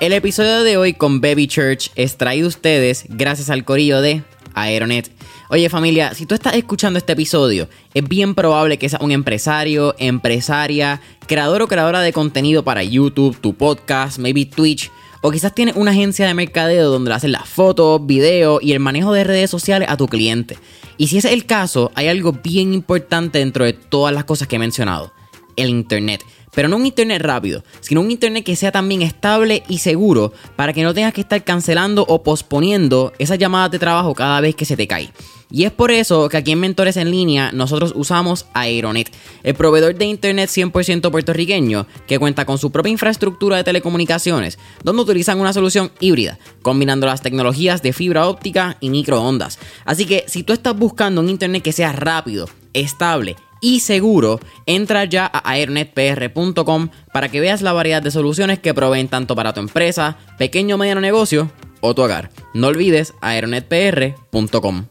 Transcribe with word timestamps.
El 0.00 0.12
episodio 0.12 0.62
de 0.62 0.76
hoy 0.76 0.92
con 0.92 1.20
Baby 1.20 1.48
Church 1.48 1.90
es 1.96 2.16
traído 2.16 2.46
a 2.46 2.50
ustedes 2.50 3.06
gracias 3.08 3.50
al 3.50 3.64
corillo 3.64 4.00
de 4.00 4.22
Aeronet. 4.54 5.10
Oye 5.50 5.68
familia, 5.68 6.14
si 6.14 6.24
tú 6.24 6.36
estás 6.36 6.54
escuchando 6.54 7.00
este 7.00 7.14
episodio, 7.14 7.68
es 7.94 8.08
bien 8.08 8.36
probable 8.36 8.78
que 8.78 8.88
seas 8.88 9.02
un 9.02 9.10
empresario, 9.10 9.96
empresaria, 9.98 11.00
creador 11.26 11.62
o 11.62 11.66
creadora 11.66 12.00
de 12.00 12.12
contenido 12.12 12.62
para 12.62 12.84
YouTube, 12.84 13.40
tu 13.40 13.54
podcast, 13.54 14.20
maybe 14.20 14.46
Twitch, 14.46 14.88
o 15.20 15.32
quizás 15.32 15.52
tienes 15.52 15.74
una 15.74 15.90
agencia 15.90 16.28
de 16.28 16.34
mercadeo 16.34 16.90
donde 16.90 17.08
le 17.08 17.16
haces 17.16 17.30
las 17.30 17.48
fotos, 17.48 18.06
videos 18.06 18.62
y 18.62 18.74
el 18.74 18.78
manejo 18.78 19.12
de 19.12 19.24
redes 19.24 19.50
sociales 19.50 19.88
a 19.90 19.96
tu 19.96 20.06
cliente. 20.06 20.58
Y 20.96 21.08
si 21.08 21.18
ese 21.18 21.26
es 21.26 21.34
el 21.34 21.44
caso, 21.44 21.90
hay 21.96 22.06
algo 22.06 22.30
bien 22.32 22.72
importante 22.72 23.40
dentro 23.40 23.64
de 23.64 23.72
todas 23.72 24.14
las 24.14 24.22
cosas 24.22 24.46
que 24.46 24.56
he 24.56 24.60
mencionado, 24.60 25.12
el 25.56 25.70
Internet. 25.70 26.24
Pero 26.58 26.68
no 26.68 26.76
un 26.76 26.86
internet 26.86 27.22
rápido, 27.22 27.62
sino 27.78 28.00
un 28.00 28.10
internet 28.10 28.42
que 28.42 28.56
sea 28.56 28.72
también 28.72 29.02
estable 29.02 29.62
y 29.68 29.78
seguro 29.78 30.32
para 30.56 30.72
que 30.72 30.82
no 30.82 30.92
tengas 30.92 31.12
que 31.12 31.20
estar 31.20 31.44
cancelando 31.44 32.04
o 32.08 32.24
posponiendo 32.24 33.12
esas 33.20 33.38
llamadas 33.38 33.70
de 33.70 33.78
trabajo 33.78 34.12
cada 34.12 34.40
vez 34.40 34.56
que 34.56 34.64
se 34.64 34.76
te 34.76 34.88
cae. 34.88 35.12
Y 35.52 35.62
es 35.62 35.70
por 35.70 35.92
eso 35.92 36.28
que 36.28 36.36
aquí 36.36 36.50
en 36.50 36.58
Mentores 36.58 36.96
en 36.96 37.12
Línea 37.12 37.52
nosotros 37.52 37.92
usamos 37.94 38.46
Aeronet, 38.54 39.08
el 39.44 39.54
proveedor 39.54 39.94
de 39.94 40.06
internet 40.06 40.50
100% 40.50 41.12
puertorriqueño 41.12 41.86
que 42.08 42.18
cuenta 42.18 42.44
con 42.44 42.58
su 42.58 42.72
propia 42.72 42.90
infraestructura 42.90 43.56
de 43.56 43.62
telecomunicaciones, 43.62 44.58
donde 44.82 45.02
utilizan 45.02 45.38
una 45.38 45.52
solución 45.52 45.92
híbrida, 46.00 46.40
combinando 46.62 47.06
las 47.06 47.22
tecnologías 47.22 47.82
de 47.82 47.92
fibra 47.92 48.26
óptica 48.26 48.78
y 48.80 48.90
microondas. 48.90 49.60
Así 49.84 50.06
que 50.06 50.24
si 50.26 50.42
tú 50.42 50.54
estás 50.54 50.76
buscando 50.76 51.20
un 51.20 51.28
internet 51.28 51.62
que 51.62 51.70
sea 51.70 51.92
rápido, 51.92 52.48
estable 52.72 53.36
y 53.60 53.80
seguro, 53.80 54.40
entra 54.66 55.04
ya 55.04 55.26
a 55.26 55.50
aeronetpr.com 55.50 56.88
para 57.12 57.28
que 57.28 57.40
veas 57.40 57.62
la 57.62 57.72
variedad 57.72 58.02
de 58.02 58.10
soluciones 58.10 58.58
que 58.58 58.74
proveen 58.74 59.08
tanto 59.08 59.34
para 59.34 59.52
tu 59.52 59.60
empresa, 59.60 60.18
pequeño 60.38 60.76
o 60.76 60.78
mediano 60.78 61.00
negocio 61.00 61.50
o 61.80 61.94
tu 61.94 62.02
hogar. 62.02 62.30
No 62.54 62.68
olvides 62.68 63.14
aeronetpr.com. 63.20 64.86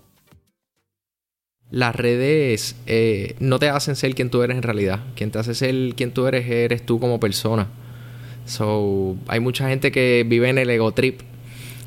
Las 1.70 1.96
redes 1.96 2.76
eh, 2.86 3.36
no 3.40 3.60
te 3.60 3.70
hacen 3.70 3.96
ser 3.96 4.16
quien 4.16 4.30
tú 4.30 4.42
eres 4.42 4.58
en 4.58 4.64
realidad. 4.64 5.02
Quien 5.16 5.32
te 5.32 5.40
hace 5.40 5.54
ser 5.54 5.96
quien 5.96 6.12
tú 6.12 6.28
eres 6.28 6.50
eres 6.50 6.86
tú 6.86 7.00
como 7.00 7.20
persona. 7.20 7.68
So, 8.46 9.18
hay 9.28 9.42
mucha 9.42 9.68
gente 9.68 9.92
que 9.92 10.26
vive 10.26 10.50
en 10.50 10.58
el 10.58 10.70
ego 10.70 10.94
trip. 10.94 11.22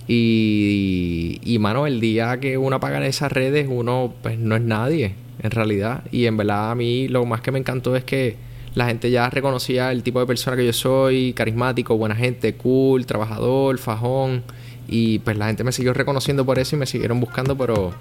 Y, 0.06 1.40
y 1.44 1.58
mano, 1.58 1.86
el 1.86 2.00
día 2.00 2.40
que 2.40 2.58
uno 2.58 2.77
apaga 2.77 3.06
esas 3.06 3.33
redes, 3.33 3.68
uno 3.70 4.12
pues 4.22 4.38
no 4.38 4.56
es 4.56 4.62
nadie 4.62 5.14
en 5.42 5.50
realidad. 5.50 6.05
Y 6.10 6.27
en 6.27 6.36
verdad 6.36 6.70
a 6.70 6.74
mí 6.74 7.08
lo 7.08 7.24
más 7.27 7.41
que 7.41 7.50
me 7.50 7.58
encantó 7.58 7.96
es 7.96 8.05
que 8.05 8.36
la 8.74 8.86
gente 8.86 9.10
ya 9.10 9.28
reconocía 9.28 9.91
el 9.91 10.02
tipo 10.02 10.20
de 10.20 10.27
persona 10.27 10.56
que 10.56 10.64
yo 10.64 10.72
soy, 10.72 11.33
carismático, 11.33 11.96
buena 11.96 12.14
gente, 12.14 12.55
cool, 12.55 13.06
trabajador, 13.06 13.78
fajón. 13.78 14.44
Y 14.88 15.20
pues 15.20 15.36
la 15.36 15.46
gente 15.46 15.64
me 15.64 15.72
siguió 15.72 15.92
reconociendo 15.92 16.44
por 16.44 16.58
eso 16.58 16.77
y 16.77 16.78
me 16.78 16.86
siguieron 16.86 17.20
buscando, 17.20 17.56
pero 17.56 17.92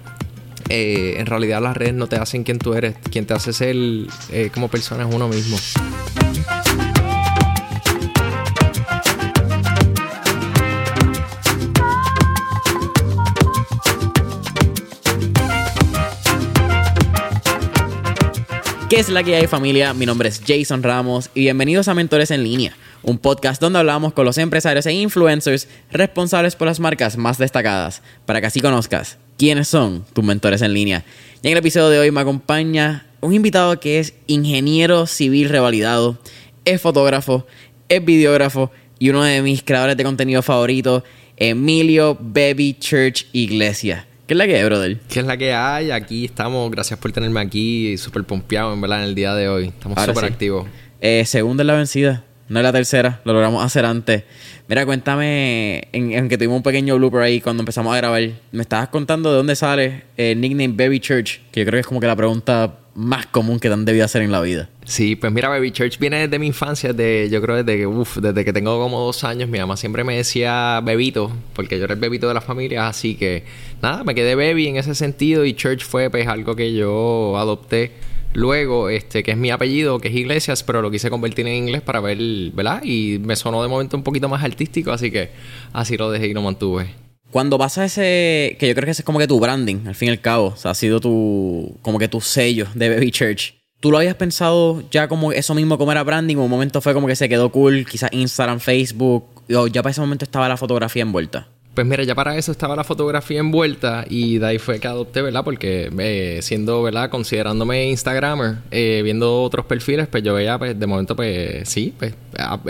eh, 0.68 1.16
en 1.18 1.26
realidad 1.26 1.60
las 1.60 1.76
redes 1.76 1.94
no 1.94 2.06
te 2.06 2.16
hacen 2.16 2.44
quien 2.44 2.58
tú 2.58 2.74
eres, 2.74 2.96
quien 3.10 3.26
te 3.26 3.34
hace 3.34 3.52
ser 3.52 3.76
eh, 4.30 4.50
como 4.52 4.68
persona 4.68 5.08
es 5.08 5.14
uno 5.14 5.28
mismo. 5.28 5.56
¿Qué 18.90 18.98
es 18.98 19.08
la 19.08 19.22
que 19.22 19.36
hay 19.36 19.46
familia? 19.46 19.94
Mi 19.94 20.04
nombre 20.04 20.28
es 20.28 20.42
Jason 20.44 20.82
Ramos 20.82 21.30
y 21.32 21.42
bienvenidos 21.42 21.86
a 21.86 21.94
Mentores 21.94 22.32
en 22.32 22.42
Línea, 22.42 22.76
un 23.04 23.18
podcast 23.18 23.62
donde 23.62 23.78
hablamos 23.78 24.12
con 24.14 24.24
los 24.24 24.36
empresarios 24.36 24.84
e 24.84 24.92
influencers 24.92 25.68
responsables 25.92 26.56
por 26.56 26.66
las 26.66 26.80
marcas 26.80 27.16
más 27.16 27.38
destacadas, 27.38 28.02
para 28.26 28.40
que 28.40 28.48
así 28.48 28.60
conozcas 28.60 29.16
quiénes 29.38 29.68
son 29.68 30.04
tus 30.12 30.24
mentores 30.24 30.60
en 30.62 30.74
línea. 30.74 31.04
Y 31.40 31.46
en 31.46 31.52
el 31.52 31.58
episodio 31.58 31.88
de 31.88 32.00
hoy 32.00 32.10
me 32.10 32.20
acompaña 32.20 33.06
un 33.20 33.32
invitado 33.32 33.78
que 33.78 34.00
es 34.00 34.14
ingeniero 34.26 35.06
civil 35.06 35.50
revalidado, 35.50 36.18
es 36.64 36.82
fotógrafo, 36.82 37.46
es 37.88 38.04
videógrafo 38.04 38.72
y 38.98 39.10
uno 39.10 39.22
de 39.22 39.40
mis 39.40 39.62
creadores 39.62 39.96
de 39.98 40.02
contenido 40.02 40.42
favoritos, 40.42 41.04
Emilio 41.36 42.18
Baby 42.20 42.76
Church 42.80 43.28
Iglesia. 43.30 44.08
¿Qué 44.30 44.34
es 44.34 44.38
la 44.38 44.46
que 44.46 44.54
hay, 44.54 44.64
brother? 44.64 44.96
¿Qué 45.08 45.18
es 45.18 45.26
la 45.26 45.36
que 45.36 45.52
hay? 45.52 45.90
Aquí 45.90 46.24
estamos. 46.24 46.70
Gracias 46.70 46.96
por 47.00 47.10
tenerme 47.10 47.40
aquí. 47.40 47.98
Súper 47.98 48.22
pompeado, 48.22 48.72
en 48.72 48.80
verdad, 48.80 49.02
en 49.02 49.08
el 49.08 49.16
día 49.16 49.34
de 49.34 49.48
hoy. 49.48 49.66
Estamos 49.76 50.00
súper 50.04 50.24
activos. 50.24 50.68
Eh, 51.00 51.24
segunda 51.26 51.64
es 51.64 51.66
la 51.66 51.74
vencida. 51.74 52.22
No 52.50 52.58
es 52.58 52.64
la 52.64 52.72
tercera. 52.72 53.20
Lo 53.24 53.32
logramos 53.32 53.64
hacer 53.64 53.84
antes. 53.84 54.24
Mira, 54.66 54.84
cuéntame, 54.84 55.88
en, 55.92 56.28
que 56.28 56.36
tuvimos 56.36 56.56
un 56.56 56.62
pequeño 56.64 56.96
blooper 56.96 57.22
ahí 57.22 57.40
cuando 57.40 57.62
empezamos 57.62 57.94
a 57.94 57.96
grabar. 57.96 58.22
Me 58.50 58.62
estabas 58.62 58.88
contando 58.88 59.30
de 59.30 59.36
dónde 59.36 59.54
sale 59.54 60.02
el 60.16 60.40
nickname 60.40 60.74
Baby 60.74 60.98
Church, 60.98 61.40
que 61.52 61.60
yo 61.60 61.66
creo 61.66 61.76
que 61.76 61.80
es 61.82 61.86
como 61.86 62.00
que 62.00 62.08
la 62.08 62.16
pregunta 62.16 62.76
más 62.96 63.26
común 63.26 63.60
que 63.60 63.68
te 63.68 63.74
han 63.74 63.84
debido 63.84 64.04
hacer 64.04 64.22
en 64.22 64.32
la 64.32 64.40
vida. 64.40 64.68
Sí, 64.84 65.14
pues 65.14 65.32
mira, 65.32 65.48
Baby 65.48 65.70
Church 65.70 66.00
viene 66.00 66.26
desde 66.26 66.40
mi 66.40 66.48
infancia, 66.48 66.92
de, 66.92 67.28
yo 67.30 67.40
creo 67.40 67.62
desde 67.62 67.78
que, 67.78 68.20
desde 68.20 68.44
que 68.44 68.52
tengo 68.52 68.82
como 68.82 68.98
dos 68.98 69.22
años, 69.22 69.48
mi 69.48 69.60
mamá 69.60 69.76
siempre 69.76 70.02
me 70.02 70.16
decía 70.16 70.80
bebito, 70.84 71.30
porque 71.54 71.78
yo 71.78 71.84
era 71.84 71.94
el 71.94 72.00
bebito 72.00 72.26
de 72.26 72.34
la 72.34 72.40
familia, 72.40 72.88
así 72.88 73.14
que 73.14 73.44
nada, 73.80 74.02
me 74.02 74.16
quedé 74.16 74.34
baby 74.34 74.66
en 74.66 74.76
ese 74.76 74.96
sentido 74.96 75.44
y 75.44 75.54
Church 75.54 75.84
fue 75.84 76.10
pues 76.10 76.26
algo 76.26 76.56
que 76.56 76.74
yo 76.74 77.38
adopté 77.38 77.92
luego, 78.32 78.88
este, 78.88 79.22
que 79.22 79.32
es 79.32 79.36
mi 79.36 79.50
apellido, 79.50 79.98
que 79.98 80.08
es 80.08 80.14
Iglesias, 80.14 80.62
pero 80.62 80.82
lo 80.82 80.90
quise 80.90 81.10
convertir 81.10 81.46
en 81.46 81.54
inglés 81.54 81.82
para 81.82 82.00
ver, 82.00 82.18
¿verdad? 82.52 82.82
Y 82.84 83.18
me 83.20 83.36
sonó 83.36 83.62
de 83.62 83.68
momento 83.68 83.96
un 83.96 84.02
poquito 84.02 84.28
más 84.28 84.42
artístico, 84.42 84.92
así 84.92 85.10
que 85.10 85.30
así 85.72 85.96
lo 85.96 86.10
dejé 86.10 86.28
y 86.28 86.34
lo 86.34 86.42
mantuve. 86.42 86.94
Cuando 87.30 87.58
vas 87.58 87.78
a 87.78 87.84
ese, 87.84 88.56
que 88.58 88.66
yo 88.66 88.74
creo 88.74 88.86
que 88.86 88.90
ese 88.90 89.02
es 89.02 89.06
como 89.06 89.18
que 89.18 89.28
tu 89.28 89.38
branding, 89.38 89.86
al 89.86 89.94
fin 89.94 90.08
y 90.08 90.10
al 90.10 90.20
cabo, 90.20 90.48
o 90.48 90.56
sea, 90.56 90.72
ha 90.72 90.74
sido 90.74 91.00
tu, 91.00 91.76
como 91.82 91.98
que 91.98 92.08
tu 92.08 92.20
sello 92.20 92.66
de 92.74 92.88
Baby 92.88 93.12
Church. 93.12 93.54
¿Tú 93.78 93.90
lo 93.90 93.98
habías 93.98 94.16
pensado 94.16 94.82
ya 94.90 95.08
como 95.08 95.32
eso 95.32 95.54
mismo 95.54 95.78
como 95.78 95.92
era 95.92 96.02
branding 96.02 96.36
o 96.36 96.44
un 96.44 96.50
momento 96.50 96.80
fue 96.80 96.92
como 96.92 97.06
que 97.06 97.16
se 97.16 97.28
quedó 97.28 97.50
cool, 97.50 97.86
quizás 97.86 98.10
Instagram, 98.12 98.60
Facebook, 98.60 99.24
o 99.54 99.66
ya 99.68 99.82
para 99.82 99.92
ese 99.92 100.00
momento 100.00 100.24
estaba 100.24 100.48
la 100.48 100.56
fotografía 100.56 101.02
envuelta? 101.02 101.48
Pues 101.74 101.86
mira, 101.86 102.02
ya 102.02 102.14
para 102.14 102.36
eso 102.36 102.50
estaba 102.50 102.74
la 102.74 102.82
fotografía 102.82 103.38
envuelta 103.38 104.04
y 104.08 104.38
de 104.38 104.46
ahí 104.46 104.58
fue 104.58 104.80
que 104.80 104.88
adopté, 104.88 105.22
¿verdad? 105.22 105.44
Porque 105.44 105.90
eh, 105.98 106.40
siendo, 106.42 106.82
¿verdad? 106.82 107.10
Considerándome 107.10 107.88
Instagramer, 107.88 108.56
eh, 108.70 109.00
viendo 109.04 109.42
otros 109.42 109.66
perfiles, 109.66 110.08
pues 110.08 110.22
yo 110.24 110.34
veía, 110.34 110.58
pues 110.58 110.78
de 110.78 110.86
momento, 110.86 111.14
pues 111.14 111.68
sí, 111.68 111.94
pues 111.96 112.14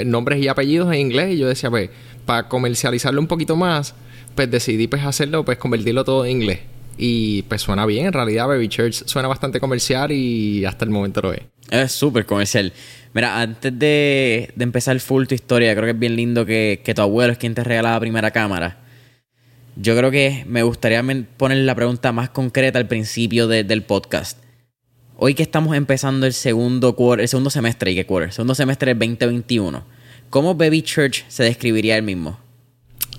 nombres 0.05 0.43
y 0.43 0.49
apellidos 0.49 0.93
en 0.93 1.01
inglés 1.01 1.35
y 1.35 1.39
yo 1.39 1.49
decía, 1.49 1.71
pues 1.71 1.91
para 2.27 2.49
comercializarlo 2.49 3.21
un 3.21 3.27
poquito 3.27 3.57
más, 3.57 3.95
pues 4.35 4.51
decidí 4.51 4.87
pues 4.87 5.03
hacerlo, 5.05 5.45
pues 5.45 5.59
convertirlo 5.59 6.05
todo 6.05 6.25
en 6.27 6.33
inglés. 6.33 6.61
Y 6.99 7.43
pues 7.43 7.63
suena 7.63 7.87
bien, 7.87 8.07
en 8.07 8.13
realidad 8.13 8.47
Baby 8.47 8.69
Church 8.69 9.05
suena 9.07 9.27
bastante 9.27 9.59
comercial 9.59 10.13
y 10.13 10.67
hasta 10.67 10.85
el 10.85 10.91
momento 10.91 11.23
lo 11.23 11.33
es. 11.33 11.41
Es 11.71 11.93
súper 11.93 12.27
comercial. 12.27 12.73
Mira, 13.15 13.41
antes 13.41 13.77
de, 13.79 14.53
empezar 14.59 15.01
full 15.01 15.27
tu 15.27 15.35
historia, 15.35 15.73
creo 15.75 15.87
que 15.87 15.91
es 15.93 15.99
bien 15.99 16.15
lindo 16.15 16.45
que, 16.45 16.93
tu 16.95 17.01
abuelo 17.03 17.33
es 17.33 17.39
quien 17.39 17.55
te 17.55 17.65
regala 17.65 17.93
la 17.93 18.01
primera 18.01 18.31
cámara. 18.31 18.79
Yo 19.83 19.97
creo 19.97 20.11
que 20.11 20.45
me 20.47 20.63
gustaría 20.63 21.03
poner 21.39 21.57
la 21.57 21.75
pregunta 21.75 22.13
más 22.13 22.29
concreta 22.29 22.79
al 22.79 22.87
principio 22.87 23.49
del 23.49 23.83
podcast. 23.83 24.39
Hoy 25.17 25.33
que 25.33 25.43
estamos 25.43 25.75
empezando 25.75 26.27
el 26.27 26.35
segundo, 26.35 26.95
el 27.15 27.29
segundo 27.29 27.49
semestre, 27.49 27.93
¿y 27.93 27.95
qué 27.95 28.05
quarter? 28.05 28.31
Segundo 28.31 28.55
semestre 28.55 28.95
del 28.95 28.99
2021. 28.99 29.83
¿Cómo 30.29 30.55
Baby 30.55 30.83
Church 30.83 31.25
se 31.29 31.45
describiría 31.45 31.97
él 31.97 32.03
mismo? 32.03 32.39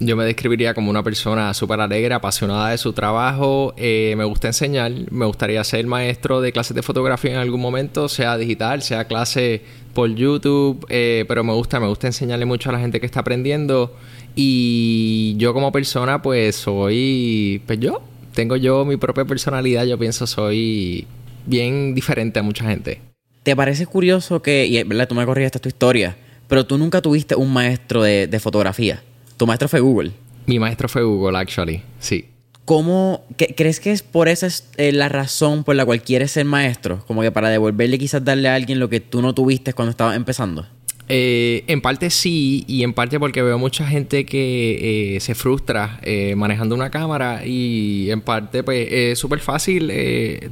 Yo 0.04 0.16
me 0.16 0.26
describiría 0.26 0.74
como 0.74 0.92
una 0.92 1.04
persona 1.04 1.54
súper 1.54 1.80
alegre, 1.80 2.14
apasionada 2.14 2.70
de 2.70 2.78
su 2.78 2.94
trabajo. 2.94 3.74
Eh, 3.78 4.16
me 4.18 4.24
gusta 4.24 4.48
enseñar. 4.48 4.92
Me 5.12 5.26
gustaría 5.26 5.64
ser 5.64 5.86
maestro 5.86 6.42
de 6.42 6.52
clases 6.52 6.76
de 6.76 6.82
fotografía 6.84 7.32
en 7.32 7.38
algún 7.38 7.62
momento, 7.62 8.10
sea 8.10 8.38
digital, 8.38 8.82
sea 8.82 9.06
clase 9.06 9.62
por 9.94 10.14
YouTube. 10.14 10.86
Eh, 10.90 11.26
pero 11.28 11.44
me 11.44 11.54
gusta, 11.54 11.80
me 11.80 11.88
gusta 11.88 12.08
enseñarle 12.08 12.46
mucho 12.46 12.70
a 12.70 12.74
la 12.74 12.80
gente 12.80 13.00
que 13.00 13.06
está 13.06 13.20
aprendiendo. 13.20 13.96
Y 14.36 15.36
yo 15.38 15.54
como 15.54 15.72
persona, 15.72 16.22
pues 16.22 16.56
soy, 16.56 17.62
pues 17.66 17.80
yo, 17.80 18.02
tengo 18.34 18.56
yo 18.56 18.86
mi 18.86 18.98
propia 18.98 19.26
personalidad. 19.26 19.86
Yo 19.86 19.98
pienso 19.98 20.28
soy 20.28 21.08
bien 21.46 21.94
diferente 21.94 22.40
a 22.40 22.44
mucha 22.44 22.66
gente. 22.66 23.02
¿Te 23.44 23.56
parece 23.56 23.86
curioso 23.88 24.42
que, 24.42 24.66
y 24.68 24.82
verdad, 24.84 25.08
tú 25.08 25.16
me 25.16 25.26
corrigiste 25.26 25.60
tu 25.60 25.70
historia, 25.70 26.16
pero 26.48 26.66
tú 26.66 26.78
nunca 26.78 27.02
tuviste 27.02 27.36
un 27.36 27.52
maestro 27.52 28.04
de 28.04 28.40
fotografía? 28.40 29.04
Tu 29.38 29.48
maestro 29.48 29.68
fue 29.68 29.80
Google. 29.80 30.12
Mi 30.46 30.60
maestro 30.60 30.88
fue 30.88 31.04
Google, 31.04 31.38
actually. 31.38 31.82
Sí. 32.00 32.26
¿Cómo 32.66 33.26
crees 33.58 33.80
que 33.80 33.92
es 33.92 34.04
por 34.04 34.28
esa 34.28 34.48
eh, 34.78 34.92
la 34.92 35.10
razón 35.10 35.64
por 35.64 35.76
la 35.76 35.84
cual 35.84 36.02
quieres 36.04 36.32
ser 36.32 36.46
maestro? 36.46 37.04
Como 37.08 37.22
que 37.22 37.32
para 37.32 37.50
devolverle, 37.50 37.98
quizás 37.98 38.24
darle 38.24 38.50
a 38.50 38.56
alguien 38.56 38.80
lo 38.80 38.90
que 38.90 39.00
tú 39.00 39.22
no 39.22 39.34
tuviste 39.34 39.74
cuando 39.74 39.92
estabas 39.92 40.16
empezando. 40.16 40.68
Eh, 41.14 41.66
en 41.68 41.82
parte 41.82 42.10
sí, 42.10 42.64
y 42.70 42.84
en 42.84 42.94
parte 42.94 43.20
porque 43.20 43.42
veo 43.42 43.58
mucha 43.58 43.86
gente 43.86 44.26
que 44.26 45.16
eh, 45.16 45.20
se 45.20 45.36
frustra 45.36 46.00
eh, 46.04 46.36
manejando 46.38 46.74
una 46.74 46.90
cámara 46.90 47.46
y 47.46 48.10
en 48.10 48.22
parte 48.22 48.64
pues 48.64 48.88
es 48.90 49.20
súper 49.20 49.42
fácil, 49.42 49.92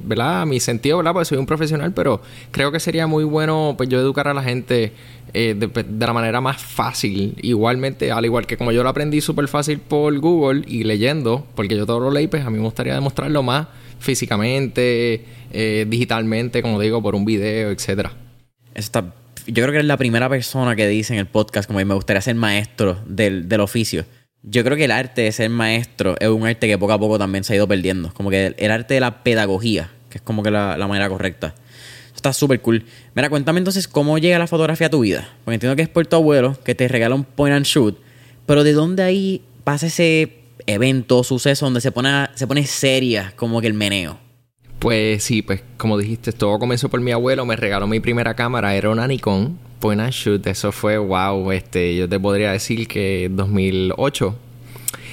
¿verdad? 0.04 0.42
A 0.42 0.46
mi 0.46 0.60
sentido, 0.60 0.98
¿verdad? 0.98 1.14
Porque 1.14 1.28
soy 1.28 1.38
un 1.38 1.46
profesional, 1.46 1.94
pero 1.94 2.22
creo 2.52 2.74
que 2.74 2.82
sería 2.82 3.08
muy 3.08 3.24
bueno 3.24 3.76
pues 3.78 3.88
yo 3.88 4.02
educar 4.02 4.28
a 4.28 4.34
la 4.34 4.44
gente 4.44 4.92
de, 5.32 5.56
de, 5.56 6.06
la 6.06 6.12
manera 6.12 6.42
más 6.42 6.62
fácil. 6.62 7.36
Igualmente, 7.42 8.12
al 8.12 8.26
igual 8.26 8.46
que 8.46 8.58
como 8.58 8.74
yo 8.74 8.84
lo 8.84 8.90
aprendí 8.90 9.22
súper 9.22 9.48
fácil 9.48 9.80
por 9.80 10.20
Google 10.20 10.66
y 10.68 10.84
leyendo, 10.84 11.48
porque 11.56 11.78
yo 11.78 11.86
todo 11.86 12.02
lo 12.02 12.12
leí, 12.12 12.28
pues 12.28 12.44
a 12.44 12.50
mí 12.50 12.58
me 12.58 12.66
gustaría 12.66 12.96
demostrarlo 12.96 13.44
más 13.44 13.68
físicamente, 14.00 15.24
digitalmente, 15.88 16.62
como 16.62 16.82
digo, 16.82 17.02
por 17.02 17.16
un 17.16 17.24
video, 17.24 17.72
etcétera. 17.72 18.12
Está 18.76 19.14
yo 19.52 19.64
creo 19.64 19.74
que 19.74 19.80
es 19.80 19.86
la 19.86 19.98
primera 19.98 20.30
persona 20.30 20.76
que 20.76 20.88
dice 20.88 21.14
en 21.14 21.20
el 21.20 21.26
podcast 21.26 21.68
como 21.68 21.84
me 21.84 21.94
gustaría 21.94 22.22
ser 22.22 22.36
maestro 22.36 23.00
del, 23.06 23.48
oficio. 23.60 24.06
Yo 24.44 24.64
creo 24.64 24.78
que 24.78 24.86
el 24.86 24.92
arte 24.92 25.24
de 25.24 25.32
ser 25.32 25.50
maestro 25.50 26.16
es 26.20 26.30
un 26.30 26.46
arte 26.48 26.68
que 26.68 26.78
poco 26.78 26.94
a 26.94 27.00
poco 27.00 27.18
también 27.18 27.44
se 27.44 27.54
ha 27.54 27.56
ido 27.56 27.68
perdiendo. 27.68 28.14
Como 28.14 28.30
que 28.30 28.56
el, 28.58 28.72
arte 28.72 28.94
de 28.94 29.00
la 29.00 29.24
pedagogía, 29.24 29.92
que 30.10 30.20
es 30.20 30.22
como 30.22 30.44
que 30.44 30.52
la, 30.52 30.78
manera 30.88 31.10
correcta. 31.10 31.56
Está 32.16 32.34
súper 32.34 32.62
cool. 32.62 32.86
Mira, 33.16 33.30
cuéntame 33.30 33.60
entonces 33.60 33.88
cómo 33.88 34.18
llega 34.18 34.40
la 34.40 34.48
fotografía 34.48 34.88
a 34.88 34.90
tu 34.90 35.02
vida. 35.02 35.30
Porque 35.44 35.56
entiendo 35.56 35.76
que 35.76 35.84
es 35.84 35.90
por 35.90 36.06
tu 36.06 36.16
abuelo 36.16 36.58
que 36.64 36.76
te 36.76 36.88
regala 36.88 37.16
un 37.16 37.24
point 37.24 37.56
and 37.56 37.66
shoot. 37.66 37.98
Pero 38.46 38.64
¿de 38.64 38.74
dónde 38.74 39.04
ahí 39.04 39.42
pasa 39.64 39.88
ese 39.88 40.40
evento, 40.66 41.24
suceso 41.24 41.66
donde 41.66 41.82
se 41.82 41.92
pone, 41.92 42.28
se 42.36 42.48
pone 42.48 42.66
seria 42.66 43.34
como 43.36 43.62
que 43.62 43.68
el 43.68 43.74
meneo? 43.74 44.20
Pues 44.80 45.24
sí, 45.24 45.42
pues 45.42 45.62
como 45.78 45.98
dijiste, 45.98 46.32
todo 46.32 46.58
comenzó 46.58 46.88
por 46.90 47.02
mi 47.02 47.12
abuelo, 47.12 47.46
me 47.46 47.58
regaló 47.58 47.86
mi 47.86 48.00
primera 48.00 48.34
cámara, 48.34 48.76
era 48.76 48.90
una 48.90 49.08
Nikon 49.08 49.60
Point 49.80 50.02
and 50.02 50.14
Shoot, 50.14 50.48
eso 50.48 50.72
fue 50.72 50.98
wow, 50.98 51.52
este, 51.52 51.96
yo 51.96 52.08
te 52.08 52.20
podría 52.20 52.54
decir 52.54 52.88
que 52.88 53.30
2008. 53.30 54.36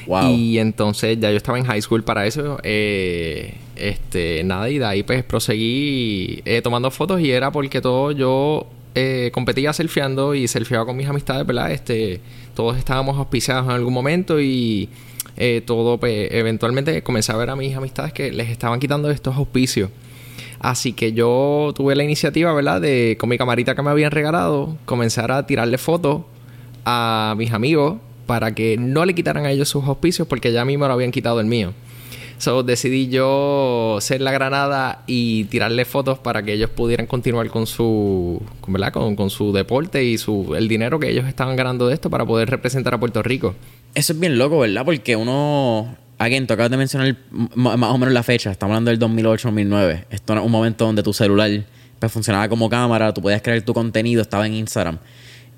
Wow. 0.07 0.31
Y 0.31 0.61
entonces 0.61 1.19
ya 1.19 1.31
yo 1.31 1.37
estaba 1.37 1.59
en 1.59 1.65
high 1.65 1.83
school 1.83 2.05
para 2.05 2.27
eso, 2.27 2.61
eh, 2.63 3.55
este, 3.75 4.45
nada, 4.45 4.71
y 4.71 4.79
de 4.79 4.85
ahí 4.85 5.03
pues 5.03 5.25
proseguí 5.25 6.43
eh, 6.45 6.62
tomando 6.62 6.93
fotos 6.93 7.21
y 7.21 7.33
era 7.33 7.51
porque 7.51 7.81
todo 7.81 8.12
yo 8.12 8.69
eh, 8.95 9.31
competía 9.33 9.73
surfeando 9.73 10.35
y 10.37 10.47
surfeaba 10.47 10.87
con 10.87 10.97
mis 10.97 11.09
amistades, 11.09 11.45
¿verdad? 11.45 11.73
Este, 11.73 12.21
todos 12.55 12.79
estábamos 12.79 13.19
auspiciados 13.19 13.67
en 13.67 13.73
algún 13.73 13.93
momento 13.93 14.41
y 14.41 14.89
eh, 15.37 15.62
todo, 15.65 15.99
pues, 15.99 16.29
eventualmente 16.33 17.03
comencé 17.03 17.33
a 17.33 17.37
ver 17.37 17.50
a 17.50 17.56
mis 17.56 17.77
amistades 17.77 18.12
que 18.12 18.33
les 18.33 18.49
estaban 18.49 18.81
quitando 18.81 19.11
estos 19.11 19.37
auspicios. 19.37 19.91
Así 20.59 20.93
que 20.93 21.12
yo 21.12 21.73
tuve 21.75 21.94
la 21.94 22.05
iniciativa, 22.05 22.53
¿verdad? 22.53 22.81
De 22.81 23.17
con 23.21 23.29
mi 23.29 23.38
camarita 23.38 23.75
que 23.75 23.83
me 23.83 23.91
habían 23.91 24.11
regalado, 24.11 24.77
comenzar 24.85 25.31
a 25.31 25.47
tirarle 25.47 25.79
fotos 25.79 26.23
a 26.85 27.35
mis 27.37 27.53
amigos 27.53 27.99
para 28.27 28.55
que 28.55 28.77
no 28.77 29.05
le 29.05 29.15
quitaran 29.15 29.44
a 29.44 29.50
ellos 29.50 29.69
sus 29.69 29.85
auspicios 29.85 30.27
porque 30.27 30.53
ya 30.53 30.62
a 30.62 30.65
me 30.65 30.77
lo 30.77 30.87
habían 30.87 31.11
quitado 31.11 31.41
el 31.41 31.47
mío. 31.47 31.73
So 32.38 32.62
decidí 32.62 33.09
yo 33.09 33.97
ser 34.00 34.21
la 34.21 34.31
granada 34.31 35.03
y 35.06 35.44
tirarle 35.44 35.87
fotos 35.87 36.19
para 36.19 36.43
que 36.43 36.53
ellos 36.53 36.69
pudieran 36.69 37.06
continuar 37.06 37.49
con 37.49 37.67
su, 37.67 38.43
¿verdad? 38.67 38.93
Con, 38.93 39.17
con 39.17 39.31
su 39.31 39.53
deporte 39.53 40.05
y 40.05 40.19
su, 40.19 40.55
el 40.55 40.69
dinero 40.69 41.00
que 41.00 41.11
ellos 41.11 41.27
estaban 41.27 41.56
ganando 41.56 41.87
de 41.88 41.94
esto 41.94 42.11
para 42.11 42.27
poder 42.27 42.50
representar 42.50 42.93
a 42.94 43.00
Puerto 43.00 43.23
Rico. 43.23 43.55
Eso 43.97 44.13
es 44.13 44.21
bien 44.21 44.37
loco, 44.37 44.59
¿verdad? 44.59 44.85
Porque 44.85 45.17
uno. 45.17 45.97
Alguien, 46.19 46.47
tú 46.47 46.53
acabas 46.53 46.71
de 46.71 46.77
mencionar 46.77 47.17
más 47.55 47.91
o 47.91 47.97
menos 47.97 48.13
la 48.13 48.23
fecha. 48.23 48.51
Estamos 48.51 48.77
hablando 48.77 48.91
del 48.91 49.01
2008-2009. 49.01 50.05
Esto 50.11 50.35
era 50.35 50.43
un 50.43 50.53
momento 50.53 50.85
donde 50.85 51.03
tu 51.03 51.15
celular 51.15 51.51
pues, 51.99 52.13
funcionaba 52.13 52.47
como 52.51 52.69
cámara, 52.69 53.15
tú 53.15 53.23
podías 53.23 53.41
crear 53.41 53.63
tu 53.63 53.73
contenido, 53.73 54.21
estaba 54.21 54.47
en 54.47 54.53
Instagram. 54.53 54.99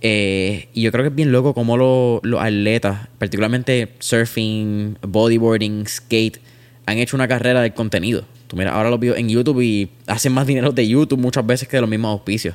Eh, 0.03 0.69
y 0.73 0.83
yo 0.83 0.93
creo 0.93 1.03
que 1.03 1.09
es 1.09 1.15
bien 1.17 1.33
loco 1.33 1.53
cómo 1.53 1.77
los 2.23 2.41
atletas, 2.41 3.09
particularmente 3.19 3.95
surfing, 3.99 4.99
bodyboarding, 5.03 5.85
skate, 5.89 6.39
han 6.87 6.99
hecho 6.99 7.17
una 7.17 7.27
carrera 7.27 7.63
del 7.63 7.75
contenido. 7.75 8.25
Tú 8.47 8.57
mira, 8.57 8.73
ahora 8.73 8.89
los 8.89 9.01
veo 9.01 9.17
en 9.17 9.29
YouTube 9.29 9.63
y 9.63 9.91
hacen 10.07 10.33
más 10.33 10.47
dinero 10.47 10.71
de 10.71 10.87
YouTube 10.87 11.19
muchas 11.19 11.45
veces 11.45 11.67
que 11.67 11.77
de 11.77 11.81
los 11.81 11.91
mismos 11.91 12.13
auspicios. 12.13 12.55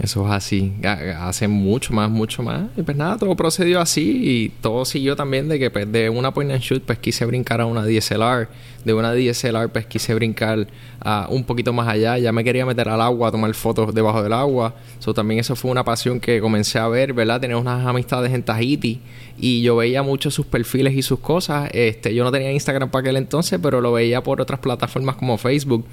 Eso 0.00 0.24
es 0.26 0.32
así. 0.32 0.74
Hace 1.18 1.48
mucho 1.48 1.92
más, 1.92 2.08
mucho 2.08 2.42
más. 2.42 2.68
Y 2.76 2.82
pues 2.82 2.96
nada, 2.96 3.16
todo 3.16 3.34
procedió 3.34 3.80
así 3.80 4.20
y 4.22 4.48
todo 4.60 4.84
siguió 4.84 5.16
también 5.16 5.48
de 5.48 5.58
que 5.58 5.70
pues, 5.70 5.90
de 5.90 6.08
una 6.08 6.32
point 6.32 6.52
and 6.52 6.60
shoot 6.60 6.82
pues 6.82 6.98
quise 6.98 7.24
brincar 7.24 7.60
a 7.60 7.66
una 7.66 7.84
DSLR. 7.84 8.48
De 8.84 8.94
una 8.94 9.12
DSLR 9.12 9.70
pues 9.70 9.86
quise 9.86 10.14
brincar 10.14 10.68
a 11.00 11.26
un 11.30 11.42
poquito 11.44 11.72
más 11.72 11.88
allá. 11.88 12.16
Ya 12.18 12.30
me 12.32 12.44
quería 12.44 12.64
meter 12.64 12.88
al 12.88 13.00
agua, 13.00 13.28
a 13.28 13.32
tomar 13.32 13.52
fotos 13.54 13.92
debajo 13.92 14.22
del 14.22 14.32
agua. 14.32 14.74
So, 15.00 15.12
también 15.12 15.40
eso 15.40 15.56
fue 15.56 15.70
una 15.70 15.84
pasión 15.84 16.20
que 16.20 16.40
comencé 16.40 16.78
a 16.78 16.86
ver, 16.86 17.12
¿verdad? 17.12 17.40
Tenía 17.40 17.56
unas 17.56 17.84
amistades 17.84 18.32
en 18.32 18.44
Tahiti 18.44 19.00
y 19.36 19.62
yo 19.62 19.76
veía 19.76 20.02
mucho 20.02 20.30
sus 20.30 20.46
perfiles 20.46 20.94
y 20.94 21.02
sus 21.02 21.18
cosas. 21.18 21.70
Este, 21.72 22.14
yo 22.14 22.22
no 22.22 22.30
tenía 22.30 22.52
Instagram 22.52 22.90
para 22.90 23.00
aquel 23.00 23.16
entonces, 23.16 23.58
pero 23.60 23.80
lo 23.80 23.92
veía 23.92 24.22
por 24.22 24.40
otras 24.40 24.60
plataformas 24.60 25.16
como 25.16 25.38
Facebook. 25.38 25.84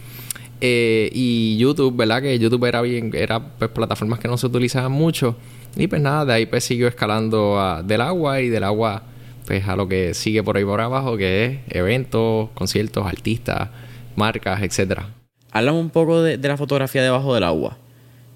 Eh, 0.62 1.10
y 1.14 1.58
YouTube, 1.58 1.96
¿verdad? 1.96 2.22
Que 2.22 2.40
YouTube 2.40 2.66
era 2.66 2.82
bien, 2.82 3.12
era 3.14 3.40
pues, 3.58 3.70
plataformas 3.72 4.20
que 4.20 4.28
no 4.28 4.38
se 4.38 4.48
utilizaban 4.48 4.92
mucho. 4.92 5.36
Y 5.76 5.88
pues 5.88 6.02
nada, 6.02 6.26
de 6.26 6.34
ahí 6.34 6.46
pues 6.46 6.64
siguió 6.64 6.88
escalando 6.88 7.82
del 7.84 8.02
agua 8.02 8.40
y 8.42 8.50
del 8.50 8.64
agua 8.64 9.04
pues 9.46 9.68
a 9.68 9.76
lo 9.76 9.88
que 9.88 10.14
sigue 10.14 10.42
por 10.44 10.58
ahí 10.58 10.64
por 10.64 10.82
abajo, 10.82 11.18
que 11.18 11.46
es 11.46 11.60
eventos, 11.70 12.50
conciertos, 12.54 13.06
artistas, 13.06 13.70
marcas, 14.16 14.62
etcétera. 14.62 15.10
Háblame 15.52 15.80
un 15.80 15.90
poco 15.90 16.22
de, 16.22 16.38
la 16.38 16.58
fotografía 16.58 17.04
debajo 17.04 17.34
del 17.34 17.44
agua. 17.44 17.78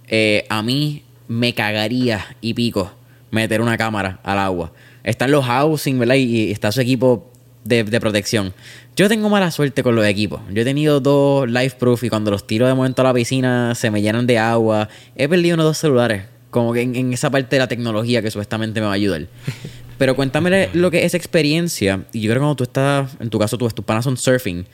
Eh, 0.07 0.45
a 0.50 0.62
mí 0.62 1.04
me 1.27 1.54
cagaría 1.54 2.25
y 2.42 2.54
pico 2.54 2.92
meter 3.31 3.62
una 3.62 3.77
cámara 3.77 4.19
al 4.24 4.39
agua. 4.39 4.72
Están 5.04 5.31
los 5.31 5.45
housing, 5.45 6.00
¿verdad? 6.00 6.15
Y, 6.15 6.51
está 6.51 6.72
su 6.72 6.81
equipo 6.81 7.31
de, 7.63 7.83
protección. 8.00 8.54
Yo 9.00 9.07
tengo 9.07 9.30
mala 9.30 9.50
suerte 9.50 9.81
con 9.81 9.96
los 9.96 10.06
equipos. 10.06 10.42
Yo 10.51 10.62
he 10.62 10.66
tenido 10.66 11.00
dos 11.00 11.50
life 11.50 11.78
proof 11.80 12.04
y 12.04 12.10
cuando 12.10 12.31
los 12.31 12.46
tiro 12.46 12.68
de 12.68 12.74
momento 12.74 13.01
a 13.01 13.06
la 13.06 13.13
piscina 13.13 13.74
se 13.74 13.90
me 13.92 14.01
llenan 14.01 14.28
de 14.28 14.38
agua. 14.38 14.90
He 15.16 15.30
perdido 15.30 15.54
unos 15.54 15.68
dos 15.68 15.78
celulares. 15.78 16.25
Como 16.50 16.74
que 16.74 16.81
en, 16.81 17.13
esa 17.13 17.30
parte 17.30 17.56
de 17.56 17.62
la 17.62 17.69
tecnología 17.69 18.22
que 18.22 18.30
supuestamente 18.30 18.81
me 18.81 18.88
va 18.88 18.92
a 18.92 18.96
ayudar. 18.96 19.28
Pero 19.98 20.18
cuéntame 20.18 20.68
lo 20.74 20.92
que 20.92 21.06
es 21.06 21.13
experiencia. 21.13 22.04
Y 22.12 22.19
yo 22.19 22.30
creo 22.30 22.42
que 22.42 22.44
cuando 22.44 22.56
tú 22.57 22.63
estás, 22.66 23.16
en 23.22 23.30
tu 23.30 23.40
caso, 23.40 23.57
tú, 23.57 23.69
tus 23.69 23.86
panas 23.86 24.04
son 24.04 24.18
surfing. 24.18 24.66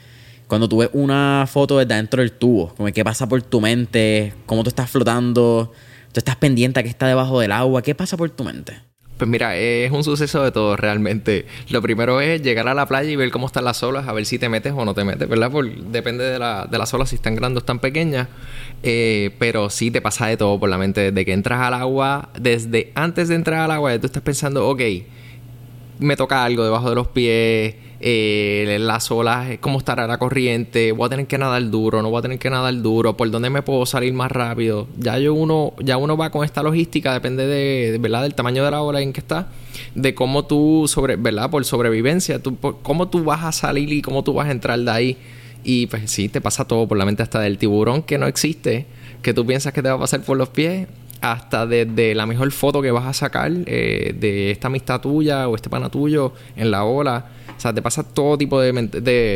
Cuando 0.48 0.68
tú 0.68 0.77
ves 0.77 0.89
una 0.94 1.45
foto 1.48 1.77
desde 1.77 1.94
dentro 1.94 2.24
del 2.24 2.31
tubo, 2.31 2.74
como 2.74 2.92
qué 2.92 3.04
pasa 3.04 3.30
por 3.30 3.44
tu 3.44 3.62
mente, 3.62 4.33
cómo 4.48 4.63
tú 4.63 4.69
estás 4.69 4.89
flotando, 4.89 5.72
tú 6.12 6.19
estás 6.19 6.36
pendiente 6.38 6.80
a 6.80 6.83
que 6.83 6.89
está 6.89 7.06
debajo 7.06 7.42
del 7.42 7.51
agua, 7.51 7.83
¿qué 7.83 7.94
pasa 7.94 8.18
por 8.18 8.31
tu 8.31 8.44
mente? 8.44 8.74
Pues 9.17 9.29
mira, 9.29 9.56
es 9.56 9.91
un 9.91 10.03
suceso 10.03 10.44
de 10.44 10.51
todo 10.51 10.75
realmente. 10.75 11.45
Lo 11.69 11.81
primero 11.81 12.19
es 12.19 12.41
llegar 12.41 12.67
a 12.67 12.73
la 12.73 12.85
playa 12.85 13.09
y 13.09 13.15
ver 13.15 13.31
cómo 13.31 13.47
están 13.47 13.63
las 13.63 13.81
olas, 13.81 14.07
a 14.07 14.13
ver 14.13 14.25
si 14.25 14.38
te 14.38 14.50
metes 14.50 14.73
o 14.75 14.83
no 14.83 14.94
te 14.94 15.06
metes, 15.06 15.29
¿verdad? 15.29 15.51
depende 15.89 16.25
de, 16.25 16.38
la, 16.38 16.67
de 16.69 16.77
las 16.77 16.94
olas, 16.94 17.09
si 17.09 17.15
están 17.15 17.35
grandes 17.35 17.57
o 17.57 17.59
están 17.59 17.79
pequeñas. 17.79 18.27
Eh, 18.83 19.33
pero 19.39 19.69
sí 19.69 19.89
te 19.89 20.01
pasa 20.01 20.27
de 20.27 20.35
todo 20.35 20.59
por 20.59 20.69
la 20.69 20.77
mente. 20.77 21.12
Desde 21.12 21.25
que 21.25 21.31
entras 21.31 21.62
al 21.62 21.73
agua, 21.75 22.29
desde 22.38 22.91
antes 22.94 23.29
de 23.29 23.35
entrar 23.35 23.62
al 23.62 23.71
agua, 23.71 23.97
tú 24.00 24.07
estás 24.07 24.21
pensando, 24.21 24.67
ok, 24.67 24.81
me 26.00 26.17
toca 26.17 26.43
algo 26.43 26.65
debajo 26.65 26.89
de 26.89 26.95
los 26.95 27.07
pies 27.07 27.75
eh, 28.07 28.77
las 28.79 29.09
olas, 29.09 29.57
cómo 29.62 29.79
estará 29.79 30.05
la 30.05 30.19
corriente, 30.19 30.91
voy 30.91 31.07
a 31.07 31.09
tener 31.09 31.25
que 31.25 31.39
nadar 31.39 31.67
duro, 31.71 32.03
no 32.03 32.12
voy 32.12 32.19
a 32.19 32.21
tener 32.21 32.38
que 32.38 32.51
nadar 32.51 32.79
duro, 32.83 33.17
por 33.17 33.31
dónde 33.31 33.50
me 33.50 33.63
puedo 33.63 33.83
salir 33.88 34.13
más 34.13 34.31
rápido. 34.31 34.88
Ya 34.95 35.17
yo 35.17 35.33
uno, 35.33 35.74
ya 35.79 35.97
uno 35.97 36.15
va 36.15 36.29
con 36.29 36.45
esta 36.45 36.62
logística, 36.62 37.13
depende 37.13 37.47
de, 37.47 37.97
¿verdad? 37.97 38.21
del 38.21 38.35
tamaño 38.35 38.63
de 38.63 38.69
la 38.69 38.83
ola 38.83 39.01
en 39.01 39.12
que 39.12 39.21
está, 39.21 39.47
de 39.95 40.13
cómo 40.13 40.45
tú 40.45 40.85
sobre, 40.88 41.15
¿verdad? 41.15 41.50
Por 41.50 41.65
sobrevivencia, 41.65 42.38
tú, 42.38 42.59
cómo 42.59 43.07
tú 43.07 43.24
vas 43.24 43.43
a 43.43 43.51
salir 43.51 43.91
y 43.91 44.03
cómo 44.03 44.24
tú 44.24 44.33
vas 44.33 44.50
a 44.50 44.51
entrar 44.51 44.79
de 44.79 44.91
ahí. 44.91 45.17
Y 45.63 45.88
pues 45.88 46.12
sí, 46.12 46.29
te 46.29 46.41
pasa 46.41 46.65
todo 46.65 46.88
por 46.88 47.00
la 47.00 47.05
mente 47.05 47.24
hasta 47.24 47.39
del 47.39 47.57
tiburón 47.57 48.03
que 48.03 48.19
no 48.19 48.27
existe, 48.27 48.85
que 49.24 49.33
tú 49.33 49.47
piensas 49.47 49.74
que 49.74 49.81
te 49.81 49.89
va 49.89 49.95
a 49.95 50.00
pasar 50.00 50.21
por 50.21 50.38
los 50.38 50.50
pies, 50.50 50.88
hasta 51.21 51.65
desde 51.65 52.13
la 52.13 52.27
mejor 52.27 52.51
foto 52.51 52.83
que 52.83 52.91
vas 52.91 53.07
a 53.07 53.13
sacar 53.13 53.51
eh, 53.65 54.13
de 54.15 54.51
esta 54.51 54.67
amistad 54.67 55.01
tuya 55.01 55.47
o 55.47 55.55
este 55.55 55.71
pana 55.71 55.89
tuyo 55.89 56.33
en 56.55 56.69
la 56.69 56.83
ola 56.83 57.31
o 57.57 57.59
sea, 57.59 57.74
te 57.74 57.81
pasa 57.81 58.03
todo 58.03 58.38
tipo 58.38 58.59
de, 58.59 58.71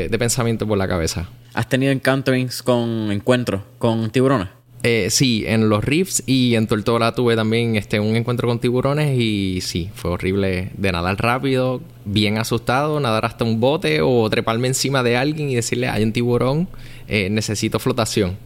de, 0.10 0.20
pensamiento 0.20 0.68
por 0.68 0.78
la 0.78 0.88
cabeza. 0.88 1.30
¿Has 1.54 1.70
tenido 1.70 1.92
encounterings 1.92 2.62
con 2.62 3.12
encuentros 3.12 3.62
con 3.78 4.10
tiburones? 4.10 4.50
Eh, 4.82 5.10
sí, 5.10 5.44
en 5.46 5.68
los 5.68 5.84
reefs 5.84 6.24
y 6.26 6.56
en 6.56 6.68
Tortola 6.68 7.14
tuve 7.14 7.36
también 7.36 7.76
este, 7.76 8.00
un 8.00 8.16
encuentro 8.16 8.48
con 8.48 8.60
tiburones 8.60 9.18
y 9.20 9.60
sí, 9.62 9.90
fue 9.94 10.12
horrible 10.12 10.72
de 10.78 10.92
nadar 10.92 11.22
rápido, 11.22 11.82
bien 12.06 12.38
asustado, 12.38 13.00
nadar 13.02 13.26
hasta 13.26 13.44
un 13.44 13.60
bote 13.60 14.00
o 14.02 14.30
treparme 14.30 14.70
encima 14.70 15.04
de 15.04 15.18
alguien 15.18 15.50
y 15.50 15.56
decirle, 15.56 15.90
hay 15.90 16.04
un 16.04 16.14
tiburón, 16.14 16.70
eh, 17.08 17.30
necesito 17.30 17.78
flotación. 17.80 18.38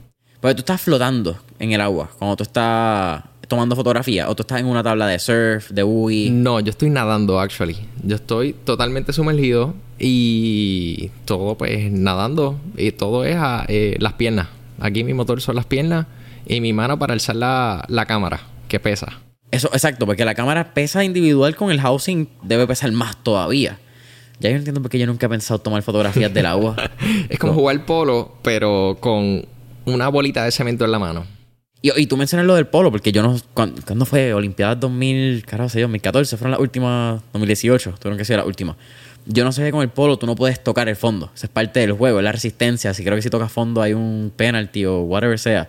Porque 0.42 0.56
tú 0.56 0.60
estás 0.62 0.82
flotando 0.82 1.38
en 1.60 1.72
el 1.72 1.82
agua, 1.82 2.10
cuando 2.18 2.36
tú 2.36 2.44
estás 2.44 3.24
tomando 3.48 3.76
fotografía 3.76 4.30
o 4.30 4.36
tú 4.36 4.44
estás 4.44 4.60
en 4.60 4.66
una 4.66 4.84
tabla 4.84 5.08
de 5.08 5.20
surf, 5.20 5.70
de 5.70 5.84
UI? 5.84 6.30
No, 6.30 6.60
yo 6.60 6.70
estoy 6.70 6.90
nadando, 6.90 7.40
actually. 7.40 7.78
Yo 8.04 8.16
estoy 8.16 8.54
totalmente 8.54 9.14
sumergido 9.14 9.74
y 10.00 11.12
todo, 11.26 11.58
pues, 11.58 11.92
nadando. 11.92 12.60
Y 12.78 12.92
todo 12.92 13.26
es 13.26 13.36
a 13.36 13.66
eh, 13.68 13.96
las 14.00 14.14
piernas. 14.14 14.48
Aquí 14.80 15.04
mi 15.04 15.14
motor 15.14 15.42
son 15.42 15.56
las 15.56 15.66
piernas 15.66 16.08
y 16.46 16.62
mi 16.62 16.74
mano 16.74 17.00
para 17.00 17.14
alzar 17.14 17.36
la, 17.36 18.06
cámara, 18.08 18.42
que 18.68 18.80
pesa. 18.80 19.20
Eso, 19.52 19.70
exacto, 19.72 20.06
porque 20.06 20.26
la 20.26 20.36
cámara 20.36 20.74
pesa 20.74 21.04
individual 21.04 21.56
con 21.56 21.72
el 21.72 21.80
housing, 21.80 22.28
debe 22.42 22.68
pesar 22.68 22.92
más 22.92 23.24
todavía. 23.24 23.78
Ya 24.40 24.50
yo 24.50 24.58
entiendo 24.58 24.82
por 24.82 24.90
qué 24.90 24.98
yo 25.00 25.06
nunca 25.06 25.28
he 25.28 25.30
pensado 25.30 25.60
tomar 25.60 25.84
fotografías 25.84 26.34
del 26.34 26.48
agua. 26.48 26.76
es 27.30 27.38
como 27.38 27.54
jugar 27.54 27.86
polo, 27.86 28.36
pero 28.42 28.98
con 29.00 29.46
una 29.86 30.08
bolita 30.10 30.44
de 30.44 30.52
cemento 30.52 30.86
en 30.86 30.92
la 30.92 31.00
mano. 31.00 31.26
Y, 31.86 32.08
tú 32.08 32.16
mencionas 32.16 32.48
lo 32.48 32.56
del 32.56 32.66
polo, 32.66 32.92
porque 32.92 33.12
yo 33.12 33.22
no. 33.22 33.38
¿Cuándo, 33.54 34.06
fue? 34.06 34.34
Olimpiadas 34.34 34.80
2000, 34.80 35.46
carajo, 35.46 35.68
sé 35.68 35.82
2014, 35.82 36.38
fueron 36.38 36.52
las 36.52 36.62
últimas. 36.62 37.22
2018, 37.34 37.96
tuvieron 38.00 38.18
que 38.18 38.24
ser 38.24 38.38
las 38.38 38.48
últimas. 38.48 38.78
Yo 39.26 39.44
no 39.44 39.52
sé 39.52 39.64
que 39.64 39.72
con 39.72 39.82
el 39.82 39.90
polo 39.90 40.18
tú 40.18 40.26
no 40.26 40.34
puedes 40.34 40.64
tocar 40.64 40.88
el 40.88 40.96
fondo. 40.96 41.30
Eso 41.36 41.46
es 41.46 41.52
parte 41.52 41.82
del 41.82 41.92
juego, 41.92 42.20
es 42.20 42.24
la 42.24 42.32
resistencia. 42.32 42.92
Así 42.92 43.04
creo 43.04 43.18
que 43.18 43.22
si 43.22 43.30
tocas 43.30 43.52
fondo 43.52 43.82
hay 43.82 43.92
un 43.92 44.32
penalty 44.34 44.86
o 44.86 45.02
whatever 45.02 45.38
sea. 45.38 45.68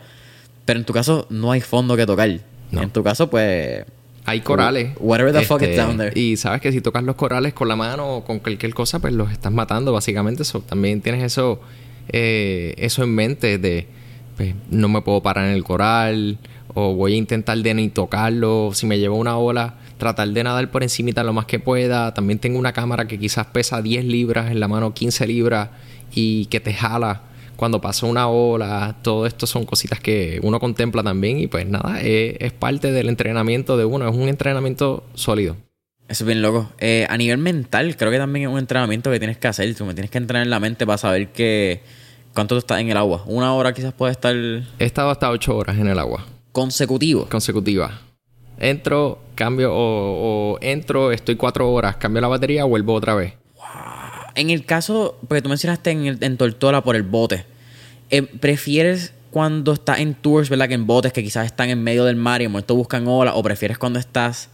Pero 0.64 0.78
en 0.78 0.86
tu 0.86 0.92
caso 0.92 1.26
no 1.30 1.50
hay 1.50 1.60
fondo 1.60 1.96
que 1.96 2.06
tocar. 2.06 2.30
En 2.70 2.90
tu 2.90 3.02
caso, 3.02 3.28
pues. 3.28 3.84
Hay 4.24 4.40
corales. 4.40 4.92
Whatever 5.00 5.32
the 5.32 5.42
fuck 5.42 5.62
is 5.62 5.68
este, 5.70 5.82
down 5.82 5.98
there. 5.98 6.18
Y 6.18 6.36
sabes 6.36 6.60
que 6.60 6.70
si 6.70 6.80
tocas 6.80 7.02
los 7.02 7.16
corales 7.16 7.54
con 7.54 7.66
la 7.66 7.74
mano 7.74 8.18
o 8.18 8.24
con 8.24 8.38
cualquier 8.38 8.72
cosa, 8.72 9.00
pues 9.00 9.12
los 9.12 9.32
estás 9.32 9.52
matando, 9.52 9.92
básicamente. 9.92 10.44
Eso, 10.44 10.60
también 10.60 11.00
tienes 11.00 11.24
eso, 11.24 11.60
eh, 12.08 12.74
eso 12.78 13.02
en 13.02 13.12
mente 13.16 13.58
de 13.58 13.88
pues, 14.36 14.54
no 14.70 14.88
me 14.88 15.02
puedo 15.02 15.22
parar 15.22 15.46
en 15.46 15.54
el 15.54 15.64
coral, 15.64 16.38
o 16.74 16.94
voy 16.94 17.14
a 17.14 17.16
intentar 17.16 17.56
de 17.58 17.74
ni 17.74 17.88
tocarlo, 17.88 18.70
si 18.74 18.86
me 18.86 18.98
llevo 18.98 19.16
una 19.16 19.38
ola, 19.38 19.76
tratar 19.98 20.28
de 20.28 20.42
nadar 20.42 20.70
por 20.70 20.82
encima 20.82 21.22
lo 21.22 21.32
más 21.32 21.46
que 21.46 21.60
pueda. 21.60 22.12
También 22.14 22.38
tengo 22.38 22.58
una 22.58 22.72
cámara 22.72 23.06
que 23.06 23.18
quizás 23.18 23.46
pesa 23.46 23.80
10 23.80 24.04
libras 24.04 24.50
en 24.50 24.60
la 24.60 24.68
mano, 24.68 24.92
15 24.92 25.26
libras, 25.26 25.70
y 26.12 26.46
que 26.46 26.60
te 26.60 26.74
jala 26.74 27.22
cuando 27.56 27.80
pasa 27.80 28.06
una 28.06 28.28
ola. 28.28 28.96
Todo 29.02 29.26
esto 29.26 29.46
son 29.46 29.64
cositas 29.64 30.00
que 30.00 30.40
uno 30.42 30.58
contempla 30.58 31.02
también, 31.02 31.38
y 31.38 31.46
pues 31.46 31.66
nada, 31.66 32.00
es, 32.00 32.52
parte 32.52 32.92
del 32.92 33.08
entrenamiento 33.08 33.76
de 33.76 33.84
uno, 33.84 34.08
es 34.08 34.14
un 34.14 34.28
entrenamiento 34.28 35.04
sólido. 35.14 35.56
Eso 36.08 36.24
es 36.24 36.26
bien 36.26 36.42
loco. 36.42 36.70
Eh, 36.78 37.06
a 37.08 37.16
nivel 37.16 37.38
mental, 37.38 37.96
creo 37.96 38.10
que 38.10 38.18
también 38.18 38.46
es 38.46 38.52
un 38.52 38.58
entrenamiento 38.58 39.10
que 39.10 39.18
tienes 39.18 39.38
que 39.38 39.48
hacer. 39.48 39.74
Tú 39.74 39.86
me 39.86 39.94
tienes 39.94 40.10
que 40.10 40.18
entrenar 40.18 40.42
en 40.42 40.50
la 40.50 40.60
mente 40.60 40.84
para 40.84 40.98
saber 40.98 41.28
que 41.28 41.80
¿Cuánto 42.34 42.58
estás 42.58 42.80
en 42.80 42.90
el 42.90 42.96
agua? 42.96 43.22
¿Una 43.26 43.54
hora 43.54 43.72
quizás 43.72 43.92
puede 43.92 44.10
estar...? 44.10 44.34
He 44.34 44.84
estado 44.84 45.10
hasta 45.10 45.30
ocho 45.30 45.56
horas 45.56 45.78
en 45.78 45.86
el 45.86 46.00
agua. 46.00 46.26
¿Consecutivo? 46.50 47.28
Consecutiva. 47.28 48.00
Entro, 48.58 49.20
cambio 49.36 49.70
o, 49.72 50.58
entro, 50.60 51.12
estoy 51.12 51.36
cuatro 51.36 51.72
horas, 51.72 51.94
cambio 51.96 52.20
la 52.20 52.26
batería, 52.26 52.64
vuelvo 52.64 52.94
otra 52.94 53.14
vez. 53.14 53.34
En 54.34 54.50
el 54.50 54.64
caso, 54.64 55.16
porque 55.28 55.42
tú 55.42 55.48
mencionaste 55.48 55.92
en, 55.92 56.18
en 56.20 56.36
Tortola 56.36 56.82
por 56.82 56.96
el 56.96 57.04
bote, 57.04 57.44
eh, 58.10 58.22
¿prefieres 58.22 59.12
cuando 59.30 59.72
estás 59.72 60.00
en 60.00 60.14
tours, 60.14 60.48
¿verdad? 60.48 60.66
Que 60.66 60.74
en 60.74 60.88
botes 60.88 61.12
que 61.12 61.22
quizás 61.22 61.46
están 61.46 61.70
en 61.70 61.84
medio 61.84 62.04
del 62.04 62.16
mar 62.16 62.42
y 62.42 62.46
en 62.46 62.50
momento 62.50 62.74
buscan 62.74 63.06
olas, 63.06 63.34
o 63.36 63.44
prefieres 63.44 63.78
cuando 63.78 64.00
estás 64.00 64.48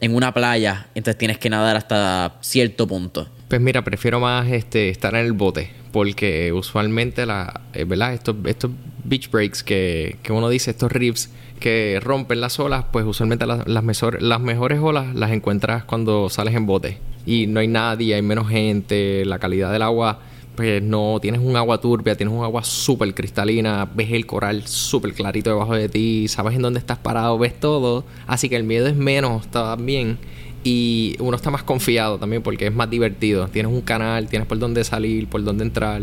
en 0.00 0.14
una 0.14 0.32
playa, 0.32 0.86
entonces 0.94 1.18
tienes 1.18 1.36
que 1.36 1.50
nadar 1.50 1.76
hasta 1.76 2.36
cierto 2.40 2.86
punto? 2.86 3.28
Pues 3.48 3.60
mira, 3.60 3.84
prefiero 3.84 4.20
más 4.20 4.48
este 4.48 4.88
estar 4.88 5.14
en 5.14 5.26
el 5.26 5.32
bote 5.32 5.70
porque 5.96 6.52
usualmente 6.52 7.24
la, 7.24 7.62
eh, 7.72 7.84
¿verdad? 7.84 8.12
Estos, 8.12 8.36
estos 8.44 8.70
beach 9.02 9.30
breaks 9.30 9.62
que, 9.62 10.18
que, 10.22 10.30
uno 10.30 10.50
dice, 10.50 10.72
estos 10.72 10.92
reefs 10.92 11.30
que 11.58 12.00
rompen 12.02 12.42
las 12.42 12.60
olas, 12.60 12.84
pues 12.92 13.06
usualmente 13.06 13.46
las, 13.46 13.66
las, 13.66 13.82
las 14.20 14.40
mejores 14.42 14.78
olas 14.78 15.14
las 15.14 15.30
encuentras 15.30 15.84
cuando 15.84 16.28
sales 16.28 16.54
en 16.54 16.66
bote 16.66 16.98
y 17.24 17.46
no 17.46 17.60
hay 17.60 17.68
nadie, 17.68 18.14
hay 18.14 18.20
menos 18.20 18.46
gente, 18.46 19.24
la 19.24 19.38
calidad 19.38 19.72
del 19.72 19.80
agua 19.80 20.18
pues 20.54 20.82
no 20.82 21.18
tienes 21.18 21.40
un 21.40 21.56
agua 21.56 21.80
turbia, 21.80 22.14
tienes 22.14 22.34
un 22.34 22.44
agua 22.44 22.62
súper 22.62 23.14
cristalina, 23.14 23.88
ves 23.94 24.12
el 24.12 24.26
coral 24.26 24.66
súper 24.66 25.14
clarito 25.14 25.48
debajo 25.48 25.74
de 25.74 25.88
ti, 25.88 26.28
sabes 26.28 26.56
en 26.56 26.62
dónde 26.62 26.78
estás 26.78 26.98
parado, 26.98 27.38
ves 27.38 27.58
todo, 27.58 28.04
así 28.26 28.50
que 28.50 28.56
el 28.56 28.64
miedo 28.64 28.86
es 28.86 28.96
menos 28.96 29.50
también 29.50 30.18
y 30.66 31.14
uno 31.20 31.36
está 31.36 31.52
más 31.52 31.62
confiado 31.62 32.18
también 32.18 32.42
porque 32.42 32.66
es 32.66 32.74
más 32.74 32.90
divertido. 32.90 33.46
Tienes 33.46 33.70
un 33.70 33.82
canal, 33.82 34.26
tienes 34.26 34.48
por 34.48 34.58
dónde 34.58 34.82
salir, 34.82 35.28
por 35.28 35.44
dónde 35.44 35.62
entrar. 35.62 36.02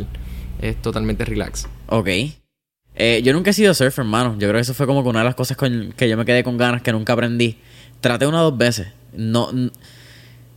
Es 0.61 0.81
totalmente 0.81 1.25
relax. 1.25 1.67
Ok. 1.87 2.07
Eh, 2.95 3.21
yo 3.25 3.33
nunca 3.33 3.49
he 3.49 3.53
sido 3.53 3.73
surfer, 3.73 4.05
hermano. 4.05 4.35
Yo 4.39 4.47
creo 4.47 4.53
que 4.53 4.61
eso 4.61 4.73
fue 4.73 4.85
como 4.85 5.01
una 5.01 5.19
de 5.19 5.25
las 5.25 5.35
cosas 5.35 5.57
con, 5.57 5.93
que 5.97 6.07
yo 6.07 6.15
me 6.15 6.23
quedé 6.23 6.45
con 6.45 6.57
ganas 6.57 6.81
que 6.81 6.93
nunca 6.93 7.11
aprendí. 7.11 7.57
Traté 7.99 8.25
una 8.25 8.39
o 8.39 8.51
dos 8.51 8.57
veces. 8.57 8.87
No, 9.11 9.49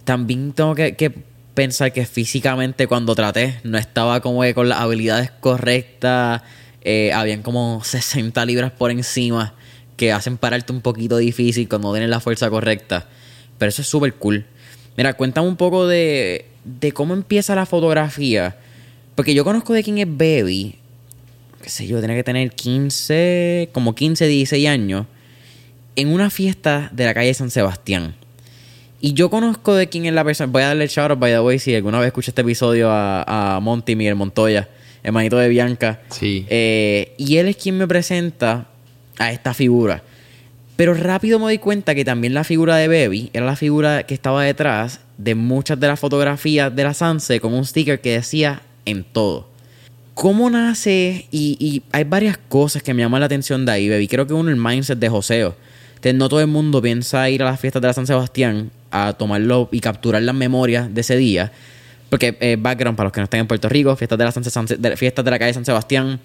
también 0.04 0.52
tengo 0.52 0.76
que, 0.76 1.12
pensar 1.54 1.92
que 1.92 2.06
físicamente 2.06 2.86
cuando 2.86 3.16
traté 3.16 3.58
no 3.64 3.76
estaba 3.76 4.20
como 4.20 4.42
que 4.42 4.54
con 4.54 4.68
las 4.68 4.78
habilidades 4.78 5.32
correctas. 5.32 6.42
Eh, 6.82 7.12
habían 7.12 7.42
como 7.42 7.82
60 7.82 8.44
libras 8.44 8.70
por 8.70 8.92
encima 8.92 9.54
que 9.96 10.12
hacen 10.12 10.38
pararte 10.38 10.72
un 10.72 10.80
poquito 10.80 11.16
difícil 11.16 11.68
cuando 11.68 11.90
tienes 11.90 12.08
la 12.08 12.20
fuerza 12.20 12.48
correcta. 12.50 13.08
Pero 13.58 13.68
eso 13.68 13.82
es 13.82 13.88
súper 13.88 14.14
cool. 14.14 14.44
Mira, 14.96 15.14
cuéntame 15.14 15.48
un 15.48 15.56
poco 15.56 15.86
de, 15.86 16.46
de 16.64 16.92
cómo 16.92 17.14
empieza 17.14 17.54
la 17.54 17.66
fotografía. 17.66 18.56
Porque 19.14 19.34
yo 19.34 19.44
conozco 19.44 19.72
de 19.72 19.82
quién 19.82 19.98
es 19.98 20.06
Baby. 20.06 20.76
Qué 21.62 21.70
sé 21.70 21.86
yo, 21.86 21.98
tiene 21.98 22.14
que 22.14 22.24
tener 22.24 22.50
15, 22.52 23.70
como 23.72 23.94
15, 23.94 24.26
16 24.26 24.68
años. 24.68 25.06
En 25.96 26.08
una 26.08 26.30
fiesta 26.30 26.90
de 26.92 27.06
la 27.06 27.14
calle 27.14 27.32
San 27.34 27.50
Sebastián. 27.50 28.14
Y 29.00 29.12
yo 29.12 29.30
conozco 29.30 29.74
de 29.74 29.88
quién 29.88 30.06
es 30.06 30.12
la 30.12 30.24
persona. 30.24 30.50
Voy 30.50 30.62
a 30.62 30.68
darle 30.68 30.84
el 30.84 30.90
shout 30.90 31.10
out, 31.10 31.18
by 31.18 31.32
the 31.32 31.40
way, 31.40 31.58
si 31.58 31.74
alguna 31.74 31.98
vez 31.98 32.08
escuché 32.08 32.30
este 32.30 32.42
episodio 32.42 32.90
a, 32.90 33.56
a 33.56 33.60
Monty 33.60 33.96
Miguel 33.96 34.14
Montoya, 34.14 34.68
hermanito 35.02 35.36
de 35.38 35.48
Bianca. 35.48 36.00
Sí. 36.10 36.46
Eh, 36.48 37.14
y 37.16 37.36
él 37.36 37.48
es 37.48 37.56
quien 37.56 37.78
me 37.78 37.86
presenta 37.86 38.68
a 39.18 39.32
esta 39.32 39.54
figura. 39.54 40.02
Pero 40.76 40.92
rápido 40.92 41.38
me 41.38 41.50
di 41.50 41.58
cuenta 41.58 41.94
que 41.94 42.04
también 42.04 42.34
la 42.34 42.44
figura 42.44 42.76
de 42.76 42.88
Baby 42.88 43.30
era 43.32 43.46
la 43.46 43.56
figura 43.56 44.02
que 44.02 44.12
estaba 44.12 44.44
detrás 44.44 45.00
de 45.16 45.34
muchas 45.34 45.80
de 45.80 45.88
las 45.88 45.98
fotografías 45.98 46.74
de 46.74 46.84
la 46.84 46.92
Sanse 46.92 47.40
con 47.40 47.54
un 47.54 47.64
sticker 47.64 48.00
que 48.00 48.12
decía 48.12 48.62
en 48.84 49.02
todo. 49.02 49.48
¿Cómo 50.12 50.48
nace? 50.50 51.26
Y, 51.30 51.82
hay 51.92 52.04
varias 52.04 52.38
cosas 52.38 52.82
que 52.82 52.94
me 52.94 53.02
llaman 53.02 53.20
la 53.20 53.26
atención 53.26 53.64
de 53.66 53.72
ahí, 53.72 53.88
Baby. 53.88 54.08
Creo 54.08 54.26
que 54.26 54.34
uno, 54.34 54.50
el 54.50 54.56
mindset 54.56 54.98
de 54.98 55.08
Joseo. 55.08 55.56
no 56.14 56.28
todo 56.28 56.40
el 56.40 56.46
mundo 56.46 56.80
piensa 56.80 57.28
ir 57.30 57.42
a 57.42 57.46
las 57.46 57.60
fiestas 57.60 57.82
de 57.82 57.88
la 57.88 57.94
San 57.94 58.06
Sebastián 58.06 58.70
a 58.90 59.14
tomarlo 59.14 59.68
y 59.72 59.80
capturar 59.80 60.22
las 60.22 60.34
memorias 60.34 60.94
de 60.94 61.00
ese 61.00 61.16
día. 61.16 61.52
Porque, 62.10 62.36
eh, 62.40 62.56
background, 62.58 62.96
para 62.96 63.06
los 63.06 63.12
que 63.12 63.20
no 63.20 63.24
estén 63.24 63.40
en 63.40 63.46
Puerto 63.46 63.68
Rico, 63.68 63.94
fiestas 63.96 64.18
de 64.18 64.24
la, 64.24 64.32
San, 64.32 64.68
fiestas 64.96 65.24
de 65.24 65.30
la 65.30 65.38
calle 65.38 65.52
San 65.52 65.64
Sebastián 65.64 66.20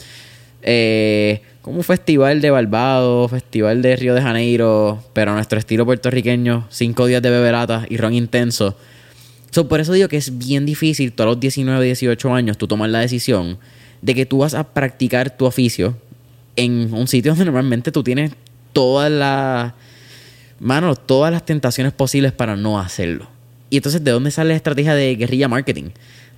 eh, 0.61 1.41
como 1.61 1.77
un 1.77 1.83
festival 1.83 2.41
de 2.41 2.49
Barbados, 2.49 3.29
festival 3.29 3.81
de 3.81 3.95
Río 3.95 4.15
de 4.15 4.21
Janeiro, 4.21 5.03
pero 5.13 5.31
a 5.31 5.35
nuestro 5.35 5.59
estilo 5.59 5.85
puertorriqueño, 5.85 6.67
cinco 6.69 7.05
días 7.05 7.21
de 7.21 7.29
beberata 7.29 7.85
y 7.89 7.97
ron 7.97 8.13
intenso. 8.13 8.75
por 9.69 9.79
eso 9.79 9.93
digo 9.93 10.07
que 10.07 10.17
es 10.17 10.37
bien 10.37 10.65
difícil, 10.65 11.13
todos 11.13 11.31
los 11.31 11.39
19, 11.39 11.85
18 11.85 12.33
años, 12.33 12.57
tú 12.57 12.67
tomar 12.67 12.89
la 12.89 12.99
decisión 12.99 13.59
de 14.01 14.15
que 14.15 14.25
tú 14.25 14.39
vas 14.39 14.55
a 14.55 14.63
practicar 14.63 15.37
tu 15.37 15.45
oficio 15.45 15.95
en 16.55 16.91
un 16.93 17.07
sitio 17.07 17.31
donde 17.33 17.45
normalmente 17.45 17.91
tú 17.91 18.03
tienes 18.03 18.31
todas 18.73 19.11
las... 19.11 19.73
Mano, 20.59 20.95
todas 20.95 21.31
las 21.31 21.43
tentaciones 21.43 21.91
posibles 21.91 22.31
para 22.33 22.55
no 22.55 22.79
hacerlo. 22.79 23.27
Y 23.71 23.77
entonces, 23.77 24.03
¿de 24.03 24.11
dónde 24.11 24.29
sale 24.29 24.49
la 24.49 24.55
estrategia 24.55 24.93
de 24.93 25.15
guerrilla 25.15 25.47
marketing? 25.47 25.89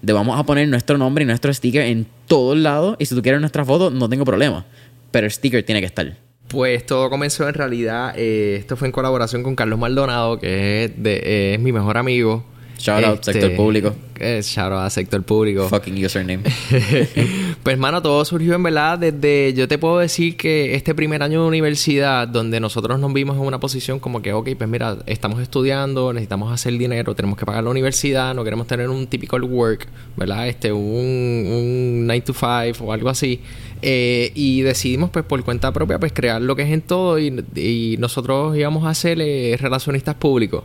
de 0.04 0.12
vamos 0.12 0.38
a 0.38 0.44
poner 0.44 0.68
nuestro 0.68 0.98
nombre 0.98 1.24
y 1.24 1.26
nuestro 1.28 1.52
sticker 1.54 1.84
en 1.84 2.06
todos 2.28 2.58
lados 2.58 2.98
y 3.00 3.06
si 3.06 3.16
tú 3.16 3.22
quieres 3.22 3.40
nuestra 3.40 3.64
foto 3.64 3.90
no 3.90 4.10
tengo 4.10 4.26
problema, 4.26 4.66
pero 5.14 5.28
el 5.28 5.32
sticker 5.32 5.64
tiene 5.64 5.80
que 5.80 5.86
estar. 5.86 6.18
Pues 6.48 6.86
todo 6.86 7.10
comenzó 7.10 7.48
en 7.48 7.54
realidad, 7.54 8.16
eh, 8.18 8.58
esto 8.60 8.76
fue 8.76 8.88
en 8.88 8.92
colaboración 8.92 9.44
con 9.44 9.56
Carlos 9.56 9.80
Maldonado, 9.80 10.40
que 10.40 10.86
es, 10.86 10.92
de, 11.02 11.54
es 11.54 11.60
mi 11.60 11.72
mejor 11.72 11.98
amigo. 11.98 12.44
Shout 12.80 13.04
out, 13.06 13.24
sector 13.24 13.44
este, 13.44 13.56
público. 13.56 13.96
Eh, 14.20 14.42
shout 14.44 14.74
out, 14.74 14.90
sector 14.90 15.22
público. 15.24 15.70
Fucking 15.70 16.04
username. 16.04 16.44
pues, 17.64 17.74
hermano, 17.74 18.02
todo 18.02 18.26
surgió 18.26 18.56
en 18.56 18.64
verdad 18.64 18.98
desde. 18.98 19.54
Yo 19.54 19.68
te 19.68 19.78
puedo 19.78 20.00
decir 20.00 20.36
que 20.36 20.76
este 20.76 20.94
primer 20.94 21.24
año 21.24 21.44
de 21.44 21.48
universidad, 21.48 22.28
donde 22.28 22.60
nosotros 22.60 23.00
nos 23.00 23.14
vimos 23.14 23.38
en 23.38 23.44
una 23.44 23.60
posición 23.60 24.00
como 24.00 24.22
que, 24.22 24.34
ok, 24.34 24.50
pues 24.58 24.70
mira, 24.70 24.98
estamos 25.06 25.42
estudiando, 25.42 26.12
necesitamos 26.12 26.52
hacer 26.52 26.78
dinero, 26.78 27.16
tenemos 27.16 27.38
que 27.38 27.46
pagar 27.46 27.64
la 27.64 27.70
universidad, 27.70 28.34
no 28.34 28.44
queremos 28.44 28.68
tener 28.68 28.90
un 28.90 29.08
typical 29.08 29.44
work, 29.44 29.88
¿verdad? 30.18 30.48
Este, 30.50 30.74
un, 30.74 30.82
un 30.84 32.08
9 32.08 32.22
to 32.22 32.34
5 32.34 32.84
o 32.84 32.92
algo 32.92 33.10
así. 33.10 33.40
Eh, 33.86 34.32
y 34.34 34.62
decidimos, 34.62 35.10
pues, 35.10 35.26
por 35.26 35.44
cuenta 35.44 35.74
propia, 35.74 36.00
pues, 36.00 36.14
crear 36.14 36.42
lo 36.42 36.56
que 36.56 36.62
es 36.62 36.70
en 36.70 36.82
todo 36.82 37.20
y, 37.20 37.98
nosotros 38.00 38.56
íbamos 38.56 38.88
a 38.88 38.94
ser 38.94 39.20
eh, 39.20 39.58
relacionistas 39.60 40.16
públicos. 40.16 40.64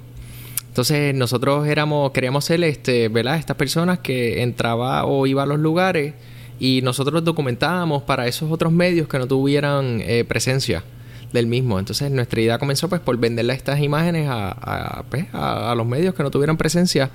Entonces 0.69 1.13
nosotros 1.13 1.67
éramos, 1.67 2.13
queríamos 2.13 2.45
ser 2.45 2.63
este, 2.63 3.09
¿verdad? 3.09 3.37
Estas 3.37 3.57
personas 3.57 3.99
que 3.99 4.43
entraba 4.43 5.05
o 5.05 5.27
iba 5.27 5.43
a 5.43 5.47
los 5.47 5.59
lugares 5.59 6.15
y 6.61 6.81
nosotros 6.83 7.25
documentábamos 7.25 8.05
para 8.05 8.29
esos 8.29 8.53
otros 8.53 8.73
medios 8.73 9.09
que 9.09 9.19
no 9.19 9.27
tuvieran 9.27 10.01
eh, 10.05 10.25
presencia 10.25 10.85
del 11.33 11.49
mismo. 11.49 11.81
Entonces 11.81 12.13
nuestra 12.13 12.41
idea 12.41 12.59
comenzó 12.59 12.89
pues 12.89 13.01
por 13.01 13.17
venderle 13.17 13.55
estas 13.55 13.81
imágenes 13.81 14.29
a, 14.29 14.51
a, 14.51 15.03
pues, 15.11 15.27
a, 15.33 15.75
los 15.75 15.87
medios 15.87 16.15
que 16.15 16.23
no 16.23 16.31
tuvieran 16.31 16.57
presencia. 16.57 17.11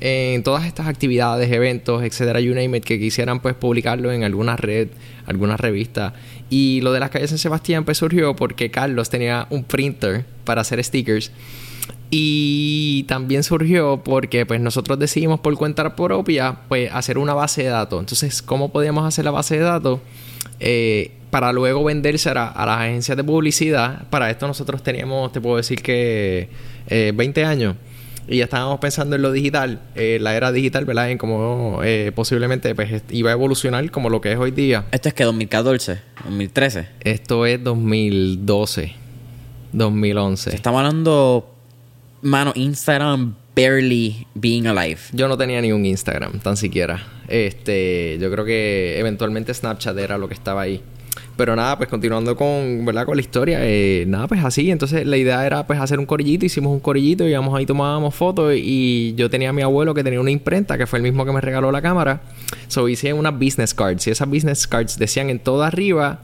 En 0.00 0.42
todas 0.42 0.64
estas 0.64 0.86
actividades, 0.86 1.52
eventos, 1.52 2.02
etcétera, 2.02 2.40
you 2.40 2.54
name 2.54 2.78
it, 2.78 2.84
que 2.84 2.98
quisieran 2.98 3.40
pues 3.40 3.54
publicarlo 3.54 4.10
en 4.12 4.24
alguna 4.24 4.56
red, 4.56 4.88
alguna 5.26 5.56
revista. 5.56 6.14
Y 6.48 6.80
lo 6.80 6.92
de 6.92 7.00
las 7.00 7.10
calles 7.10 7.30
en 7.32 7.38
Sebastián 7.38 7.84
pues 7.84 7.98
surgió 7.98 8.34
porque 8.34 8.70
Carlos 8.70 9.10
tenía 9.10 9.46
un 9.50 9.64
printer 9.64 10.24
para 10.44 10.62
hacer 10.62 10.82
stickers. 10.82 11.30
Y 12.10 13.04
también 13.04 13.44
surgió 13.44 14.02
porque 14.02 14.46
pues 14.46 14.60
nosotros 14.60 14.98
decidimos 14.98 15.40
por 15.40 15.56
cuenta 15.56 15.94
propia 15.94 16.60
pues 16.68 16.90
hacer 16.92 17.18
una 17.18 17.34
base 17.34 17.62
de 17.62 17.68
datos. 17.68 18.00
Entonces, 18.00 18.42
¿cómo 18.42 18.72
podíamos 18.72 19.04
hacer 19.04 19.24
la 19.26 19.30
base 19.30 19.56
de 19.58 19.62
datos? 19.62 20.00
Eh, 20.58 21.12
para 21.30 21.52
luego 21.52 21.84
venderse 21.84 22.30
a, 22.30 22.48
a, 22.48 22.66
las 22.66 22.78
agencias 22.80 23.16
de 23.16 23.22
publicidad. 23.22 24.08
Para 24.08 24.30
esto 24.30 24.48
nosotros 24.48 24.82
teníamos, 24.82 25.30
te 25.30 25.40
puedo 25.40 25.58
decir 25.58 25.82
que 25.82 26.48
eh, 26.88 27.12
20 27.14 27.44
años 27.44 27.76
y 28.30 28.36
ya 28.36 28.44
estábamos 28.44 28.78
pensando 28.78 29.16
en 29.16 29.22
lo 29.22 29.32
digital, 29.32 29.80
eh, 29.96 30.18
la 30.20 30.36
era 30.36 30.52
digital, 30.52 30.84
¿verdad? 30.84 31.10
En 31.10 31.18
cómo 31.18 31.80
eh, 31.82 32.12
posiblemente 32.14 32.72
pues, 32.76 33.02
iba 33.10 33.30
a 33.30 33.32
evolucionar 33.32 33.90
como 33.90 34.08
lo 34.08 34.20
que 34.20 34.30
es 34.30 34.38
hoy 34.38 34.52
día. 34.52 34.84
¿Esto 34.92 35.08
es 35.08 35.14
que 35.14 35.24
2014? 35.24 35.98
¿2013? 36.28 36.86
Esto 37.00 37.44
es 37.44 37.62
2012, 37.64 38.94
2011. 39.72 40.54
Estamos 40.54 40.78
hablando, 40.78 41.52
mano, 42.22 42.52
Instagram 42.54 43.34
barely 43.56 44.28
being 44.34 44.66
alive. 44.68 45.00
Yo 45.12 45.26
no 45.26 45.36
tenía 45.36 45.60
ni 45.60 45.72
un 45.72 45.84
Instagram, 45.84 46.38
tan 46.38 46.56
siquiera. 46.56 47.04
Este, 47.26 48.16
yo 48.20 48.30
creo 48.30 48.44
que 48.44 49.00
eventualmente 49.00 49.52
Snapchat 49.52 49.98
era 49.98 50.18
lo 50.18 50.28
que 50.28 50.34
estaba 50.34 50.62
ahí. 50.62 50.80
Pero 51.36 51.56
nada, 51.56 51.76
pues 51.78 51.88
continuando 51.88 52.36
con, 52.36 52.84
¿verdad? 52.84 53.06
Con 53.06 53.16
la 53.16 53.22
historia, 53.22 53.58
eh, 53.62 54.04
nada, 54.06 54.28
pues 54.28 54.44
así. 54.44 54.70
Entonces 54.70 55.06
la 55.06 55.16
idea 55.16 55.46
era 55.46 55.66
pues 55.66 55.80
hacer 55.80 55.98
un 55.98 56.06
corillito, 56.06 56.44
hicimos 56.44 56.72
un 56.72 56.80
corillito, 56.80 57.26
íbamos 57.26 57.56
ahí, 57.56 57.66
tomábamos 57.66 58.14
fotos 58.14 58.54
y 58.56 59.14
yo 59.16 59.30
tenía 59.30 59.50
a 59.50 59.52
mi 59.52 59.62
abuelo 59.62 59.94
que 59.94 60.04
tenía 60.04 60.20
una 60.20 60.30
imprenta, 60.30 60.76
que 60.76 60.86
fue 60.86 60.98
el 60.98 61.02
mismo 61.02 61.24
que 61.24 61.32
me 61.32 61.40
regaló 61.40 61.72
la 61.72 61.80
cámara. 61.80 62.20
So 62.68 62.88
hice 62.88 63.12
unas 63.12 63.32
business 63.32 63.74
cards 63.74 64.06
y 64.06 64.10
esas 64.10 64.28
business 64.28 64.66
cards 64.66 64.98
decían 64.98 65.30
en 65.30 65.38
todo 65.38 65.62
arriba 65.62 66.20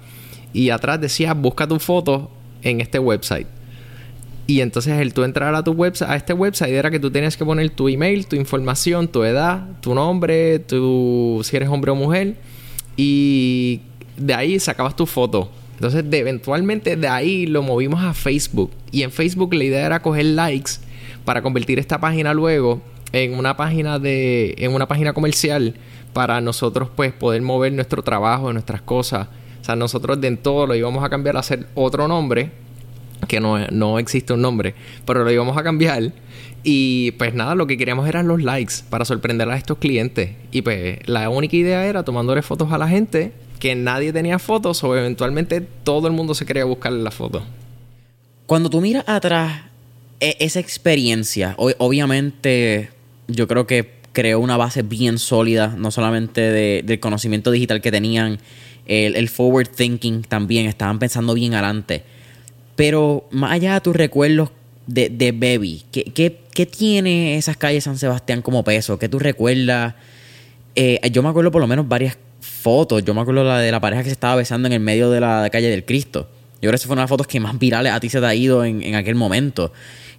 y 0.53 0.71
atrás 0.71 1.01
decía 1.01 1.35
busca 1.35 1.67
tu 1.67 1.79
foto 1.79 2.31
en 2.63 2.81
este 2.81 2.99
website. 2.99 3.47
Y 4.47 4.61
entonces 4.61 5.01
el 5.01 5.13
tú 5.13 5.25
entrar 5.25 5.55
a 5.55 5.65
tu 5.65 5.73
website, 5.73 6.11
a 6.11 6.17
este 6.17 6.33
website 6.33 6.71
era 6.71 6.91
que 6.91 7.01
tú 7.01 7.11
tenías 7.11 7.37
que 7.37 7.45
poner 7.45 7.71
tu 7.71 7.89
email, 7.89 8.27
tu 8.27 8.37
información, 8.37 9.09
tu 9.09 9.25
edad, 9.25 9.67
tu 9.81 9.95
nombre, 9.95 10.61
tu 10.61 11.41
si 11.43 11.57
eres 11.57 11.69
hombre 11.69 11.91
o 11.91 11.97
mujer 11.97 12.37
y 12.97 13.81
de 14.17 14.35
ahí 14.35 14.59
sacabas 14.59 14.97
tu 14.97 15.07
foto. 15.07 15.51
Entonces, 15.75 16.09
de, 16.09 16.19
eventualmente 16.19 16.97
de 16.97 17.09
ahí 17.09 17.47
lo 17.47 17.63
movimos 17.63 18.03
a 18.03 18.15
Facebook. 18.15 18.71
Y 18.91 19.03
en 19.03 19.11
Facebook 19.11 19.55
la 19.55 19.65
idea 19.65 19.87
era 19.87 20.01
coger 20.01 20.25
likes 20.27 20.73
para 21.25 21.43
convertir 21.43 21.79
esta 21.79 22.01
página 22.01 22.33
luego 22.33 22.81
en 23.13 23.39
una 23.39 23.57
página 23.57 23.99
de. 23.99 24.55
en 24.59 24.75
una 24.75 24.89
página 24.89 25.13
comercial 25.13 25.75
para 26.13 26.41
nosotros 26.41 26.89
pues 26.97 27.13
poder 27.13 27.43
mover 27.43 27.73
nuestro 27.73 28.03
trabajo, 28.03 28.53
nuestras 28.53 28.81
cosas. 28.81 29.29
O 29.61 29.65
sea, 29.65 29.77
nosotros 29.77 30.21
de 30.21 30.29
en 30.29 30.37
todo 30.39 30.67
lo 30.67 30.75
íbamos 30.75 31.05
a 31.05 31.11
cambiar 31.11 31.37
a 31.37 31.41
hacer 31.41 31.67
otro 31.75 32.09
nombre. 32.09 32.53
Que 33.29 33.41
no, 33.41 33.59
no 33.69 33.99
existe 33.99 34.33
un 34.33 34.43
nombre. 34.43 34.75
Pero 35.05 35.25
lo 35.25 35.31
íbamos 35.31 35.57
a 35.57 35.63
cambiar. 35.63 36.13
Y 36.63 37.13
pues 37.13 37.35
nada, 37.35 37.55
lo 37.55 37.67
que 37.67 37.77
queríamos 37.77 38.09
eran 38.09 38.29
los 38.29 38.43
likes 38.43 38.75
para 38.89 39.05
sorprender 39.05 39.49
a 39.51 39.57
estos 39.57 39.79
clientes. 39.79 40.31
Y 40.53 40.63
pues 40.63 40.99
la 41.07 41.29
única 41.29 41.57
idea 41.57 41.87
era 41.87 42.03
tomándole 42.03 42.43
fotos 42.43 42.73
a 42.73 42.79
la 42.79 42.89
gente 42.89 43.33
que 43.59 43.75
nadie 43.75 44.13
tenía 44.13 44.39
fotos 44.39 44.83
o 44.85 44.97
eventualmente 44.97 45.61
todo 45.61 46.07
el 46.07 46.13
mundo 46.13 46.35
se 46.35 46.47
quería 46.47 46.65
buscarle 46.65 47.03
la 47.03 47.11
foto. 47.11 47.43
Cuando 48.47 48.71
tú 48.71 48.81
miras 48.81 49.05
atrás 49.07 49.63
e 50.21 50.37
esa 50.41 50.61
experiencia, 50.61 51.55
obviamente 51.59 52.91
yo 53.29 53.49
creo 53.49 53.67
que 53.67 53.97
creó 54.13 54.41
una 54.41 54.57
base 54.57 54.83
bien 54.83 55.19
sólida, 55.19 55.75
no 55.77 55.91
solamente 55.91 56.41
de, 56.41 56.83
del 56.85 57.01
conocimiento 57.01 57.51
digital 57.51 57.83
que 57.83 57.91
tenían, 57.91 58.39
el, 58.87 59.17
el, 59.17 59.29
forward 59.29 59.69
thinking 59.69 60.23
también, 60.23 60.67
estaban 60.67 60.99
pensando 60.99 61.35
bien 61.35 61.53
adelante. 61.53 62.03
Pero 62.77 63.29
más 63.31 63.53
allá 63.53 63.75
de 63.75 63.81
tus 63.83 63.95
recuerdos 63.95 64.51
de, 64.87 65.11
de 65.11 65.33
Baby, 65.33 65.85
¿qué, 65.93 66.05
¿qué, 66.05 66.39
qué, 66.55 66.65
tiene 66.65 67.37
esas 67.37 67.57
calles 67.57 67.85
San 67.85 67.99
Sebastián 67.99 68.41
como 68.41 68.65
peso? 68.65 68.99
¿Qué 68.99 69.09
tú 69.09 69.19
recuerdas? 69.19 69.95
Eh, 70.77 71.01
yo 71.11 71.23
me 71.23 71.29
acuerdo 71.29 71.51
por 71.51 71.61
lo 71.61 71.67
menos 71.67 71.87
varias 71.87 72.17
fotos. 72.47 73.05
Yo 73.05 73.15
me 73.15 73.21
acuerdo 73.21 73.45
la 73.45 73.59
de 73.59 73.71
la 73.71 73.81
pareja 73.81 74.03
que 74.03 74.09
se 74.09 74.15
estaba 74.15 74.37
besando 74.37 74.67
en 74.67 74.73
el 74.73 74.81
medio 74.81 75.11
de 75.11 75.21
la 75.21 75.49
calle 75.51 75.69
del 75.69 75.85
Cristo. 75.85 76.29
Yo 76.55 76.61
creo 76.63 76.73
que 76.73 76.77
esa 76.77 76.87
fue 76.87 76.95
una 76.95 77.03
de 77.03 77.05
las 77.05 77.11
fotos 77.11 77.27
que 77.27 77.39
más 77.39 77.59
virales 77.59 77.93
a 77.93 78.01
ti 78.01 78.09
se 78.09 78.21
te 78.21 78.27
ha 78.27 78.35
ido 78.35 78.65
en, 78.65 78.83
en 78.83 78.95
aquel 78.95 79.15
momento. 79.15 79.73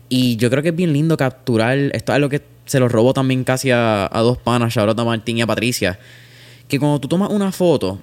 Y 0.09 0.37
yo 0.37 0.49
creo 0.49 0.63
que 0.63 0.69
es 0.69 0.75
bien 0.75 0.93
lindo 0.93 1.17
capturar. 1.17 1.77
Esto 1.77 2.13
es 2.13 2.19
lo 2.19 2.29
que 2.29 2.41
se 2.65 2.79
lo 2.79 2.87
robó 2.87 3.13
también 3.13 3.43
casi 3.43 3.71
a, 3.71 4.07
a 4.11 4.21
dos 4.21 4.37
panas, 4.37 4.73
Charlotte, 4.73 5.03
Martín 5.03 5.37
y 5.37 5.41
a 5.41 5.47
Patricia. 5.47 5.99
Que 6.67 6.79
cuando 6.79 6.99
tú 6.99 7.07
tomas 7.07 7.29
una 7.31 7.51
foto, 7.51 7.99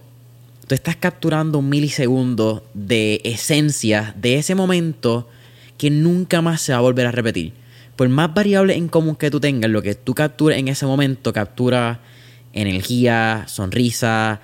tú 0.66 0.74
estás 0.74 0.96
capturando 0.96 1.58
un 1.58 1.68
milisegundo 1.68 2.64
de 2.74 3.20
esencia 3.24 4.14
de 4.16 4.36
ese 4.36 4.54
momento 4.54 5.28
que 5.78 5.90
nunca 5.90 6.42
más 6.42 6.62
se 6.62 6.72
va 6.72 6.78
a 6.78 6.82
volver 6.82 7.06
a 7.06 7.12
repetir. 7.12 7.52
Por 7.96 8.08
más 8.08 8.32
variables 8.34 8.76
en 8.76 8.88
común 8.88 9.16
que 9.16 9.30
tú 9.30 9.38
tengas, 9.40 9.70
lo 9.70 9.82
que 9.82 9.94
tú 9.94 10.14
captures 10.14 10.58
en 10.58 10.68
ese 10.68 10.86
momento 10.86 11.32
captura 11.32 12.00
energía, 12.54 13.44
sonrisa, 13.46 14.40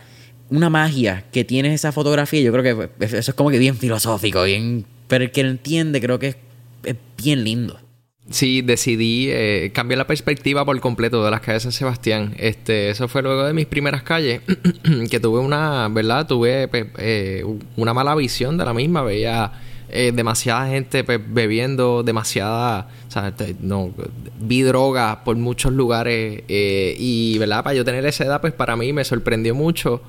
una 0.51 0.69
magia 0.69 1.25
que 1.33 1.45
tiene 1.45 1.73
esa 1.73 1.93
fotografía. 1.93 2.41
Yo 2.43 2.53
creo 2.53 2.91
que 2.99 3.05
eso 3.05 3.17
es 3.19 3.35
como 3.35 3.51
que 3.51 3.59
bien 3.59 3.77
filosófico, 3.77 4.45
bien. 4.45 4.85
Pero 5.09 5.25
el 5.25 5.31
que 5.31 5.41
entiende, 5.41 6.01
creo 6.01 6.19
que 6.19 6.37
es, 6.85 6.97
bien 7.17 7.45
lindo. 7.45 7.81
Sí, 8.29 8.63
decidí 8.63 9.29
eh, 9.31 9.73
cambiar 9.75 9.99
la 9.99 10.07
perspectiva 10.07 10.65
por 10.65 10.79
completo 10.81 11.25
de 11.25 11.31
las 11.31 11.41
calles 11.41 11.65
de 11.65 11.71
San 11.71 11.73
Sebastián. 11.73 12.35
Este, 12.39 12.91
eso 12.91 13.09
fue 13.09 13.23
luego 13.23 13.45
de 13.45 13.53
mis 13.53 13.67
primeras 13.67 14.03
calles, 14.03 14.43
que 15.11 15.21
tuve 15.21 15.41
una, 15.41 15.89
¿verdad? 15.89 16.27
Tuve 16.27 16.69
eh, 16.99 17.45
una 17.77 17.95
mala 17.95 18.15
visión 18.15 18.57
de 18.57 18.65
la 18.65 18.73
misma. 18.73 19.03
Veía 19.03 19.53
eh, 19.93 20.13
demasiada 20.15 20.69
gente 20.69 21.05
pues, 21.05 21.21
bebiendo, 21.27 22.03
demasiada, 22.03 22.89
no, 23.61 23.93
vi 24.41 24.63
drogas 24.63 25.19
por 25.25 25.37
muchos 25.37 25.73
lugares 25.73 26.43
eh, 26.49 26.97
y, 26.99 27.39
¿verdad? 27.39 27.65
Para 27.65 27.75
yo 27.75 27.85
tener 27.85 28.05
esa 28.07 28.25
edad, 28.25 28.41
pues 28.41 28.53
para 28.53 28.77
mí 28.77 28.93
me 28.93 29.05
sorprendió 29.05 29.55
mucho 29.55 30.03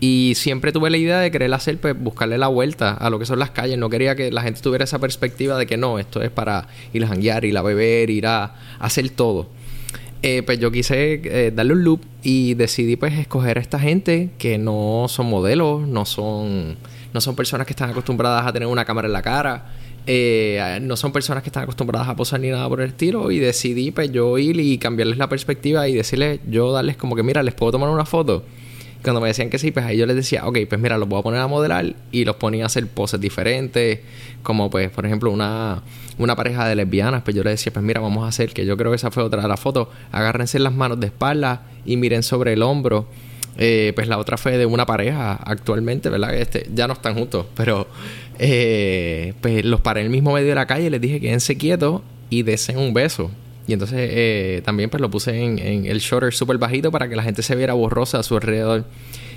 y 0.00 0.32
siempre 0.36 0.72
tuve 0.72 0.90
la 0.90 0.96
idea 0.96 1.20
de 1.20 1.30
querer 1.30 1.52
hacer, 1.52 1.78
pues 1.78 1.98
buscarle 1.98 2.38
la 2.38 2.48
vuelta 2.48 2.92
a 2.92 3.10
lo 3.10 3.18
que 3.18 3.26
son 3.26 3.38
las 3.38 3.50
calles. 3.50 3.78
No 3.78 3.90
quería 3.90 4.16
que 4.16 4.30
la 4.30 4.42
gente 4.42 4.60
tuviera 4.60 4.84
esa 4.84 4.98
perspectiva 4.98 5.58
de 5.58 5.66
que 5.66 5.76
no, 5.76 5.98
esto 5.98 6.22
es 6.22 6.30
para 6.30 6.68
ir 6.92 7.04
a 7.04 7.08
janguear, 7.08 7.44
ir 7.44 7.58
a 7.58 7.62
beber, 7.62 8.10
ir 8.10 8.26
a, 8.26 8.54
hacer 8.78 9.10
todo. 9.10 9.48
Eh, 10.22 10.42
pues 10.44 10.58
yo 10.58 10.72
quise 10.72 11.52
darle 11.54 11.74
un 11.74 11.84
loop 11.84 12.00
y 12.22 12.54
decidí 12.54 12.96
pues 12.96 13.16
escoger 13.18 13.58
a 13.58 13.60
esta 13.60 13.78
gente 13.78 14.30
que 14.38 14.58
no 14.58 15.06
son 15.08 15.26
modelos, 15.26 15.86
no 15.86 16.04
son 16.04 16.76
no 17.12 17.20
son 17.20 17.34
personas 17.36 17.66
que 17.66 17.72
están 17.72 17.90
acostumbradas 17.90 18.46
a 18.46 18.52
tener 18.52 18.68
una 18.68 18.84
cámara 18.84 19.06
en 19.06 19.12
la 19.12 19.22
cara, 19.22 19.66
eh, 20.10 20.78
no 20.80 20.96
son 20.96 21.12
personas 21.12 21.42
que 21.42 21.50
están 21.50 21.64
acostumbradas 21.64 22.08
a 22.08 22.16
posar 22.16 22.40
ni 22.40 22.48
nada 22.48 22.66
por 22.66 22.80
el 22.80 22.88
estilo 22.88 23.30
y 23.30 23.38
decidí 23.40 23.90
pues 23.90 24.10
yo 24.10 24.38
ir 24.38 24.58
y 24.58 24.78
cambiarles 24.78 25.18
la 25.18 25.28
perspectiva 25.28 25.86
y 25.86 25.94
decirles, 25.94 26.40
yo 26.48 26.72
darles 26.72 26.96
como 26.96 27.14
que 27.14 27.22
mira, 27.22 27.42
les 27.42 27.52
puedo 27.52 27.72
tomar 27.72 27.90
una 27.90 28.06
foto. 28.06 28.42
Cuando 29.02 29.20
me 29.20 29.28
decían 29.28 29.50
que 29.50 29.58
sí, 29.58 29.70
pues 29.70 29.84
ahí 29.84 29.96
yo 29.96 30.06
les 30.06 30.16
decía, 30.16 30.46
ok, 30.46 30.60
pues 30.68 30.80
mira, 30.80 30.96
los 30.96 31.08
voy 31.08 31.20
a 31.20 31.22
poner 31.22 31.40
a 31.40 31.46
modelar 31.46 31.94
y 32.10 32.24
los 32.24 32.36
ponía 32.36 32.64
a 32.64 32.66
hacer 32.66 32.86
poses 32.88 33.20
diferentes, 33.20 34.00
como 34.42 34.70
pues, 34.70 34.90
por 34.90 35.04
ejemplo, 35.06 35.30
una, 35.30 35.82
una 36.16 36.34
pareja 36.34 36.66
de 36.66 36.74
lesbianas, 36.74 37.22
pues 37.22 37.36
yo 37.36 37.44
les 37.44 37.52
decía, 37.52 37.72
pues 37.72 37.84
mira, 37.84 38.00
vamos 38.00 38.24
a 38.24 38.28
hacer, 38.28 38.52
que 38.54 38.64
yo 38.66 38.76
creo 38.76 38.90
que 38.90 38.96
esa 38.96 39.10
fue 39.10 39.22
otra 39.22 39.42
de 39.42 39.48
las 39.48 39.60
fotos, 39.60 39.88
agárrense 40.10 40.58
las 40.58 40.72
manos 40.72 40.98
de 40.98 41.06
espalda 41.08 41.62
y 41.84 41.96
miren 41.96 42.22
sobre 42.22 42.54
el 42.54 42.62
hombro 42.62 43.06
eh, 43.58 43.92
pues 43.94 44.08
la 44.08 44.18
otra 44.18 44.36
fue 44.36 44.56
de 44.56 44.66
una 44.66 44.86
pareja 44.86 45.34
actualmente, 45.34 46.08
¿verdad? 46.08 46.34
Este, 46.34 46.66
ya 46.72 46.86
no 46.86 46.94
están 46.94 47.14
juntos, 47.14 47.46
pero 47.54 47.88
eh, 48.38 49.34
pues 49.40 49.64
los 49.64 49.80
paré 49.80 50.00
en 50.00 50.06
el 50.06 50.12
mismo 50.12 50.32
medio 50.32 50.48
de 50.48 50.54
la 50.54 50.66
calle 50.66 50.88
les 50.90 51.00
dije 51.00 51.20
quédense 51.20 51.56
quietos 51.56 52.02
y 52.30 52.42
desen 52.42 52.78
un 52.78 52.94
beso. 52.94 53.30
Y 53.66 53.74
entonces 53.74 53.98
eh, 54.00 54.62
también 54.64 54.88
pues 54.88 55.00
lo 55.00 55.10
puse 55.10 55.42
en, 55.42 55.84
el 55.84 55.98
shorter 55.98 56.32
súper 56.32 56.56
bajito 56.56 56.90
para 56.90 57.08
que 57.08 57.16
la 57.16 57.22
gente 57.22 57.42
se 57.42 57.54
viera 57.54 57.74
borrosa 57.74 58.18
a 58.18 58.22
su 58.22 58.34
alrededor. 58.34 58.84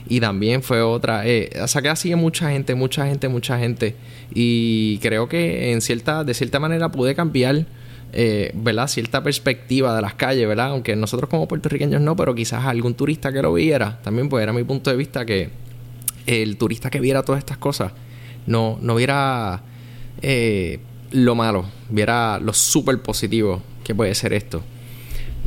Y 0.07 0.21
también 0.21 0.63
fue 0.63 0.81
otra. 0.81 1.27
Eh, 1.27 1.49
saqué 1.67 1.89
así 1.89 2.15
mucha 2.15 2.49
gente, 2.49 2.73
mucha 2.73 3.05
gente, 3.07 3.27
mucha 3.27 3.59
gente. 3.59 3.95
Y 4.33 4.99
creo 4.99 5.27
que 5.27 5.73
en 5.73 5.81
cierta, 5.81 6.23
de 6.23 6.33
cierta 6.33 6.59
manera 6.59 6.89
pude 6.91 7.13
cambiar 7.13 7.65
eh. 8.11 8.53
Cierta 8.87 9.23
perspectiva 9.23 9.95
de 9.95 10.01
las 10.01 10.15
calles, 10.15 10.47
¿verdad? 10.47 10.67
Aunque 10.67 10.95
nosotros 10.95 11.29
como 11.29 11.47
puertorriqueños 11.47 12.01
no, 12.01 12.15
pero 12.15 12.35
quizás 12.35 12.65
algún 12.65 12.93
turista 12.93 13.31
que 13.31 13.41
lo 13.41 13.53
viera, 13.53 13.99
también 14.01 14.29
pues 14.29 14.43
era 14.43 14.53
mi 14.53 14.63
punto 14.63 14.89
de 14.89 14.97
vista 14.97 15.25
que 15.25 15.49
el 16.25 16.57
turista 16.57 16.89
que 16.89 16.99
viera 16.99 17.23
todas 17.23 17.39
estas 17.39 17.57
cosas 17.57 17.91
no, 18.45 18.77
no 18.81 18.95
viera 18.95 19.61
eh, 20.21 20.79
lo 21.11 21.35
malo, 21.35 21.65
viera 21.89 22.39
lo 22.39 22.53
súper 22.53 23.01
positivo 23.01 23.61
que 23.83 23.95
puede 23.95 24.15
ser 24.15 24.33
esto. 24.33 24.63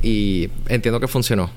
Y 0.02 0.50
entiendo 0.68 1.00
que 1.00 1.08
funcionó. 1.08 1.50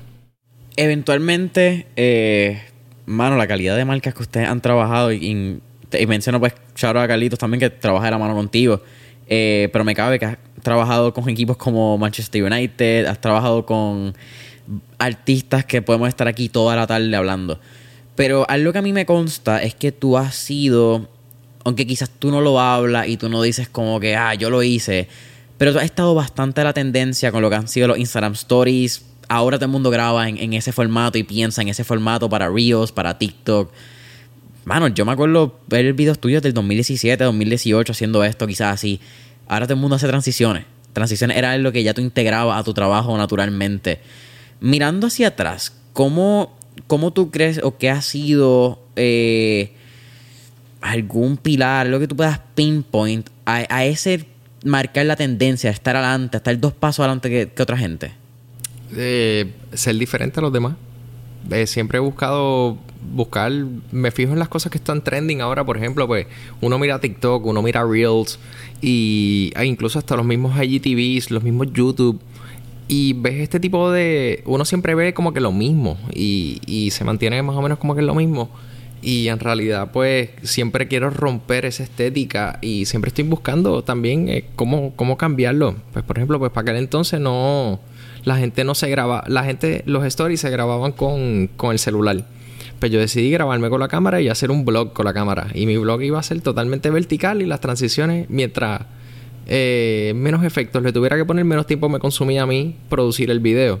Eventualmente, 0.76 1.86
eh, 1.96 2.62
mano, 3.06 3.36
la 3.36 3.46
calidad 3.46 3.76
de 3.76 3.84
marcas 3.84 4.14
que 4.14 4.22
ustedes 4.22 4.48
han 4.48 4.60
trabajado 4.60 5.12
y, 5.12 5.60
y, 5.92 6.06
menciono 6.06 6.40
pues, 6.40 6.54
Charo 6.74 7.00
a 7.00 7.08
Carlitos 7.08 7.38
también 7.38 7.60
que 7.60 7.70
trabaja 7.70 8.06
de 8.06 8.10
la 8.12 8.18
mano 8.18 8.34
contigo. 8.34 8.80
Eh, 9.26 9.68
pero 9.72 9.84
me 9.84 9.94
cabe 9.94 10.18
que 10.18 10.38
trabajado 10.62 11.12
con 11.14 11.28
equipos 11.28 11.56
como 11.56 11.98
Manchester 11.98 12.42
United, 12.42 13.06
has 13.06 13.20
trabajado 13.20 13.64
con 13.66 14.14
artistas 14.98 15.64
que 15.64 15.82
podemos 15.82 16.08
estar 16.08 16.28
aquí 16.28 16.48
toda 16.48 16.76
la 16.76 16.86
tarde 16.86 17.14
hablando. 17.14 17.60
Pero 18.14 18.44
algo 18.48 18.72
que 18.72 18.78
a 18.78 18.82
mí 18.82 18.92
me 18.92 19.06
consta 19.06 19.62
es 19.62 19.74
que 19.74 19.92
tú 19.92 20.16
has 20.18 20.34
sido, 20.34 21.08
aunque 21.64 21.86
quizás 21.86 22.10
tú 22.10 22.30
no 22.30 22.40
lo 22.40 22.58
hablas 22.58 23.08
y 23.08 23.16
tú 23.16 23.28
no 23.28 23.42
dices 23.42 23.68
como 23.68 24.00
que, 24.00 24.16
ah, 24.16 24.34
yo 24.34 24.50
lo 24.50 24.62
hice, 24.62 25.08
pero 25.56 25.72
tú 25.72 25.78
has 25.78 25.84
estado 25.84 26.14
bastante 26.14 26.60
a 26.60 26.64
la 26.64 26.72
tendencia 26.72 27.32
con 27.32 27.42
lo 27.42 27.50
que 27.50 27.56
han 27.56 27.68
sido 27.68 27.88
los 27.88 27.98
Instagram 27.98 28.32
Stories. 28.32 29.04
Ahora 29.28 29.58
todo 29.58 29.66
el 29.66 29.72
mundo 29.72 29.90
graba 29.90 30.28
en, 30.28 30.52
ese 30.52 30.72
formato 30.72 31.18
y 31.18 31.24
piensa 31.24 31.62
en 31.62 31.68
ese 31.68 31.84
formato 31.84 32.28
para 32.28 32.48
Reels, 32.48 32.92
para 32.92 33.18
TikTok. 33.18 33.70
Mano, 34.64 34.88
yo 34.88 35.04
me 35.04 35.12
acuerdo 35.12 35.58
ver 35.66 35.92
videos 35.92 36.18
tuyos 36.18 36.42
del 36.42 36.54
2017, 36.54 37.22
2018 37.24 37.92
haciendo 37.92 38.24
esto, 38.24 38.46
quizás 38.46 38.74
así. 38.74 39.00
Ahora 39.48 39.66
todo 39.66 39.74
el 39.74 39.80
mundo 39.80 39.96
hace 39.96 40.06
transiciones. 40.06 40.64
Transiciones 40.92 41.36
era 41.36 41.56
lo 41.58 41.72
que 41.72 41.82
ya 41.82 41.94
tú 41.94 42.00
integrabas 42.00 42.60
a 42.60 42.64
tu 42.64 42.74
trabajo 42.74 43.16
naturalmente. 43.16 44.00
Mirando 44.60 45.06
hacia 45.06 45.28
atrás, 45.28 45.72
¿cómo, 45.92 46.56
cómo 46.86 47.12
tú 47.12 47.30
crees 47.30 47.60
o 47.62 47.78
qué 47.78 47.90
ha 47.90 48.02
sido 48.02 48.80
eh, 48.96 49.72
algún 50.80 51.36
pilar, 51.36 51.86
lo 51.86 51.98
que 51.98 52.08
tú 52.08 52.16
puedas 52.16 52.40
pinpoint 52.54 53.28
a, 53.46 53.84
ese 53.84 54.26
marcar 54.64 55.06
la 55.06 55.16
tendencia, 55.16 55.70
estar 55.70 55.96
adelante, 55.96 56.36
estar 56.36 56.58
dos 56.60 56.72
pasos 56.72 57.00
adelante 57.00 57.30
que, 57.30 57.62
otra 57.62 57.78
gente? 57.78 58.12
Eh, 58.94 59.50
ser 59.72 59.96
diferente 59.96 60.40
a 60.40 60.42
los 60.42 60.52
demás. 60.52 60.74
Eh, 61.50 61.66
siempre 61.66 61.98
he 61.98 62.00
buscado 62.00 62.78
buscar, 63.12 63.52
me 63.92 64.10
fijo 64.10 64.32
en 64.32 64.38
las 64.38 64.48
cosas 64.48 64.70
que 64.70 64.78
están 64.78 65.02
trending 65.02 65.40
ahora, 65.40 65.64
por 65.64 65.76
ejemplo, 65.76 66.06
pues 66.06 66.26
uno 66.60 66.78
mira 66.78 67.00
TikTok, 67.00 67.46
uno 67.46 67.62
mira 67.62 67.84
Reels 67.84 68.38
y 68.82 69.52
e 69.56 69.64
incluso 69.64 69.98
hasta 69.98 70.16
los 70.16 70.26
mismos 70.26 70.60
IGTVs, 70.60 71.30
los 71.30 71.42
mismos 71.42 71.68
YouTube 71.72 72.20
y 72.88 73.12
ves 73.12 73.40
este 73.40 73.60
tipo 73.60 73.90
de... 73.90 74.42
Uno 74.46 74.64
siempre 74.64 74.94
ve 74.94 75.12
como 75.12 75.32
que 75.34 75.40
lo 75.40 75.52
mismo 75.52 75.98
y, 76.14 76.60
y 76.66 76.90
se 76.90 77.04
mantiene 77.04 77.42
más 77.42 77.54
o 77.54 77.62
menos 77.62 77.78
como 77.78 77.94
que 77.94 78.02
lo 78.02 78.14
mismo. 78.14 78.50
Y 79.02 79.28
en 79.28 79.38
realidad, 79.38 79.90
pues, 79.92 80.30
siempre 80.42 80.88
quiero 80.88 81.10
romper 81.10 81.66
esa 81.66 81.84
estética 81.84 82.58
y 82.62 82.86
siempre 82.86 83.10
estoy 83.10 83.24
buscando 83.24 83.84
también 83.84 84.28
eh, 84.28 84.44
cómo, 84.56 84.92
cómo 84.96 85.16
cambiarlo. 85.18 85.76
Pues, 85.92 86.04
por 86.04 86.16
ejemplo, 86.16 86.38
pues 86.38 86.50
para 86.50 86.70
aquel 86.70 86.82
entonces 86.82 87.20
no... 87.20 87.78
La 88.28 88.36
gente 88.36 88.62
no 88.62 88.74
se 88.74 88.90
graba... 88.90 89.24
La 89.26 89.42
gente... 89.42 89.82
Los 89.86 90.04
stories 90.04 90.38
se 90.38 90.50
grababan 90.50 90.92
con, 90.92 91.48
con 91.56 91.72
el 91.72 91.78
celular. 91.78 92.26
Pues 92.78 92.92
yo 92.92 93.00
decidí 93.00 93.30
grabarme 93.30 93.70
con 93.70 93.80
la 93.80 93.88
cámara 93.88 94.20
y 94.20 94.28
hacer 94.28 94.50
un 94.50 94.66
blog 94.66 94.92
con 94.92 95.06
la 95.06 95.14
cámara. 95.14 95.46
Y 95.54 95.64
mi 95.64 95.78
blog 95.78 96.02
iba 96.02 96.18
a 96.18 96.22
ser 96.22 96.42
totalmente 96.42 96.90
vertical 96.90 97.40
y 97.40 97.46
las 97.46 97.60
transiciones, 97.60 98.28
mientras 98.28 98.82
eh, 99.46 100.12
menos 100.14 100.44
efectos 100.44 100.82
le 100.82 100.92
tuviera 100.92 101.16
que 101.16 101.24
poner, 101.24 101.46
menos 101.46 101.66
tiempo 101.66 101.88
me 101.88 101.98
consumía 102.00 102.42
a 102.42 102.46
mí 102.46 102.76
producir 102.90 103.30
el 103.30 103.40
video. 103.40 103.80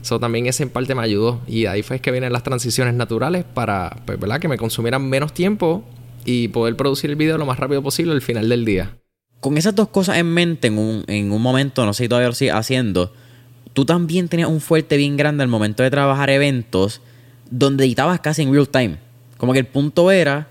Eso 0.00 0.20
también 0.20 0.46
ese 0.46 0.62
en 0.62 0.70
parte 0.70 0.94
me 0.94 1.02
ayudó. 1.02 1.40
Y 1.48 1.66
ahí 1.66 1.82
fue 1.82 1.98
que 1.98 2.12
vienen 2.12 2.32
las 2.32 2.44
transiciones 2.44 2.94
naturales 2.94 3.44
para, 3.44 3.96
pues, 4.06 4.20
¿verdad? 4.20 4.38
Que 4.38 4.46
me 4.46 4.56
consumieran 4.56 5.08
menos 5.08 5.34
tiempo 5.34 5.84
y 6.24 6.46
poder 6.46 6.76
producir 6.76 7.10
el 7.10 7.16
video 7.16 7.38
lo 7.38 7.44
más 7.44 7.58
rápido 7.58 7.82
posible 7.82 8.12
al 8.12 8.22
final 8.22 8.48
del 8.48 8.64
día. 8.64 8.98
Con 9.40 9.58
esas 9.58 9.74
dos 9.74 9.88
cosas 9.88 10.18
en 10.18 10.26
mente, 10.32 10.68
en 10.68 10.78
un, 10.78 11.02
en 11.08 11.32
un 11.32 11.42
momento, 11.42 11.84
no 11.84 11.92
sé 11.92 12.04
si 12.04 12.08
todavía 12.08 12.28
lo 12.28 12.34
sigues 12.34 12.54
haciendo, 12.54 13.12
tú 13.72 13.84
también 13.84 14.28
tenías 14.28 14.48
un 14.48 14.60
fuerte 14.60 14.96
bien 14.96 15.16
grande 15.16 15.42
al 15.42 15.48
momento 15.48 15.82
de 15.82 15.90
trabajar 15.90 16.30
eventos 16.30 17.00
donde 17.50 17.84
editabas 17.84 18.20
casi 18.20 18.42
en 18.42 18.52
real 18.52 18.68
time. 18.68 18.98
Como 19.36 19.52
que 19.52 19.58
el 19.58 19.66
punto 19.66 20.10
era, 20.10 20.48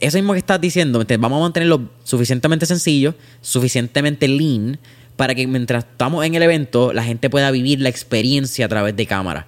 eso 0.00 0.18
mismo 0.18 0.32
que 0.32 0.38
estás 0.38 0.60
diciendo, 0.60 1.04
vamos 1.18 1.38
a 1.38 1.40
mantenerlo 1.40 1.88
suficientemente 2.04 2.66
sencillo, 2.66 3.14
suficientemente 3.40 4.28
lean, 4.28 4.78
para 5.16 5.34
que 5.34 5.46
mientras 5.46 5.84
estamos 5.84 6.24
en 6.24 6.34
el 6.34 6.42
evento, 6.42 6.92
la 6.92 7.02
gente 7.02 7.28
pueda 7.28 7.50
vivir 7.50 7.80
la 7.80 7.88
experiencia 7.88 8.66
a 8.66 8.68
través 8.68 8.94
de 8.94 9.06
cámara. 9.06 9.46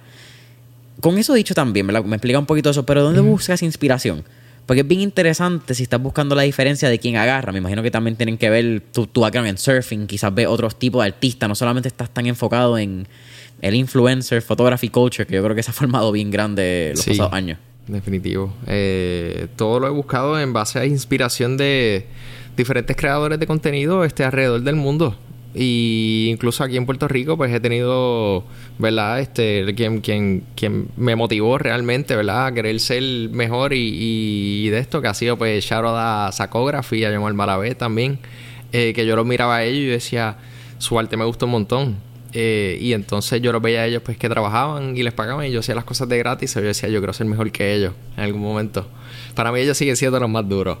Con 0.99 1.17
eso 1.17 1.33
dicho 1.33 1.53
también, 1.53 1.85
me, 1.85 1.93
me 2.01 2.15
explica 2.17 2.37
un 2.37 2.45
poquito 2.45 2.69
eso, 2.69 2.85
pero 2.85 3.01
¿dónde 3.01 3.21
buscas 3.21 3.63
inspiración? 3.63 4.23
Porque 4.65 4.81
es 4.81 4.87
bien 4.87 5.01
interesante 5.01 5.73
si 5.73 5.83
estás 5.83 6.01
buscando 6.01 6.35
la 6.35 6.43
diferencia 6.43 6.89
de 6.89 6.99
quién 6.99 7.17
agarra. 7.17 7.51
Me 7.51 7.57
imagino 7.57 7.83
que 7.83 7.91
también 7.91 8.15
tienen 8.15 8.37
que 8.37 8.49
ver 8.49 8.81
tu, 8.93 9.07
tu 9.07 9.21
background 9.21 9.49
en 9.49 9.57
surfing, 9.57 10.07
quizás 10.07 10.33
ve 10.33 10.47
otros 10.47 10.77
tipos 10.77 11.03
de 11.03 11.09
artistas, 11.09 11.49
no 11.49 11.55
solamente 11.55 11.87
estás 11.87 12.09
tan 12.09 12.25
enfocado 12.27 12.77
en 12.77 13.07
el 13.61 13.75
influencer 13.75 14.41
photography 14.41 14.89
culture, 14.89 15.25
que 15.25 15.35
yo 15.35 15.43
creo 15.43 15.55
que 15.55 15.63
se 15.63 15.71
ha 15.71 15.73
formado 15.73 16.11
bien 16.11 16.31
grande 16.31 16.93
los 16.95 17.05
pasados 17.05 17.33
años. 17.33 17.59
Definitivo. 17.87 18.53
Eh, 18.67 19.47
todo 19.55 19.79
lo 19.79 19.87
he 19.87 19.89
buscado 19.89 20.39
en 20.39 20.53
base 20.53 20.79
a 20.79 20.85
inspiración 20.85 21.57
de 21.57 22.05
diferentes 22.55 22.95
creadores 22.95 23.39
de 23.39 23.47
contenido 23.47 24.03
este, 24.03 24.23
alrededor 24.23 24.61
del 24.61 24.75
mundo. 24.75 25.17
Y 25.53 26.29
incluso 26.31 26.63
aquí 26.63 26.77
en 26.77 26.85
Puerto 26.85 27.07
Rico, 27.07 27.35
pues 27.35 27.53
he 27.53 27.59
tenido, 27.59 28.45
¿verdad? 28.77 29.19
Este, 29.19 29.73
quien, 29.75 29.99
quien, 29.99 30.43
quien 30.55 30.87
me 30.95 31.15
motivó 31.15 31.57
realmente, 31.57 32.15
¿verdad? 32.15 32.47
A 32.47 32.53
querer 32.53 32.79
ser 32.79 33.03
mejor 33.31 33.73
y, 33.73 34.69
de 34.69 34.79
esto 34.79 35.01
que 35.01 35.09
ha 35.09 35.13
sido, 35.13 35.37
pues, 35.37 35.65
Sharoda 35.65 36.31
Sacography, 36.31 37.03
a 37.03 37.11
llamar 37.11 37.33
Malabé 37.33 37.75
también. 37.75 38.19
Eh, 38.73 38.93
que 38.93 39.05
yo 39.05 39.17
lo 39.17 39.25
miraba 39.25 39.57
a 39.57 39.63
ellos 39.65 39.83
y 39.83 39.87
decía, 39.87 40.37
su 40.77 40.97
arte 40.97 41.17
me 41.17 41.25
gustó 41.25 41.45
un 41.45 41.51
montón. 41.51 41.97
Eh, 42.33 42.77
y 42.79 42.93
entonces 42.93 43.41
yo 43.41 43.51
los 43.51 43.61
veía 43.61 43.81
a 43.81 43.87
ellos 43.87 44.01
pues 44.05 44.17
que 44.17 44.29
trabajaban 44.29 44.95
y 44.95 45.03
les 45.03 45.11
pagaban 45.13 45.45
y 45.45 45.51
yo 45.51 45.59
hacía 45.59 45.75
las 45.75 45.83
cosas 45.83 46.07
de 46.07 46.17
gratis 46.17 46.55
y 46.55 46.59
yo 46.59 46.65
decía 46.65 46.87
yo 46.87 46.99
quiero 47.01 47.11
ser 47.11 47.27
mejor 47.27 47.51
que 47.51 47.75
ellos 47.75 47.93
en 48.15 48.23
algún 48.23 48.41
momento. 48.41 48.87
Para 49.35 49.51
mí 49.51 49.59
ellos 49.59 49.77
siguen 49.77 49.97
siendo 49.97 50.17
los 50.19 50.29
más 50.29 50.47
duros. 50.47 50.77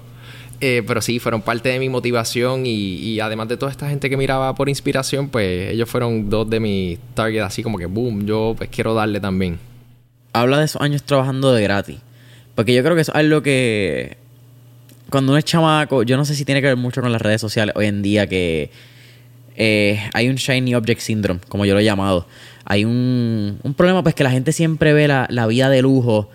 Eh, 0.63 0.83
pero 0.85 1.01
sí, 1.01 1.17
fueron 1.17 1.41
parte 1.41 1.69
de 1.69 1.79
mi 1.79 1.89
motivación 1.89 2.67
y, 2.67 3.19
además 3.19 3.47
de 3.47 3.57
toda 3.57 3.71
esta 3.71 3.89
gente 3.89 4.11
que 4.11 4.15
miraba 4.15 4.53
por 4.53 4.69
inspiración, 4.69 5.29
pues 5.29 5.71
ellos 5.71 5.89
fueron 5.89 6.29
dos 6.29 6.47
de 6.47 6.59
mis 6.59 6.99
targets 7.15 7.43
así 7.43 7.63
como 7.63 7.79
que 7.79 7.87
boom, 7.87 8.27
yo 8.27 8.53
pues 8.55 8.69
quiero 8.69 8.93
darle 8.93 9.19
también. 9.19 9.57
Habla 10.33 10.59
de 10.59 10.65
esos 10.65 10.81
años 10.81 11.01
trabajando 11.01 11.51
de 11.51 11.63
gratis. 11.63 11.97
Porque 12.53 12.75
yo 12.75 12.83
creo 12.83 12.93
que 12.93 13.01
eso 13.01 13.11
es 13.11 13.17
algo 13.17 13.41
que 13.41 14.17
cuando 15.09 15.31
uno 15.31 15.39
es 15.39 15.45
chamaco, 15.45 16.03
yo 16.03 16.15
no 16.15 16.25
sé 16.25 16.35
si 16.35 16.45
tiene 16.45 16.61
que 16.61 16.67
ver 16.67 16.77
mucho 16.77 17.01
con 17.01 17.11
las 17.11 17.21
redes 17.21 17.41
sociales 17.41 17.73
hoy 17.75 17.87
en 17.87 18.03
día 18.03 18.27
que 18.27 18.69
eh, 19.55 19.99
hay 20.13 20.29
un 20.29 20.35
Shiny 20.35 20.75
Object 20.75 21.01
Syndrome, 21.01 21.39
como 21.47 21.65
yo 21.65 21.73
lo 21.73 21.79
he 21.79 21.83
llamado. 21.83 22.27
Hay 22.65 22.85
un, 22.85 23.59
un 23.63 23.73
problema, 23.73 24.03
pues 24.03 24.13
que 24.13 24.23
la 24.23 24.31
gente 24.31 24.51
siempre 24.51 24.93
ve 24.93 25.07
la, 25.07 25.25
la, 25.29 25.47
vida 25.47 25.69
de 25.69 25.81
lujo. 25.81 26.29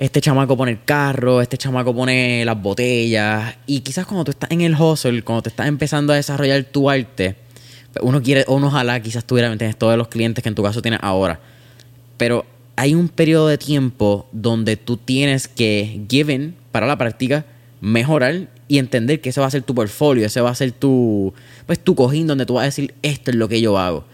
Este 0.00 0.22
chamaco 0.22 0.56
pone 0.56 0.70
el 0.70 0.82
carro, 0.82 1.42
este 1.42 1.58
chamaco 1.58 1.94
pone 1.94 2.42
las 2.46 2.58
botellas. 2.58 3.58
Y 3.66 3.80
quizás 3.80 4.06
cuando 4.06 4.24
tú 4.24 4.30
estás 4.30 4.50
en 4.50 4.62
el 4.62 4.74
hustle, 4.74 5.20
cuando 5.20 5.42
te 5.42 5.50
estás 5.50 5.66
empezando 5.68 6.14
a 6.14 6.16
desarrollar 6.16 6.64
tu 6.64 6.88
arte, 6.88 7.36
pues 7.92 8.02
uno 8.02 8.22
quiere, 8.22 8.46
uno 8.48 8.68
ojalá 8.68 8.98
quizás 9.00 9.26
tuviera, 9.26 9.54
tienes 9.58 9.76
todos 9.76 9.98
los 9.98 10.08
clientes 10.08 10.42
que 10.42 10.48
en 10.48 10.54
tu 10.54 10.62
caso 10.62 10.80
tienes 10.80 11.00
ahora. 11.02 11.38
Pero 12.16 12.46
hay 12.76 12.94
un 12.94 13.10
periodo 13.10 13.48
de 13.48 13.58
tiempo 13.58 14.26
donde 14.32 14.78
tú 14.78 14.96
tienes 14.96 15.48
que, 15.48 16.00
given 16.08 16.56
para 16.72 16.86
la 16.86 16.96
práctica, 16.96 17.44
mejorar 17.82 18.48
y 18.68 18.78
entender 18.78 19.20
que 19.20 19.28
ese 19.28 19.42
va 19.42 19.48
a 19.48 19.50
ser 19.50 19.64
tu 19.64 19.74
portfolio, 19.74 20.24
ese 20.24 20.40
va 20.40 20.48
a 20.48 20.54
ser 20.54 20.72
tu, 20.72 21.34
pues, 21.66 21.78
tu 21.78 21.94
cojín 21.94 22.26
donde 22.26 22.46
tú 22.46 22.54
vas 22.54 22.62
a 22.62 22.64
decir, 22.64 22.94
esto 23.02 23.32
es 23.32 23.36
lo 23.36 23.50
que 23.50 23.60
yo 23.60 23.76
hago. 23.76 24.06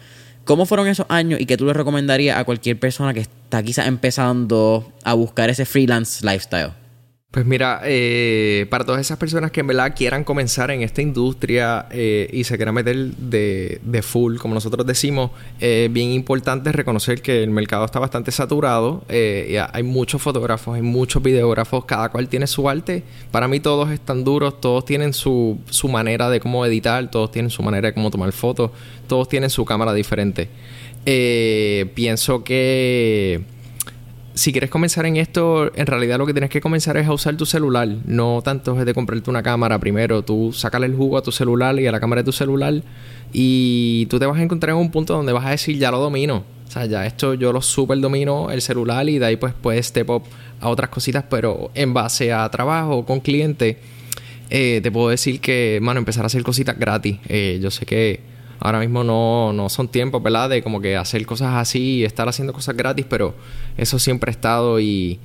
¿Cómo 0.47 0.65
fueron 0.65 0.87
esos 0.87 1.07
años 1.09 1.41
y 1.41 1.47
qué 1.47 1.57
tú 1.57 1.67
le 1.67 1.73
recomendarías 1.73 2.39
a 2.39 2.45
cualquier 2.45 2.79
persona 2.79 3.13
que 3.13 3.19
está 3.19 3.65
quizás 3.65 3.89
empezando 3.89 4.93
a 5.03 5.13
buscar 5.13 5.51
ese 5.51 5.65
freelance 5.65 6.25
lifestyle? 6.25 6.86
Pues 7.31 7.45
mira, 7.45 7.83
eh, 7.85 8.67
para 8.71 8.87
todas 8.87 9.01
esas 9.01 9.19
personas 9.19 9.51
que 9.51 9.61
en 9.61 9.67
verdad 9.67 9.93
quieran 9.95 10.25
comenzar 10.25 10.71
en 10.71 10.81
esta 10.81 11.03
industria 11.03 11.87
eh, 11.91 12.31
y 12.33 12.45
se 12.45 12.57
quieran 12.57 12.75
meter 12.75 12.97
de, 12.97 13.79
de 13.83 14.03
full, 14.03 14.39
como 14.39 14.55
nosotros 14.55 14.87
decimos, 14.87 15.33
es 15.61 15.93
bien 15.93 16.13
importante 16.13 16.73
reconocer 16.73 17.21
que 17.21 17.43
el 17.43 17.51
mercado 17.51 17.85
está 17.85 17.99
bastante 17.99 18.31
saturado. 18.31 19.05
Eh, 19.11 19.63
hay 19.71 19.83
muchos 19.83 20.23
fotógrafos, 20.23 20.77
hay 20.77 20.83
muchos 20.83 21.23
videógrafos, 21.23 21.85
cada 21.85 22.09
cual 22.09 22.29
tiene 22.29 22.47
su 22.47 22.71
arte. 22.71 23.03
Para 23.33 23.49
mí 23.49 23.61
todos 23.61 23.91
están 23.91 24.25
duros, 24.25 24.59
todos 24.59 24.87
tienen 24.87 25.13
su, 25.13 25.59
su 25.69 25.89
manera 25.89 26.31
de 26.31 26.41
cómo 26.41 26.65
editar, 26.65 27.11
todos 27.11 27.33
tienen 27.33 27.51
su 27.51 27.63
manera 27.63 27.89
de 27.89 27.93
cómo 27.93 28.11
tomar 28.11 28.33
fotos, 28.33 28.71
todos 29.09 29.29
tienen 29.29 29.51
su 29.51 29.67
cámara 29.67 29.93
diferente. 29.93 30.49
pienso 31.05 32.45
que 32.45 33.56
si 34.37 34.53
quieres 34.53 34.69
comenzar 34.69 35.07
en 35.07 35.17
esto, 35.17 35.73
en 35.75 35.87
realidad 35.87 36.19
lo 36.19 36.27
que 36.27 36.35
tienes 36.35 36.51
que 36.51 36.61
comenzar 36.61 36.99
es 36.99 37.07
a 37.07 37.13
usar 37.15 37.37
tu 37.39 37.47
celular. 37.47 37.89
No 38.05 38.43
tanto 38.45 38.79
es 38.79 38.85
de 38.85 38.93
comprarte 38.93 39.31
una 39.31 39.43
cámara 39.43 39.79
primero. 39.79 40.23
Tú 40.23 40.53
sácale 40.53 40.85
el 40.85 40.95
jugo 40.95 41.17
a 41.17 41.23
tu 41.23 41.33
celular 41.33 41.81
y 41.81 41.87
a 41.87 41.93
la 41.93 42.01
cámara 42.01 42.21
de 42.21 42.27
tu 42.27 42.33
celular. 42.33 42.83
Y 43.33 44.07
tú 44.11 44.19
te 44.19 44.27
vas 44.27 44.39
a 44.39 44.43
encontrar 44.43 44.77
en 44.77 44.83
un 44.83 44.91
punto 44.91 45.15
donde 45.15 45.33
vas 45.33 45.47
a 45.47 45.51
decir, 45.51 45.79
ya 45.79 45.91
lo 45.91 45.99
domino. 45.99 46.45
O 46.69 46.71
sea, 46.71 46.85
ya 46.85 47.07
esto 47.07 47.33
yo 47.33 47.51
lo 47.51 47.63
super 47.63 47.99
domino 47.99 48.51
el 48.51 48.61
celular 48.61 49.09
y 49.09 49.19
de 49.19 49.25
ahí 49.25 49.37
pues 49.37 49.55
puedes 49.55 49.87
step 49.87 50.11
up 50.11 50.25
a 50.61 50.69
otras 50.69 50.91
cositas, 50.91 51.25
pero 51.31 51.71
en 51.75 51.95
base 51.95 52.31
a 52.31 52.47
trabajo 52.51 53.07
con 53.07 53.21
cliente, 53.21 53.79
eh, 54.51 54.81
te 54.83 54.93
puedo 54.93 55.09
decir 55.09 55.41
que, 55.41 55.79
mano, 55.81 55.99
empezar 55.99 56.25
a 56.25 56.27
hacer 56.27 56.43
cositas 56.43 56.79
gratis. 56.79 57.19
Eh, 57.29 57.59
yo 57.63 57.71
sé 57.71 57.87
que 57.87 58.21
ahora 58.61 58.81
mismo 58.81 59.05
no, 59.05 59.53
no 59.53 59.69
son 59.69 59.89
tiempos, 59.89 60.23
¿verdad? 60.23 60.51
De 60.51 60.63
como 60.63 60.81
que 60.81 60.97
hacer 60.97 61.25
cosas 61.27 61.55
así 61.55 61.99
y 61.99 62.05
estar 62.05 62.29
haciendo 62.29 62.53
cosas 62.53 62.77
gratis, 62.77 63.07
pero 63.09 63.35
eso 63.77 63.99
siempre 63.99 64.31
ha 64.31 64.33
estado 64.33 64.81
y 64.81 65.19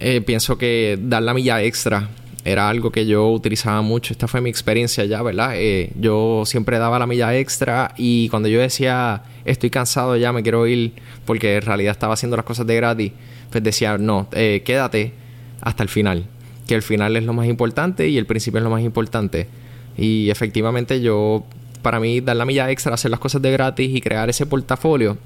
eh, 0.00 0.20
pienso 0.20 0.58
que 0.58 0.98
dar 1.00 1.22
la 1.22 1.34
milla 1.34 1.62
extra 1.62 2.10
era 2.44 2.68
algo 2.68 2.92
que 2.92 3.06
yo 3.06 3.30
utilizaba 3.30 3.80
mucho. 3.82 4.12
Esta 4.12 4.28
fue 4.28 4.40
mi 4.40 4.50
experiencia 4.50 5.04
ya, 5.04 5.22
¿verdad? 5.22 5.52
Eh, 5.54 5.90
yo 5.98 6.42
siempre 6.44 6.78
daba 6.78 6.98
la 6.98 7.06
milla 7.06 7.34
extra 7.36 7.94
y 7.96 8.28
cuando 8.28 8.48
yo 8.48 8.60
decía, 8.60 9.22
estoy 9.44 9.70
cansado 9.70 10.16
ya, 10.16 10.32
me 10.32 10.42
quiero 10.42 10.66
ir, 10.66 10.92
porque 11.24 11.56
en 11.56 11.62
realidad 11.62 11.92
estaba 11.92 12.14
haciendo 12.14 12.36
las 12.36 12.44
cosas 12.44 12.66
de 12.66 12.76
gratis, 12.76 13.12
pues 13.50 13.64
decía, 13.64 13.96
no, 13.96 14.28
eh, 14.32 14.62
quédate 14.64 15.14
hasta 15.62 15.82
el 15.82 15.88
final, 15.88 16.26
que 16.66 16.74
el 16.74 16.82
final 16.82 17.16
es 17.16 17.24
lo 17.24 17.32
más 17.32 17.46
importante 17.46 18.08
y 18.08 18.18
el 18.18 18.26
principio 18.26 18.58
es 18.58 18.64
lo 18.64 18.70
más 18.70 18.82
importante. 18.82 19.48
Y 19.96 20.28
efectivamente 20.28 21.00
yo, 21.00 21.44
para 21.84 22.00
mí, 22.00 22.22
dar 22.22 22.34
la 22.34 22.46
milla 22.46 22.70
extra, 22.70 22.94
hacer 22.94 23.10
las 23.10 23.20
cosas 23.20 23.42
de 23.42 23.52
gratis 23.52 23.94
y 23.94 24.00
crear 24.00 24.28
ese 24.30 24.46
portafolio, 24.46 25.18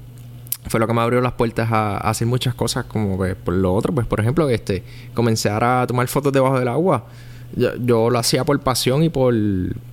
fue 0.67 0.79
lo 0.79 0.87
que 0.87 0.93
me 0.93 0.99
abrió 0.99 1.21
las 1.21 1.31
puertas 1.31 1.71
a, 1.71 1.97
hacer 1.97 2.27
muchas 2.27 2.53
cosas 2.53 2.83
como 2.83 3.15
pues, 3.15 3.33
por 3.33 3.53
lo 3.53 3.73
otro. 3.73 3.95
Pues 3.95 4.05
por 4.05 4.19
ejemplo 4.19 4.47
este 4.49 4.83
comenzar 5.13 5.63
a 5.63 5.87
tomar 5.87 6.07
fotos 6.09 6.33
debajo 6.33 6.59
del 6.59 6.67
agua. 6.67 7.05
Yo, 7.55 8.09
lo 8.11 8.19
hacía 8.19 8.43
por 8.43 8.59
pasión 8.59 9.03
y 9.03 9.09
por, 9.09 9.33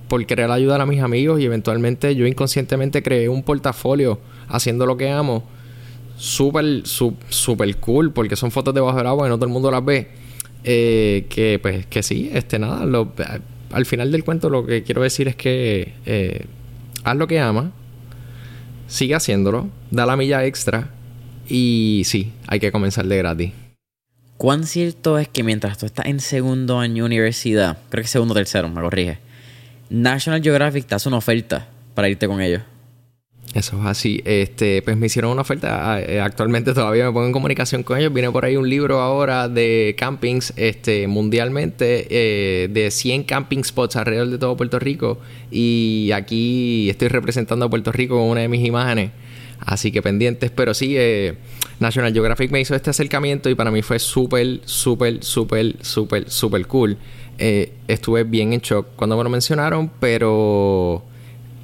por 0.07 0.23
querer 0.27 0.51
ayudar 0.51 0.79
a 0.81 0.85
mis 0.85 1.01
amigos 1.01 1.39
y 1.39 1.45
eventualmente 1.45 2.15
yo 2.15 2.27
inconscientemente 2.27 3.01
creé 3.01 3.29
un 3.29 3.41
portafolio 3.41 4.19
haciendo 4.49 4.85
lo 4.85 4.97
que 4.97 5.09
amo. 5.09 5.43
Súper 6.17 6.83
súper 6.85 7.77
cool 7.77 8.11
porque 8.11 8.35
son 8.35 8.51
fotos 8.51 8.73
debajo 8.73 8.97
del 8.97 9.07
agua 9.07 9.25
y 9.25 9.29
no 9.29 9.37
todo 9.37 9.45
el 9.45 9.53
mundo 9.53 9.71
las 9.71 9.83
ve. 9.85 10.09
Eh, 10.65 11.27
que 11.29 11.59
pues 11.61 11.85
que 11.85 12.03
sí 12.03 12.29
este 12.33 12.59
nada 12.59 12.85
al 13.71 13.85
final 13.85 14.11
del 14.11 14.23
cuento 14.23 14.49
lo 14.49 14.65
que 14.65 14.83
quiero 14.83 15.01
decir 15.01 15.27
es 15.27 15.35
que 15.35 15.93
eh, 16.05 16.45
haz 17.07 17.15
lo 17.15 17.27
que 17.27 17.39
amas 17.39 17.67
sigue 18.87 19.15
haciéndolo, 19.15 19.69
da 19.91 20.05
la 20.05 20.17
milla 20.17 20.45
extra 20.45 20.89
y 21.47 22.01
sí, 22.05 22.33
hay 22.47 22.59
que 22.59 22.71
comenzar 22.71 23.05
de 23.05 23.17
gratis. 23.17 23.51
¿Cuán 24.37 24.65
cierto 24.65 25.17
es 25.17 25.27
que 25.27 25.43
mientras 25.43 25.77
tú 25.77 25.85
estás 25.85 26.05
en 26.05 26.19
segundo 26.19 26.79
año 26.79 27.05
universidad, 27.05 27.77
creo 27.89 28.03
que 28.03 28.07
segundo 28.07 28.33
o 28.33 28.35
tercero, 28.35 28.69
me 28.69 28.81
corrige, 28.81 29.19
National 29.89 30.43
Geographic 30.43 30.85
te 30.85 30.95
hace 30.95 31.07
una 31.07 31.17
oferta 31.17 31.67
para 31.95 32.09
irte 32.09 32.27
con 32.27 32.41
ellos? 32.41 32.61
Eso 33.53 33.79
es 33.79 33.85
así. 33.85 34.21
Este, 34.25 34.81
pues 34.81 34.97
me 34.97 35.05
hicieron 35.05 35.31
una 35.31 35.41
oferta. 35.41 35.93
Ah, 35.93 36.01
eh, 36.01 36.19
actualmente 36.19 36.73
todavía 36.73 37.05
me 37.05 37.11
pongo 37.11 37.27
en 37.27 37.31
comunicación 37.31 37.83
con 37.83 37.97
ellos. 37.97 38.13
Viene 38.13 38.29
por 38.29 38.45
ahí 38.45 38.57
un 38.57 38.69
libro 38.69 38.99
ahora 38.99 39.47
de 39.47 39.95
campings 39.97 40.53
este, 40.57 41.07
mundialmente, 41.07 42.07
eh, 42.09 42.67
de 42.67 42.91
100 42.91 43.23
camping 43.23 43.63
spots 43.63 43.95
alrededor 43.95 44.29
de 44.29 44.37
todo 44.37 44.57
Puerto 44.57 44.79
Rico. 44.79 45.19
Y 45.49 46.11
aquí 46.13 46.89
estoy 46.89 47.07
representando 47.07 47.65
a 47.65 47.69
Puerto 47.69 47.91
Rico 47.91 48.17
con 48.17 48.29
una 48.29 48.41
de 48.41 48.49
mis 48.49 48.65
imágenes. 48.65 49.11
Así 49.59 49.91
que 49.91 50.01
pendientes. 50.01 50.51
Pero 50.51 50.73
sí, 50.73 50.95
eh, 50.97 51.35
National 51.79 52.11
Geographic 52.13 52.51
me 52.51 52.59
hizo 52.59 52.75
este 52.75 52.89
acercamiento 52.89 53.49
y 53.49 53.55
para 53.55 53.71
mí 53.71 53.81
fue 53.81 53.97
súper, 53.97 54.59
súper, 54.65 55.23
súper, 55.23 55.77
súper, 55.81 56.29
súper 56.29 56.67
cool. 56.67 56.97
estuve 57.37 58.23
bien 58.23 58.51
en 58.53 58.59
shock 58.59 58.87
cuando 58.95 59.15
me 59.15 59.23
lo 59.23 59.29
mencionaron, 59.29 59.89
pero 59.99 61.03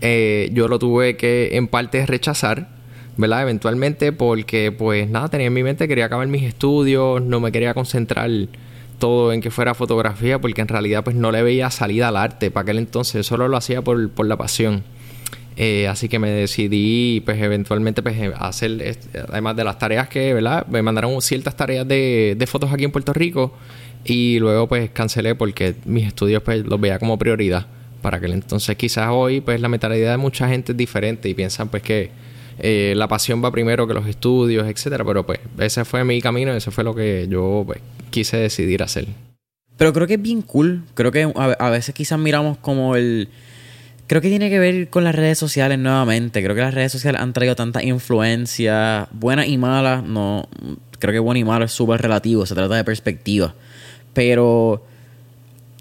eh, 0.06 0.50
yo 0.52 0.68
lo 0.68 0.80
tuve 0.80 1.16
que 1.16 1.52
en 1.54 1.70
parte 1.70 2.06
rechazar, 2.06 2.68
¿verdad? 3.16 3.44
Eventualmente 3.44 4.12
porque 4.12 4.70
pues 4.74 5.10
nada, 5.10 5.30
tenía 5.30 5.48
en 5.48 5.54
mi 5.54 5.64
mente, 5.64 5.88
quería 5.88 6.06
acabar 6.08 6.28
mis 6.28 6.44
estudios, 6.44 7.22
no 7.22 7.40
me 7.40 7.54
quería 7.54 7.74
concentrar 7.74 8.30
todo 9.00 9.32
en 9.32 9.40
que 9.40 9.50
fuera 9.50 9.74
fotografía 9.74 10.42
porque 10.42 10.60
en 10.60 10.68
realidad 10.68 11.06
pues 11.06 11.16
no 11.16 11.32
le 11.32 11.42
veía 11.42 11.72
salida 11.72 12.10
al 12.10 12.18
arte 12.18 12.52
para 12.52 12.64
aquel 12.64 12.80
entonces, 12.80 13.26
solo 13.26 13.48
lo 13.48 13.56
hacía 13.56 13.82
por, 13.82 14.12
por 14.12 14.26
la 14.26 14.36
pasión. 14.36 14.84
Eh, 15.56 15.88
así 15.88 16.10
que 16.10 16.20
me 16.20 16.32
decidí, 16.32 17.22
pues 17.24 17.42
eventualmente, 17.42 18.04
pues 18.04 18.18
hacer, 18.38 18.98
además 19.30 19.56
de 19.56 19.64
las 19.64 19.80
tareas 19.80 20.10
que, 20.10 20.34
¿verdad? 20.34 20.68
Me 20.68 20.82
mandaron 20.82 21.22
ciertas 21.22 21.56
tareas 21.56 21.88
de, 21.88 22.36
de 22.38 22.48
fotos 22.48 22.74
aquí 22.74 22.84
en 22.84 22.92
Puerto 22.92 23.14
Rico 23.14 23.54
y 24.04 24.38
luego 24.40 24.68
pues 24.68 24.90
cancelé 24.90 25.34
porque 25.36 25.76
mis 25.86 26.08
estudios 26.08 26.44
pues 26.44 26.66
los 26.66 26.82
veía 26.82 27.00
como 27.00 27.18
prioridad 27.18 27.68
para 28.04 28.18
aquel 28.18 28.34
entonces. 28.34 28.76
Quizás 28.76 29.08
hoy, 29.10 29.42
pues 29.42 29.60
la 29.60 29.70
mentalidad 29.70 30.12
de 30.12 30.18
mucha 30.18 30.48
gente 30.48 30.74
es 30.74 30.78
diferente 30.78 31.28
y 31.28 31.34
piensan 31.34 31.70
pues 31.70 31.82
que 31.82 32.12
eh, 32.60 32.94
la 32.96 33.08
pasión 33.08 33.44
va 33.44 33.52
primero 33.52 33.88
que 33.88 33.96
los 33.96 34.06
estudios, 34.06 34.68
etcétera. 34.68 35.04
Pero 35.04 35.26
pues 35.26 35.40
ese 35.58 35.84
fue 35.86 36.04
mi 36.04 36.22
camino, 36.22 36.54
ese 36.54 36.70
fue 36.70 36.84
lo 36.84 36.94
que 36.94 37.28
yo 37.28 37.64
pues, 37.66 37.80
quise 38.12 38.38
decidir 38.38 38.84
hacer. 38.84 39.08
Pero 39.78 39.92
creo 39.92 40.06
que 40.06 40.16
es 40.16 40.22
bien 40.22 40.44
cool. 40.44 40.84
Creo 40.94 41.12
que 41.12 41.32
a, 41.36 41.70
veces 41.72 41.96
quizás 41.96 42.20
miramos 42.20 42.58
como 42.60 42.96
el. 42.96 43.30
Creo 44.06 44.22
que 44.22 44.30
tiene 44.30 44.50
que 44.50 44.60
ver 44.60 44.90
con 44.90 45.04
las 45.04 45.16
redes 45.16 45.40
sociales 45.40 45.80
nuevamente. 45.80 46.44
Creo 46.44 46.56
que 46.56 46.62
las 46.62 46.74
redes 46.74 46.92
sociales 46.92 47.22
han 47.22 47.34
traído 47.34 47.56
tanta 47.56 47.82
influencia, 47.82 49.08
buenas 49.12 49.48
y 49.48 49.58
malas. 49.58 50.04
No, 50.04 50.48
creo 51.00 51.14
que 51.14 51.20
bueno 51.20 51.40
y 51.40 51.44
malo 51.44 51.66
es 51.66 51.72
súper 51.72 52.02
relativo, 52.02 52.46
se 52.46 52.54
trata 52.54 52.76
de 52.76 52.84
perspectiva. 52.84 53.56
Pero 54.14 54.86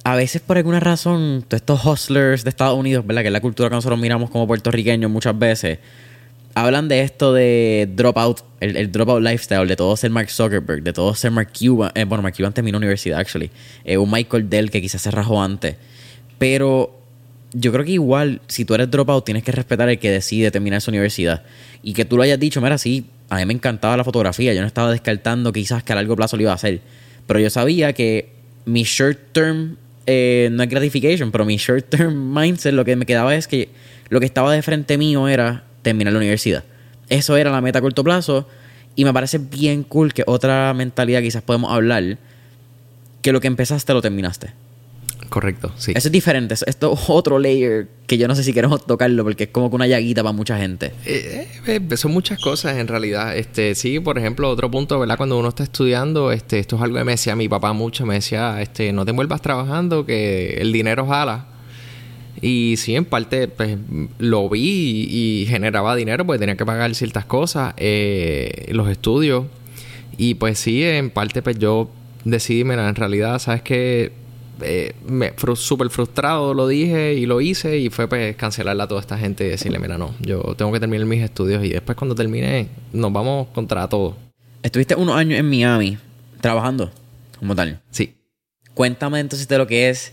a 0.04 0.16
veces 0.16 0.42
por 0.42 0.56
alguna 0.56 0.80
razón, 0.80 1.44
todos 1.46 1.60
estos 1.60 1.84
hustlers 1.84 2.44
de 2.44 2.50
Estados 2.50 2.78
Unidos, 2.78 3.06
¿verdad? 3.06 3.22
Que 3.22 3.28
es 3.28 3.32
la 3.32 3.40
cultura 3.40 3.68
que 3.68 3.76
nosotros 3.76 3.98
miramos 3.98 4.30
como 4.30 4.46
puertorriqueños 4.46 5.10
muchas 5.10 5.38
veces, 5.38 5.78
hablan 6.54 6.88
de 6.88 7.02
esto 7.02 7.32
de 7.32 7.88
dropout, 7.94 8.40
el, 8.60 8.76
el 8.76 8.90
dropout 8.90 9.22
lifestyle, 9.22 9.66
de 9.66 9.76
todo 9.76 9.96
ser 9.96 10.10
Mark 10.10 10.30
Zuckerberg, 10.30 10.82
de 10.82 10.92
todo 10.92 11.14
ser 11.14 11.30
Mark 11.30 11.50
Cuban. 11.58 11.92
Eh, 11.94 12.04
bueno, 12.04 12.22
Mark 12.22 12.34
Cuban 12.36 12.52
terminó 12.52 12.78
universidad, 12.78 13.20
actually. 13.20 13.50
Eh, 13.84 13.96
un 13.96 14.10
Michael 14.10 14.48
Dell 14.50 14.70
que 14.70 14.80
quizás 14.80 15.02
se 15.02 15.10
rajó 15.10 15.42
antes. 15.42 15.76
Pero 16.38 16.98
yo 17.52 17.72
creo 17.72 17.84
que 17.84 17.92
igual, 17.92 18.40
si 18.48 18.64
tú 18.64 18.74
eres 18.74 18.90
dropout, 18.90 19.24
tienes 19.24 19.42
que 19.42 19.52
respetar 19.52 19.88
el 19.88 19.98
que 19.98 20.10
decide 20.10 20.50
terminar 20.50 20.80
su 20.80 20.90
universidad. 20.90 21.44
Y 21.82 21.92
que 21.92 22.04
tú 22.04 22.16
lo 22.16 22.22
hayas 22.22 22.40
dicho, 22.40 22.60
mira, 22.60 22.78
sí, 22.78 23.06
a 23.28 23.36
mí 23.36 23.46
me 23.46 23.54
encantaba 23.54 23.96
la 23.96 24.04
fotografía. 24.04 24.52
Yo 24.52 24.60
no 24.60 24.66
estaba 24.66 24.90
descartando 24.90 25.52
quizás 25.52 25.82
que 25.82 25.92
a 25.92 25.96
largo 25.96 26.16
plazo 26.16 26.36
lo 26.36 26.42
iba 26.42 26.52
a 26.52 26.56
hacer. 26.56 26.80
Pero 27.26 27.40
yo 27.40 27.50
sabía 27.50 27.92
que 27.92 28.32
mi 28.64 28.82
short 28.82 29.18
term 29.32 29.76
eh, 30.06 30.48
no 30.52 30.62
es 30.62 30.68
gratification, 30.68 31.30
pero 31.30 31.44
mi 31.44 31.56
short 31.56 31.88
term 31.88 32.34
mindset 32.34 32.74
lo 32.74 32.84
que 32.84 32.96
me 32.96 33.06
quedaba 33.06 33.34
es 33.34 33.46
que 33.46 33.68
lo 34.08 34.20
que 34.20 34.26
estaba 34.26 34.52
de 34.52 34.62
frente 34.62 34.98
mío 34.98 35.28
era 35.28 35.64
terminar 35.82 36.12
la 36.12 36.18
universidad. 36.18 36.64
Eso 37.08 37.36
era 37.36 37.50
la 37.50 37.60
meta 37.60 37.78
a 37.78 37.82
corto 37.82 38.04
plazo 38.04 38.48
y 38.94 39.04
me 39.04 39.12
parece 39.12 39.38
bien 39.38 39.82
cool 39.82 40.12
que 40.12 40.24
otra 40.26 40.72
mentalidad 40.74 41.22
quizás 41.22 41.42
podemos 41.42 41.72
hablar 41.72 42.18
que 43.22 43.32
lo 43.32 43.40
que 43.40 43.46
empezaste 43.46 43.92
lo 43.92 44.02
terminaste. 44.02 44.52
Correcto, 45.32 45.72
sí. 45.78 45.92
Eso 45.94 46.08
es 46.08 46.12
diferente. 46.12 46.54
Esto 46.66 46.92
es 46.92 47.00
otro 47.08 47.38
layer 47.38 47.88
que 48.06 48.18
yo 48.18 48.28
no 48.28 48.34
sé 48.34 48.44
si 48.44 48.52
queremos 48.52 48.84
tocarlo 48.84 49.24
porque 49.24 49.44
es 49.44 49.48
como 49.48 49.70
que 49.70 49.76
una 49.76 49.86
llaguita 49.86 50.22
para 50.22 50.34
mucha 50.34 50.58
gente. 50.58 50.92
Eh, 51.06 51.48
eh, 51.66 51.80
eh, 51.90 51.96
son 51.96 52.12
muchas 52.12 52.38
cosas 52.38 52.76
en 52.76 52.86
realidad. 52.86 53.34
Este, 53.34 53.74
sí, 53.74 53.98
por 53.98 54.18
ejemplo, 54.18 54.50
otro 54.50 54.70
punto, 54.70 55.00
¿verdad? 55.00 55.16
Cuando 55.16 55.38
uno 55.38 55.48
está 55.48 55.62
estudiando, 55.62 56.32
este, 56.32 56.58
esto 56.58 56.76
es 56.76 56.82
algo 56.82 56.98
que 56.98 57.04
me 57.04 57.12
decía 57.12 57.34
mi 57.34 57.48
papá 57.48 57.72
mucho, 57.72 58.04
me 58.04 58.12
decía, 58.12 58.60
este, 58.60 58.92
no 58.92 59.06
te 59.06 59.12
vuelvas 59.12 59.40
trabajando, 59.40 60.04
que 60.04 60.58
el 60.60 60.70
dinero 60.70 61.06
jala. 61.06 61.46
Y 62.42 62.74
sí, 62.76 62.94
en 62.94 63.06
parte, 63.06 63.48
pues 63.48 63.78
lo 64.18 64.50
vi 64.50 65.06
y, 65.08 65.46
generaba 65.46 65.96
dinero, 65.96 66.26
porque 66.26 66.40
tenía 66.40 66.56
que 66.58 66.66
pagar 66.66 66.94
ciertas 66.94 67.24
cosas, 67.24 67.72
los 67.78 68.88
estudios. 68.90 69.46
Y 70.18 70.34
pues 70.34 70.58
sí, 70.58 70.84
en 70.84 71.08
parte, 71.08 71.40
pues 71.40 71.58
yo 71.58 71.90
decidí, 72.26 72.64
mira, 72.64 72.86
en 72.86 72.96
realidad, 72.96 73.38
sabes 73.38 73.62
que 73.62 74.20
eh, 74.64 74.94
me 75.06 75.32
súper 75.54 75.90
frustrado 75.90 76.54
lo 76.54 76.66
dije 76.66 77.14
y 77.14 77.26
lo 77.26 77.40
hice 77.40 77.78
y 77.78 77.90
fue 77.90 78.08
pues 78.08 78.36
cancelarla 78.36 78.84
a 78.84 78.88
toda 78.88 79.00
esta 79.00 79.18
gente 79.18 79.44
y 79.44 79.48
decirle, 79.48 79.78
mira, 79.78 79.98
no, 79.98 80.14
yo 80.20 80.40
tengo 80.56 80.72
que 80.72 80.80
terminar 80.80 81.06
mis 81.06 81.22
estudios 81.22 81.64
y 81.64 81.70
después 81.70 81.96
cuando 81.96 82.14
termine 82.14 82.68
nos 82.92 83.12
vamos 83.12 83.48
contra 83.48 83.88
todo. 83.88 84.16
Estuviste 84.62 84.94
unos 84.94 85.16
años 85.16 85.38
en 85.38 85.48
Miami 85.48 85.98
trabajando 86.40 86.90
como 87.38 87.54
tal. 87.54 87.80
Sí. 87.90 88.14
Cuéntame 88.74 89.20
entonces 89.20 89.48
de 89.48 89.58
lo 89.58 89.66
que 89.66 89.90
es 89.90 90.12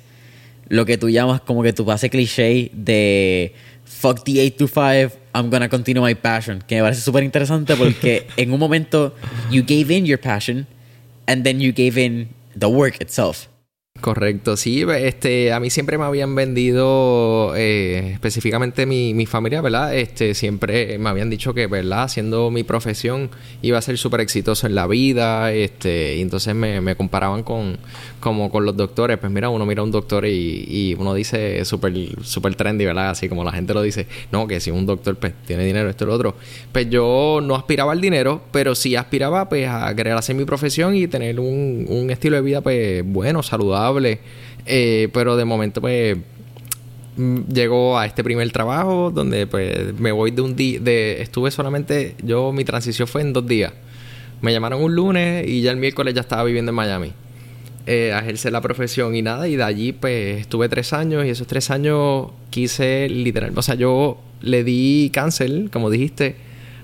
lo 0.68 0.86
que 0.86 0.98
tú 0.98 1.10
llamas 1.10 1.42
como 1.42 1.64
que 1.64 1.74
tu 1.74 1.84
base 1.84 2.10
cliché 2.10 2.72
de 2.74 3.54
fuck 3.86 4.24
the 4.24 4.40
8 4.40 4.58
to 4.58 4.68
5, 4.68 5.18
I'm 5.34 5.50
gonna 5.50 5.68
continue 5.68 6.02
my 6.02 6.16
passion. 6.16 6.64
Que 6.68 6.76
me 6.76 6.82
parece 6.84 7.02
súper 7.02 7.24
interesante 7.24 7.76
porque 7.76 8.28
en 8.38 8.54
un 8.54 8.60
momento 8.60 9.16
you 9.52 9.64
gave 9.64 9.94
in 9.94 10.06
your 10.06 10.20
passion 10.20 10.68
and 11.28 11.44
then 11.44 11.60
you 11.60 11.74
gave 11.74 11.98
in 11.98 12.30
the 12.58 12.68
work 12.68 13.02
itself. 13.02 13.48
Correcto, 14.02 14.56
sí, 14.56 14.86
este, 14.90 15.52
a 15.52 15.60
mí 15.60 15.70
siempre 15.70 15.98
me 15.98 16.06
habían 16.06 16.34
vendido, 16.34 17.54
eh, 17.58 18.12
específicamente 18.14 18.86
mi, 18.86 19.14
mi, 19.14 19.26
familia, 19.26 19.60
¿verdad? 19.60 19.94
Este, 19.94 20.34
siempre 20.36 20.98
me 20.98 21.10
habían 21.10 21.30
dicho 21.30 21.54
que, 21.54 21.68
¿verdad? 21.68 22.04
Haciendo 22.04 22.50
mi 22.50 22.64
profesión 22.64 23.30
iba 23.62 23.78
a 23.78 23.82
ser 23.82 23.98
súper 23.98 24.22
exitoso 24.22 24.68
en 24.68 24.76
la 24.76 24.88
vida, 24.88 25.52
este, 25.52 26.16
y 26.16 26.22
entonces 26.22 26.56
me, 26.56 26.80
me, 26.80 26.96
comparaban 26.96 27.44
con, 27.44 27.78
como 28.22 28.50
con 28.50 28.66
los 28.66 28.78
doctores, 28.78 29.18
pues 29.18 29.34
mira, 29.34 29.50
uno 29.50 29.66
mira 29.66 29.82
a 29.82 29.84
un 29.84 29.92
doctor 29.92 30.26
y, 30.26 30.66
y 30.70 30.96
uno 30.98 31.14
dice 31.14 31.66
súper, 31.66 31.94
súper 32.24 32.56
trendy, 32.56 32.86
¿verdad? 32.86 33.10
Así 33.10 33.28
como 33.28 33.44
la 33.44 33.52
gente 33.52 33.74
lo 33.74 33.82
dice, 33.82 34.08
no, 34.32 34.48
que 34.48 34.62
si 34.62 34.72
un 34.72 34.86
doctor, 34.86 35.18
pues, 35.18 35.34
tiene 35.46 35.66
dinero, 35.66 35.90
esto 35.90 36.06
y 36.06 36.08
lo 36.08 36.14
otro. 36.14 36.36
Pues 36.72 36.90
yo 36.90 37.42
no 37.44 37.54
aspiraba 37.54 37.92
al 37.92 38.00
dinero, 38.00 38.44
pero 38.52 38.76
sí 38.76 38.96
aspiraba, 38.96 39.50
pues, 39.50 39.68
a 39.68 39.94
querer 39.94 40.14
hacer 40.14 40.38
mi 40.38 40.46
profesión 40.46 40.96
y 40.96 41.08
tener 41.10 41.38
un, 41.42 41.86
un 41.90 42.10
estilo 42.12 42.38
de 42.38 42.44
vida, 42.44 42.62
pues, 42.62 43.04
bueno, 43.06 43.44
saludable 43.44 43.89
eh, 44.66 45.10
pero 45.14 45.36
de 45.38 45.46
momento, 45.46 45.82
pues, 45.82 46.18
mm, 47.18 47.40
llegó 47.52 47.98
a 47.98 48.06
este 48.06 48.24
primer 48.24 48.52
trabajo 48.52 49.12
donde, 49.12 49.48
pues, 49.48 50.00
me 50.00 50.12
voy 50.12 50.32
de 50.32 50.42
un 50.42 50.56
día, 50.56 50.80
de, 50.80 51.22
estuve 51.22 51.52
solamente, 51.52 52.16
yo, 52.24 52.52
mi 52.52 52.64
transición 52.66 53.08
fue 53.08 53.22
en 53.22 53.34
dos 53.34 53.48
días. 53.48 53.74
Me 54.42 54.52
llamaron 54.54 54.82
un 54.84 54.96
lunes 54.96 55.48
y 55.48 55.62
ya 55.62 55.72
el 55.72 55.78
miércoles 55.78 56.14
ya 56.14 56.22
estaba 56.22 56.44
viviendo 56.44 56.72
en 56.72 56.76
Miami. 56.76 57.14
eh, 57.86 58.14
a 58.14 58.20
ejercer 58.20 58.52
la 58.52 58.62
profesión 58.62 59.16
y 59.16 59.22
nada. 59.24 59.48
Y 59.48 59.56
de 59.56 59.64
allí, 59.64 59.94
pues, 59.94 60.42
estuve 60.42 60.70
tres 60.70 60.94
años 60.94 61.26
y 61.26 61.30
esos 61.30 61.48
tres 61.48 61.72
años 61.72 62.28
quise 62.52 63.10
literal. 63.10 63.52
O 63.56 63.62
sea, 63.64 63.76
yo 63.76 64.20
le 64.42 64.64
di 64.64 65.10
cáncer, 65.12 65.70
como 65.72 65.90
dijiste, 65.90 66.36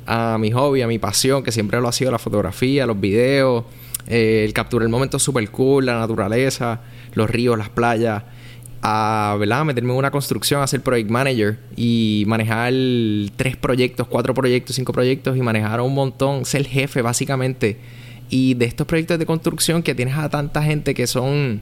a 0.08 0.38
mi 0.40 0.52
hobby, 0.52 0.82
a 0.82 0.88
mi 0.88 0.98
pasión, 0.98 1.44
que 1.44 1.52
siempre 1.52 1.80
lo 1.80 1.88
ha 1.88 1.92
sido 1.92 2.12
la 2.12 2.18
fotografía, 2.20 2.86
los 2.88 3.00
videos, 3.00 3.66
eh, 4.08 4.44
el 4.46 4.54
capturar 4.54 4.84
el 4.86 4.90
momento 4.90 5.20
super 5.20 5.48
cool, 5.52 5.86
la 5.86 6.00
naturaleza, 6.00 6.82
los 7.16 7.30
ríos, 7.30 7.58
las 7.58 7.70
playas. 7.70 8.24
A 8.88 9.36
¿verdad? 9.40 9.66
meterme 9.66 9.94
en 9.94 9.98
una 9.98 10.12
construcción, 10.12 10.62
a 10.62 10.68
ser 10.68 10.82
project 10.82 11.10
manager 11.10 11.58
y 11.76 12.24
manejar 12.28 12.72
tres 13.36 13.58
proyectos, 13.58 14.08
cuatro 14.08 14.36
proyectos, 14.36 14.76
cinco 14.76 14.94
proyectos 14.94 15.36
y 15.36 15.42
manejar 15.42 15.82
un 15.82 15.96
montón, 15.96 16.46
ser 16.46 16.68
jefe 16.68 17.02
básicamente 17.02 17.80
y 18.30 18.54
de 18.56 18.66
estos 18.66 18.88
proyectos 18.88 19.20
de 19.20 19.26
construcción 19.26 19.84
que 19.84 19.96
tienes 19.96 20.18
a 20.18 20.30
tanta 20.30 20.64
gente 20.64 20.94
que 20.94 21.08
son, 21.08 21.62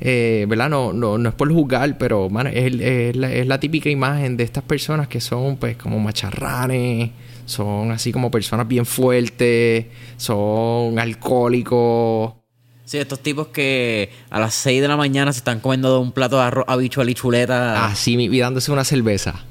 eh, 0.00 0.46
¿verdad? 0.48 0.68
No, 0.68 0.92
no, 0.92 1.18
no 1.18 1.28
es 1.28 1.34
por 1.34 1.52
juzgar, 1.52 1.98
pero 1.98 2.28
es, 2.52 3.16
la, 3.16 3.60
típica 3.60 3.90
imagen 3.90 4.36
de 4.36 4.44
estas 4.44 4.64
personas 4.64 5.08
que 5.08 5.20
son 5.20 5.56
pues 5.56 5.76
como 5.76 5.98
macharranes, 5.98 7.10
son 7.44 7.90
así 7.90 8.12
como 8.12 8.30
personas 8.30 8.68
bien 8.68 8.86
fuertes, 8.86 9.86
son 10.16 10.98
alcohólicos. 10.98 12.34
Sí, 12.86 12.98
estos 12.98 13.18
tipos 13.18 13.48
que 13.48 14.10
a 14.30 14.38
las 14.38 14.54
6 14.54 14.80
de 14.80 14.86
la 14.86 14.96
mañana 14.96 15.32
se 15.32 15.38
están 15.38 15.58
comiendo 15.58 16.00
un 16.00 16.12
plato 16.12 16.36
de 16.36 16.42
arroz 16.42 16.64
habitual 16.68 17.10
y 17.10 17.14
chuleta. 17.14 17.84
Así, 17.84 18.14
y 18.14 18.38
dándose 18.38 18.70
una 18.70 18.84
cerveza. 18.84 19.44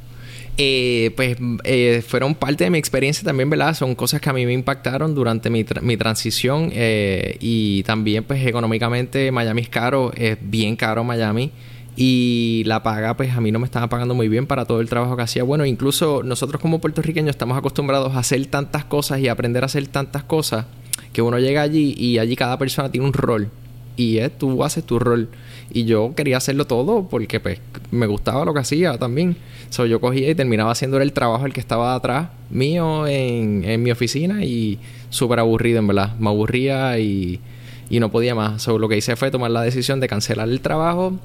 Eh, 0.58 1.12
pues 1.18 1.36
eh, 1.66 2.02
fueron 2.08 2.34
parte 2.34 2.64
de 2.64 2.70
mi 2.70 2.78
experiencia 2.78 3.26
también, 3.26 3.50
¿verdad? 3.50 3.74
Son 3.74 3.94
cosas 3.94 4.22
que 4.22 4.30
a 4.30 4.34
mí 4.34 4.46
me 4.46 4.54
impactaron 4.54 5.14
durante 5.14 5.50
mi, 5.50 5.66
mi 5.82 5.98
transición 5.98 6.70
eh, 6.72 7.36
y 7.42 7.84
también 7.84 8.24
pues 8.24 8.48
económicamente 8.48 9.34
Miami 9.34 9.64
es 9.64 9.70
caro, 9.70 10.14
es 10.16 10.38
bien 10.42 10.78
caro 10.78 11.04
Miami 11.04 11.52
y 11.98 12.64
la 12.66 12.84
paga 12.84 13.18
pues 13.18 13.36
a 13.36 13.42
mí 13.42 13.52
no 13.52 13.60
me 13.60 13.66
estaba 13.66 13.90
pagando 13.90 14.14
muy 14.16 14.30
bien 14.30 14.48
para 14.48 14.64
todo 14.64 14.80
el 14.80 14.88
trabajo 14.88 15.18
que 15.18 15.24
hacía. 15.24 15.44
Bueno, 15.44 15.66
incluso 15.66 16.24
nosotros 16.24 16.62
como 16.62 16.80
puertorriqueños 16.80 17.32
estamos 17.32 17.58
acostumbrados 17.58 18.16
a 18.16 18.20
hacer 18.20 18.46
tantas 18.46 18.86
cosas 18.86 19.20
y 19.20 19.28
aprender 19.28 19.64
a 19.64 19.66
hacer 19.66 19.86
tantas 19.88 20.24
cosas 20.24 20.68
que 21.16 21.22
uno 21.22 21.40
llega 21.40 21.62
allí 21.62 21.96
y 21.98 22.18
allí 22.18 22.36
cada 22.36 22.58
persona 22.58 22.92
tiene 22.92 23.08
un 23.08 23.14
rol 23.14 23.50
y 23.96 24.18
es, 24.18 24.38
tú 24.38 24.66
haces 24.66 24.84
tu 24.84 25.00
rol. 25.00 25.30
Y 25.72 25.86
yo 25.86 26.14
quería 26.14 26.36
hacerlo 26.36 26.68
todo 26.68 27.08
porque 27.08 27.40
pues 27.40 27.62
me 27.90 28.06
gustaba 28.06 28.44
lo 28.44 28.54
que 28.54 28.60
hacía 28.60 28.98
también. 28.98 29.38
So, 29.70 29.86
yo 29.86 30.02
cogía 30.02 30.30
y 30.30 30.36
terminaba 30.36 30.72
haciendo 30.72 31.00
el 31.00 31.14
trabajo 31.14 31.46
el 31.46 31.54
que 31.54 31.62
estaba 31.62 31.96
atrás 31.96 32.32
mío 32.50 33.08
en, 33.08 33.64
en 33.64 33.82
mi 33.82 33.92
oficina 33.92 34.44
y 34.44 34.78
súper 35.10 35.40
aburrido 35.40 35.80
en 35.80 35.88
verdad. 35.88 36.18
Me 36.20 36.28
aburría 36.28 37.00
y, 37.00 37.40
y 37.90 38.02
no 38.02 38.12
podía 38.12 38.36
más. 38.36 38.62
So, 38.62 38.78
lo 38.78 38.90
que 38.90 38.98
hice 38.98 39.16
fue 39.16 39.32
tomar 39.32 39.52
la 39.52 39.62
decisión 39.62 40.02
de 40.02 40.10
cancelar 40.10 40.50
el 40.50 40.60
trabajo. 40.60 41.18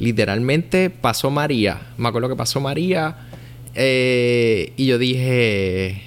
Literalmente 0.00 0.90
pasó 0.90 1.30
María. 1.30 1.82
Me 1.98 2.08
acuerdo 2.08 2.28
que 2.28 2.34
pasó 2.34 2.60
María 2.60 3.16
eh, 3.76 4.72
y 4.76 4.86
yo 4.86 4.98
dije, 4.98 6.02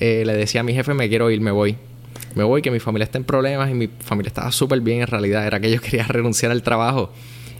eh, 0.00 0.24
le 0.26 0.34
decía 0.34 0.60
a 0.60 0.64
mi 0.64 0.74
jefe, 0.74 0.92
me 0.92 1.08
quiero 1.08 1.30
ir, 1.30 1.40
me 1.40 1.50
voy 1.50 1.78
me 2.38 2.44
voy, 2.44 2.62
que 2.62 2.70
mi 2.70 2.78
familia 2.78 3.04
está 3.04 3.18
en 3.18 3.24
problemas 3.24 3.68
y 3.68 3.74
mi 3.74 3.88
familia 3.88 4.28
estaba 4.28 4.52
súper 4.52 4.80
bien 4.80 5.00
en 5.00 5.08
realidad. 5.08 5.44
Era 5.44 5.58
que 5.58 5.72
yo 5.72 5.80
quería 5.82 6.04
renunciar 6.04 6.52
al 6.52 6.62
trabajo. 6.62 7.12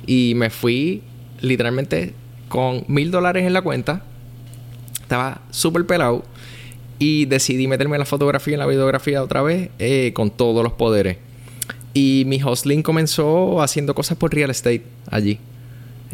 Y 0.06 0.34
me 0.36 0.50
fui 0.50 1.02
literalmente 1.40 2.14
con 2.48 2.84
mil 2.86 3.10
dólares 3.10 3.44
en 3.44 3.52
la 3.52 3.60
cuenta. 3.60 4.04
Estaba 5.02 5.42
súper 5.50 5.84
pelado. 5.84 6.22
Y 7.00 7.26
decidí 7.26 7.66
meterme 7.66 7.96
en 7.96 8.00
la 8.00 8.06
fotografía 8.06 8.52
y 8.52 8.54
en 8.54 8.60
la 8.60 8.66
videografía 8.66 9.22
otra 9.22 9.42
vez 9.42 9.70
eh, 9.80 10.12
con 10.14 10.30
todos 10.30 10.62
los 10.62 10.72
poderes. 10.74 11.18
Y 11.92 12.22
mi 12.26 12.40
hustling 12.42 12.82
comenzó 12.82 13.60
haciendo 13.60 13.96
cosas 13.96 14.16
por 14.16 14.32
real 14.32 14.50
estate 14.50 14.84
allí. 15.10 15.40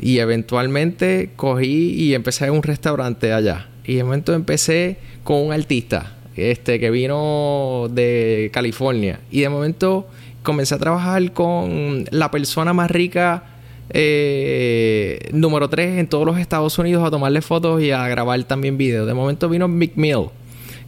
Y 0.01 0.19
eventualmente 0.21 1.33
cogí 1.37 1.95
y 1.95 2.15
empecé 2.15 2.47
en 2.47 2.53
un 2.53 2.63
restaurante 2.63 3.33
allá. 3.33 3.69
Y 3.85 3.97
de 3.97 4.05
momento 4.05 4.33
empecé 4.33 4.97
con 5.23 5.37
un 5.43 5.53
artista 5.53 6.15
este, 6.37 6.81
que 6.81 6.91
vino 6.91 7.89
de 7.91 8.51
California. 8.53 9.21
Y 9.31 9.41
de 9.41 9.49
momento 9.49 10.07
comencé 10.43 10.75
a 10.75 10.79
trabajar 10.79 11.33
con 11.33 12.05
la 12.11 12.31
persona 12.31 12.73
más 12.73 12.91
rica 12.91 13.45
eh, 13.91 15.29
número 15.33 15.69
3 15.69 15.99
en 15.99 16.07
todos 16.07 16.27
los 16.27 16.39
Estados 16.39 16.79
Unidos 16.79 17.07
a 17.07 17.11
tomarle 17.11 17.43
fotos 17.43 17.83
y 17.83 17.91
a 17.91 18.07
grabar 18.09 18.43
también 18.45 18.77
videos. 18.77 19.07
De 19.07 19.15
momento 19.15 19.49
vino 19.49 19.69
Mick 19.69 19.97
Mill, 19.97 20.27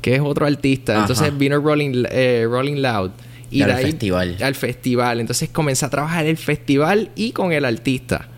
que 0.01 0.15
es 0.15 0.21
otro 0.21 0.47
artista. 0.47 1.01
Entonces 1.01 1.37
vino 1.37 1.59
Rolling, 1.59 2.05
eh, 2.11 2.47
Rolling 2.49 2.81
Loud. 2.81 3.11
Y, 3.51 3.63
al 3.63 3.75
festival. 3.77 4.37
Al 4.41 4.55
festival. 4.55 5.21
Entonces 5.21 5.49
comencé 5.51 5.87
a 5.87 5.91
trabajar 5.91 6.27
el 6.27 6.37
festival 6.37 7.11
y 7.15 7.33
con 7.33 7.53
el 7.53 7.65
artista. 7.65 8.29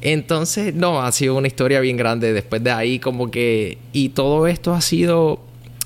Entonces, 0.00 0.74
no, 0.74 1.02
ha 1.02 1.10
sido 1.12 1.34
una 1.36 1.46
historia 1.46 1.80
bien 1.80 1.96
grande. 1.96 2.32
Después 2.32 2.62
de 2.62 2.70
ahí, 2.70 2.98
como 2.98 3.30
que. 3.30 3.78
Y 3.92 4.10
todo 4.10 4.46
esto 4.46 4.72
ha 4.72 4.80
sido. 4.80 5.40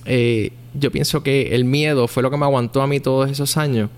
Eh, 0.04 0.52
yo 0.74 0.90
pienso 0.90 1.22
que 1.22 1.54
el 1.54 1.64
miedo 1.64 2.08
fue 2.08 2.22
lo 2.22 2.30
que 2.30 2.36
me 2.36 2.44
aguantó 2.44 2.82
a 2.82 2.86
mí 2.86 3.00
todos 3.00 3.30
esos 3.30 3.56
años 3.56 3.90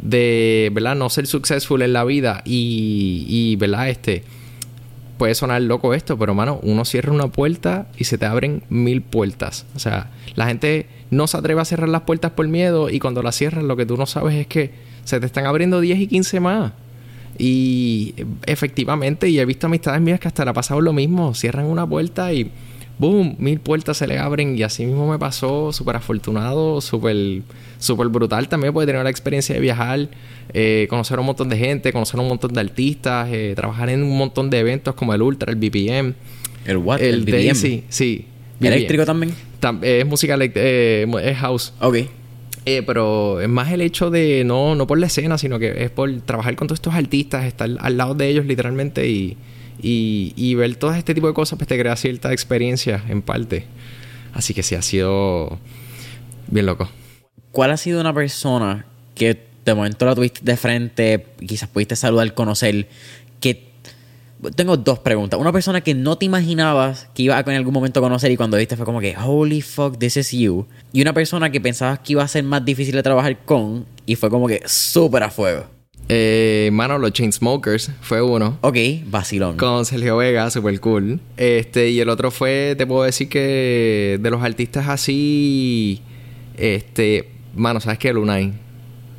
de, 0.00 0.70
¿verdad? 0.72 0.96
No 0.96 1.10
ser 1.10 1.26
successful 1.26 1.82
en 1.82 1.92
la 1.92 2.04
vida 2.04 2.42
y, 2.44 3.26
y 3.28 3.56
¿verdad? 3.56 3.88
Este, 3.88 4.24
puede 5.18 5.34
sonar 5.34 5.60
loco 5.60 5.92
esto, 5.92 6.18
pero, 6.18 6.34
mano, 6.34 6.60
uno 6.62 6.84
cierra 6.84 7.12
una 7.12 7.28
puerta 7.28 7.88
y 7.98 8.04
se 8.04 8.16
te 8.16 8.24
abren 8.24 8.62
mil 8.70 9.02
puertas. 9.02 9.66
O 9.76 9.78
sea, 9.78 10.10
la 10.34 10.46
gente 10.46 10.86
no 11.10 11.26
se 11.26 11.36
atreve 11.36 11.60
a 11.60 11.64
cerrar 11.64 11.90
las 11.90 12.02
puertas 12.02 12.32
por 12.32 12.48
miedo 12.48 12.88
y 12.88 13.00
cuando 13.00 13.22
las 13.22 13.36
cierran 13.36 13.68
lo 13.68 13.76
que 13.76 13.84
tú 13.84 13.96
no 13.96 14.06
sabes 14.06 14.34
es 14.34 14.46
que 14.46 14.72
se 15.04 15.20
te 15.20 15.26
están 15.26 15.44
abriendo 15.44 15.80
10 15.80 15.98
y 16.00 16.06
15 16.06 16.40
más. 16.40 16.72
Y 17.36 18.14
efectivamente, 18.46 19.28
y 19.28 19.38
he 19.38 19.44
visto 19.44 19.66
amistades 19.66 20.00
mías 20.00 20.20
que 20.20 20.28
hasta 20.28 20.44
le 20.44 20.52
ha 20.52 20.54
pasado 20.54 20.80
lo 20.80 20.92
mismo, 20.92 21.34
cierran 21.34 21.66
una 21.66 21.86
puerta 21.86 22.32
y 22.32 22.50
boom, 23.00 23.34
mil 23.38 23.58
puertas 23.58 23.96
se 23.96 24.06
le 24.06 24.18
abren 24.18 24.56
y 24.56 24.62
así 24.62 24.84
mismo 24.84 25.10
me 25.10 25.18
pasó, 25.18 25.72
súper 25.72 25.96
afortunado, 25.96 26.82
súper 26.82 27.42
super 27.78 28.08
brutal 28.08 28.46
también 28.46 28.74
poder 28.74 28.88
tener 28.88 29.02
la 29.02 29.10
experiencia 29.10 29.54
de 29.54 29.60
viajar, 29.60 30.08
eh, 30.52 30.86
conocer 30.90 31.16
a 31.16 31.20
un 31.20 31.26
montón 31.26 31.48
de 31.48 31.56
gente, 31.56 31.92
conocer 31.92 32.20
a 32.20 32.22
un 32.22 32.28
montón 32.28 32.52
de 32.52 32.60
artistas, 32.60 33.28
eh, 33.32 33.54
trabajar 33.56 33.88
en 33.88 34.02
un 34.02 34.16
montón 34.16 34.50
de 34.50 34.58
eventos 34.58 34.94
como 34.94 35.14
el 35.14 35.22
Ultra, 35.22 35.50
el 35.50 35.56
BPM. 35.56 36.14
¿El 36.66 36.76
what? 36.76 37.00
El, 37.00 37.24
BPM? 37.24 37.54
sí, 37.54 37.84
sí. 37.88 38.26
¿Eléctrico 38.60 39.06
también? 39.06 39.34
es 39.82 40.06
música, 40.06 40.36
eh, 40.38 41.06
es 41.22 41.38
house. 41.38 41.72
Ok. 41.80 41.96
pero 42.86 43.40
es 43.40 43.48
más 43.48 43.72
el 43.72 43.80
hecho 43.80 44.10
de 44.10 44.44
no, 44.44 44.74
no 44.74 44.86
por 44.86 44.98
la 44.98 45.06
escena, 45.06 45.38
sino 45.38 45.58
que 45.58 45.84
es 45.84 45.90
por 45.90 46.20
trabajar 46.20 46.54
con 46.56 46.68
todos 46.68 46.76
estos 46.76 46.92
artistas, 46.92 47.46
estar 47.46 47.70
al 47.80 47.96
lado 47.96 48.14
de 48.14 48.28
ellos 48.28 48.44
literalmente 48.44 49.36
y 49.82 50.32
y, 50.36 50.54
ver 50.54 50.76
todo 50.76 50.94
este 50.94 51.14
tipo 51.14 51.26
de 51.26 51.34
cosas 51.34 51.58
pues 51.58 51.68
te 51.68 51.78
crea 51.78 51.96
cierta 51.96 52.32
experiencia 52.32 53.02
en 53.08 53.22
parte. 53.22 53.66
Así 54.32 54.54
que 54.54 54.62
sí, 54.62 54.74
ha 54.74 54.82
sido 54.82 55.58
bien 56.48 56.66
loco. 56.66 56.88
¿Cuál 57.52 57.72
ha 57.72 57.76
sido 57.76 58.00
una 58.00 58.14
persona 58.14 58.86
que 59.14 59.50
de 59.64 59.74
momento 59.74 60.06
la 60.06 60.14
tuviste 60.14 60.40
de 60.42 60.56
frente, 60.56 61.26
quizás 61.46 61.68
pudiste 61.68 61.96
saludar, 61.96 62.32
conocer, 62.34 62.88
que... 63.40 63.70
Tengo 64.56 64.78
dos 64.78 64.98
preguntas. 65.00 65.38
Una 65.38 65.52
persona 65.52 65.82
que 65.82 65.92
no 65.92 66.16
te 66.16 66.24
imaginabas 66.24 67.08
que 67.12 67.24
iba 67.24 67.36
a 67.36 67.40
en 67.40 67.50
algún 67.50 67.74
momento 67.74 68.00
conocer 68.00 68.30
y 68.30 68.38
cuando 68.38 68.56
viste 68.56 68.74
fue 68.74 68.86
como 68.86 68.98
que, 68.98 69.14
holy 69.14 69.60
fuck, 69.60 69.98
this 69.98 70.16
is 70.16 70.30
you. 70.30 70.66
Y 70.94 71.02
una 71.02 71.12
persona 71.12 71.50
que 71.50 71.60
pensabas 71.60 71.98
que 71.98 72.14
iba 72.14 72.22
a 72.22 72.28
ser 72.28 72.44
más 72.44 72.64
difícil 72.64 72.94
de 72.94 73.02
trabajar 73.02 73.44
con 73.44 73.84
y 74.06 74.16
fue 74.16 74.30
como 74.30 74.48
que 74.48 74.62
súper 74.64 75.24
a 75.24 75.30
fuego. 75.30 75.66
Eh, 76.12 76.70
mano, 76.72 76.98
los 76.98 77.12
Chainsmokers 77.12 77.92
fue 78.00 78.20
uno. 78.20 78.58
Ok, 78.62 78.76
vacilón. 79.06 79.56
Con 79.56 79.84
Sergio 79.84 80.16
Vega, 80.16 80.50
super 80.50 80.80
cool. 80.80 81.20
Este, 81.36 81.90
y 81.90 82.00
el 82.00 82.08
otro 82.08 82.32
fue, 82.32 82.74
te 82.76 82.84
puedo 82.84 83.04
decir 83.04 83.28
que 83.28 84.18
de 84.20 84.30
los 84.30 84.42
artistas 84.42 84.88
así, 84.88 86.02
este, 86.56 87.28
mano, 87.54 87.78
¿sabes 87.78 88.00
qué? 88.00 88.12
Lunay. 88.12 88.52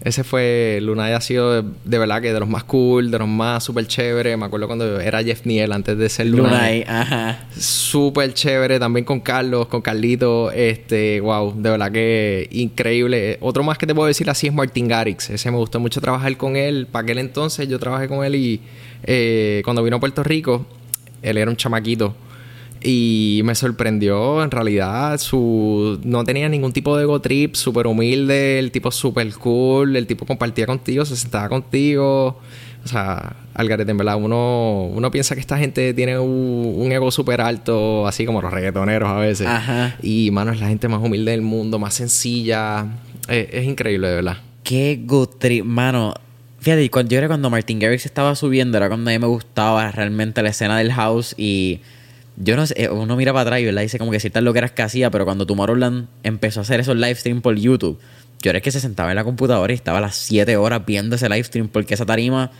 Ese 0.03 0.23
fue, 0.23 0.79
Lunay 0.81 1.13
ha 1.13 1.21
sido 1.21 1.61
de, 1.61 1.97
verdad 1.99 2.21
que 2.21 2.33
de 2.33 2.39
los 2.39 2.49
más 2.49 2.63
cool, 2.63 3.11
de 3.11 3.19
los 3.19 3.27
más 3.27 3.63
súper 3.63 3.85
chévere. 3.85 4.35
Me 4.35 4.45
acuerdo 4.45 4.65
cuando 4.65 4.99
era 4.99 5.23
Jeff 5.23 5.45
Niel 5.45 5.71
antes 5.71 5.95
de 5.95 6.09
ser 6.09 6.25
Lunay. 6.25 6.81
Lunay, 6.81 6.85
ajá. 6.87 7.45
Súper 7.55 8.33
chévere, 8.33 8.79
también 8.79 9.05
con 9.05 9.19
Carlos, 9.19 9.67
con 9.67 9.81
Carlito. 9.81 10.51
Este, 10.51 11.21
wow, 11.21 11.53
de 11.55 11.69
verdad 11.69 11.91
que 11.91 12.47
increíble. 12.51 13.37
Otro 13.41 13.63
más 13.63 13.77
que 13.77 13.85
te 13.85 13.93
puedo 13.93 14.07
decir 14.07 14.27
así 14.29 14.47
es 14.47 14.53
Martin 14.53 14.87
Garrix. 14.87 15.29
Ese 15.29 15.51
me 15.51 15.57
gustó 15.57 15.79
mucho 15.79 16.01
trabajar 16.01 16.35
con 16.35 16.55
él. 16.55 16.87
Para 16.91 17.03
aquel 17.03 17.19
entonces 17.19 17.67
yo 17.67 17.77
trabajé 17.77 18.07
con 18.07 18.25
él 18.25 18.35
y 18.35 18.61
eh, 19.03 19.61
cuando 19.63 19.83
vino 19.83 19.97
a 19.97 19.99
Puerto 19.99 20.23
Rico, 20.23 20.65
él 21.21 21.37
era 21.37 21.49
un 21.49 21.57
chamaquito 21.57 22.15
y 22.83 23.41
me 23.43 23.53
sorprendió, 23.53 24.43
en 24.43 24.49
realidad, 24.49 25.17
su 25.19 25.99
no 26.03 26.23
tenía 26.23 26.49
ningún 26.49 26.73
tipo 26.73 26.97
de 26.97 27.03
ego 27.03 27.21
trip, 27.21 27.55
súper 27.55 27.87
humilde, 27.87 28.59
el 28.59 28.71
tipo 28.71 28.91
súper 28.91 29.31
cool, 29.35 29.95
el 29.95 30.07
tipo 30.07 30.25
compartía 30.25 30.65
contigo, 30.65 31.05
se 31.05 31.15
sentaba 31.15 31.47
contigo. 31.49 32.39
O 32.83 32.87
sea, 32.87 33.35
Algarete, 33.53 33.91
en 33.91 33.97
verdad, 33.97 34.15
uno, 34.15 34.85
uno 34.91 35.11
piensa 35.11 35.35
que 35.35 35.41
esta 35.41 35.57
gente 35.57 35.93
tiene 35.93 36.17
un, 36.17 36.91
ego 36.91 37.11
súper 37.11 37.41
alto, 37.41 38.07
así 38.07 38.25
como 38.25 38.41
los 38.41 38.51
reggaetoneros 38.51 39.07
a 39.07 39.17
veces. 39.17 39.45
Ajá. 39.45 39.95
Y, 40.01 40.31
mano, 40.31 40.51
es 40.51 40.59
la 40.59 40.67
gente 40.67 40.87
más 40.87 41.01
humilde 41.01 41.31
del 41.31 41.43
mundo, 41.43 41.77
más 41.77 41.93
sencilla. 41.93 42.87
Es, 43.27 43.63
increíble, 43.63 44.07
de 44.07 44.15
verdad. 44.15 44.37
Qué 44.63 44.93
ego 44.93 45.27
trip, 45.27 45.63
mano 45.65 46.13
Fíjate, 46.59 46.89
yo 47.07 47.21
que 47.21 47.27
cuando 47.27 47.49
Martin 47.49 47.79
Garrix 47.79 48.05
estaba 48.05 48.35
subiendo 48.35 48.77
era 48.77 48.87
cuando 48.87 49.09
a 49.09 49.13
mí 49.13 49.17
me 49.17 49.25
gustaba 49.25 49.89
realmente 49.91 50.43
la 50.43 50.49
escena 50.49 50.77
del 50.77 50.93
house 50.93 51.33
y 51.35 51.79
yo 52.43 52.55
no 52.55 52.65
sé, 52.65 52.89
uno 52.89 53.15
mira 53.15 53.33
para 53.33 53.43
atrás 53.43 53.59
y 53.61 53.65
¿verdad? 53.65 53.83
dice 53.83 53.99
como 53.99 54.11
que 54.11 54.19
ciertas 54.19 54.41
lo 54.41 54.53
que 54.53 54.81
hacía, 54.81 55.11
pero 55.11 55.25
cuando 55.25 55.45
Tomorrowland 55.45 56.07
empezó 56.23 56.59
a 56.59 56.63
hacer 56.63 56.79
esos 56.79 56.95
live 56.95 57.15
stream 57.15 57.41
por 57.41 57.55
YouTube, 57.55 57.99
yo 58.41 58.49
era 58.49 58.61
que 58.61 58.71
se 58.71 58.79
sentaba 58.79 59.11
en 59.11 59.15
la 59.15 59.23
computadora 59.23 59.71
y 59.71 59.75
estaba 59.75 59.99
a 59.99 60.01
las 60.01 60.15
7 60.15 60.57
horas 60.57 60.83
viendo 60.85 61.15
ese 61.15 61.29
live 61.29 61.43
stream 61.43 61.67
porque 61.67 61.93
esa 61.93 62.05
tarima 62.05 62.51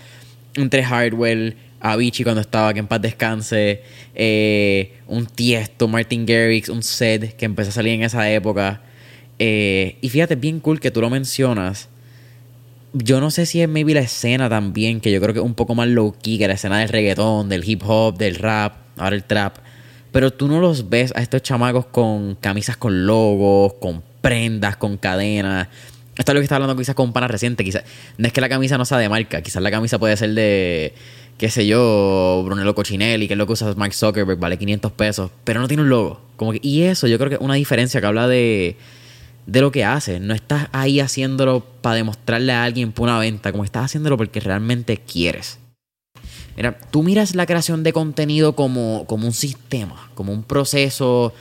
entre 0.55 0.83
Hardwell, 0.83 1.55
Avicii 1.79 2.23
cuando 2.23 2.41
estaba, 2.41 2.73
que 2.73 2.79
en 2.79 2.87
paz 2.87 3.01
descanse, 3.01 3.81
eh, 4.13 4.99
un 5.07 5.25
Tiesto, 5.25 5.87
Martin 5.87 6.25
Garrix, 6.25 6.69
un 6.69 6.83
Zed 6.83 7.33
que 7.33 7.45
empezó 7.45 7.69
a 7.69 7.73
salir 7.73 7.93
en 7.93 8.03
esa 8.03 8.29
época. 8.29 8.81
Eh, 9.39 9.95
y 10.01 10.09
fíjate, 10.09 10.35
bien 10.35 10.59
cool 10.59 10.79
que 10.79 10.91
tú 10.91 11.01
lo 11.01 11.09
mencionas. 11.09 11.89
Yo 12.93 13.21
no 13.21 13.31
sé 13.31 13.45
si 13.45 13.61
es 13.61 13.69
maybe 13.69 13.93
la 13.93 14.01
escena 14.01 14.49
también, 14.49 14.99
que 14.99 15.11
yo 15.11 15.19
creo 15.21 15.33
que 15.33 15.39
es 15.39 15.45
un 15.45 15.55
poco 15.55 15.73
más 15.73 15.87
low 15.87 16.13
key 16.21 16.37
que 16.37 16.47
la 16.47 16.53
escena 16.53 16.79
del 16.79 16.89
reggaetón, 16.89 17.49
del 17.49 17.67
hip 17.67 17.81
hop, 17.85 18.17
del 18.17 18.35
rap, 18.35 18.75
ahora 18.97 19.15
el 19.15 19.23
trap. 19.23 19.57
Pero 20.11 20.31
tú 20.31 20.47
no 20.47 20.59
los 20.59 20.89
ves 20.89 21.13
a 21.15 21.21
estos 21.21 21.41
chamacos 21.41 21.85
con 21.85 22.35
camisas 22.35 22.77
con 22.77 23.05
logos, 23.05 23.73
con 23.79 24.03
prendas, 24.21 24.77
con 24.77 24.97
cadenas. 24.97 25.67
Esto 26.17 26.31
es 26.31 26.33
lo 26.33 26.41
que 26.41 26.43
está 26.43 26.55
hablando 26.55 26.75
quizás 26.75 26.95
con 26.95 27.07
un 27.07 27.13
pana 27.13 27.27
reciente. 27.27 27.63
Quizás, 27.63 27.83
no 28.17 28.27
es 28.27 28.33
que 28.33 28.41
la 28.41 28.49
camisa 28.49 28.77
no 28.77 28.85
sea 28.85 28.97
de 28.97 29.09
marca, 29.09 29.41
quizás 29.41 29.63
la 29.63 29.71
camisa 29.71 29.97
puede 29.97 30.17
ser 30.17 30.33
de, 30.33 30.93
qué 31.37 31.49
sé 31.49 31.65
yo, 31.65 32.43
Brunello 32.45 32.75
Cochinelli, 32.75 33.27
que 33.27 33.33
es 33.33 33.37
lo 33.37 33.47
que 33.47 33.53
usa 33.53 33.73
Mark 33.75 33.93
Zuckerberg, 33.93 34.37
vale 34.37 34.57
500 34.57 34.91
pesos, 34.91 35.31
pero 35.43 35.61
no 35.61 35.67
tiene 35.67 35.83
un 35.83 35.89
logo. 35.89 36.21
Como 36.35 36.51
que, 36.51 36.59
y 36.61 36.83
eso 36.83 37.07
yo 37.07 37.17
creo 37.17 37.29
que 37.29 37.35
es 37.35 37.41
una 37.41 37.55
diferencia 37.55 38.01
que 38.01 38.07
habla 38.07 38.27
de, 38.27 38.75
de 39.45 39.61
lo 39.61 39.71
que 39.71 39.85
haces. 39.85 40.19
No 40.19 40.33
estás 40.33 40.67
ahí 40.73 40.99
haciéndolo 40.99 41.65
para 41.81 41.95
demostrarle 41.95 42.51
a 42.51 42.63
alguien 42.63 42.91
por 42.91 43.07
una 43.07 43.17
venta, 43.17 43.51
como 43.51 43.63
estás 43.63 43.85
haciéndolo 43.85 44.17
porque 44.17 44.39
realmente 44.39 44.97
quieres. 44.97 45.60
Tú 46.91 47.03
miras 47.03 47.35
la 47.35 47.45
creación 47.45 47.83
de 47.83 47.93
contenido 47.93 48.55
como, 48.55 49.05
como 49.07 49.27
un 49.27 49.33
sistema, 49.33 50.09
como 50.15 50.33
un 50.33 50.43
proceso, 50.43 51.33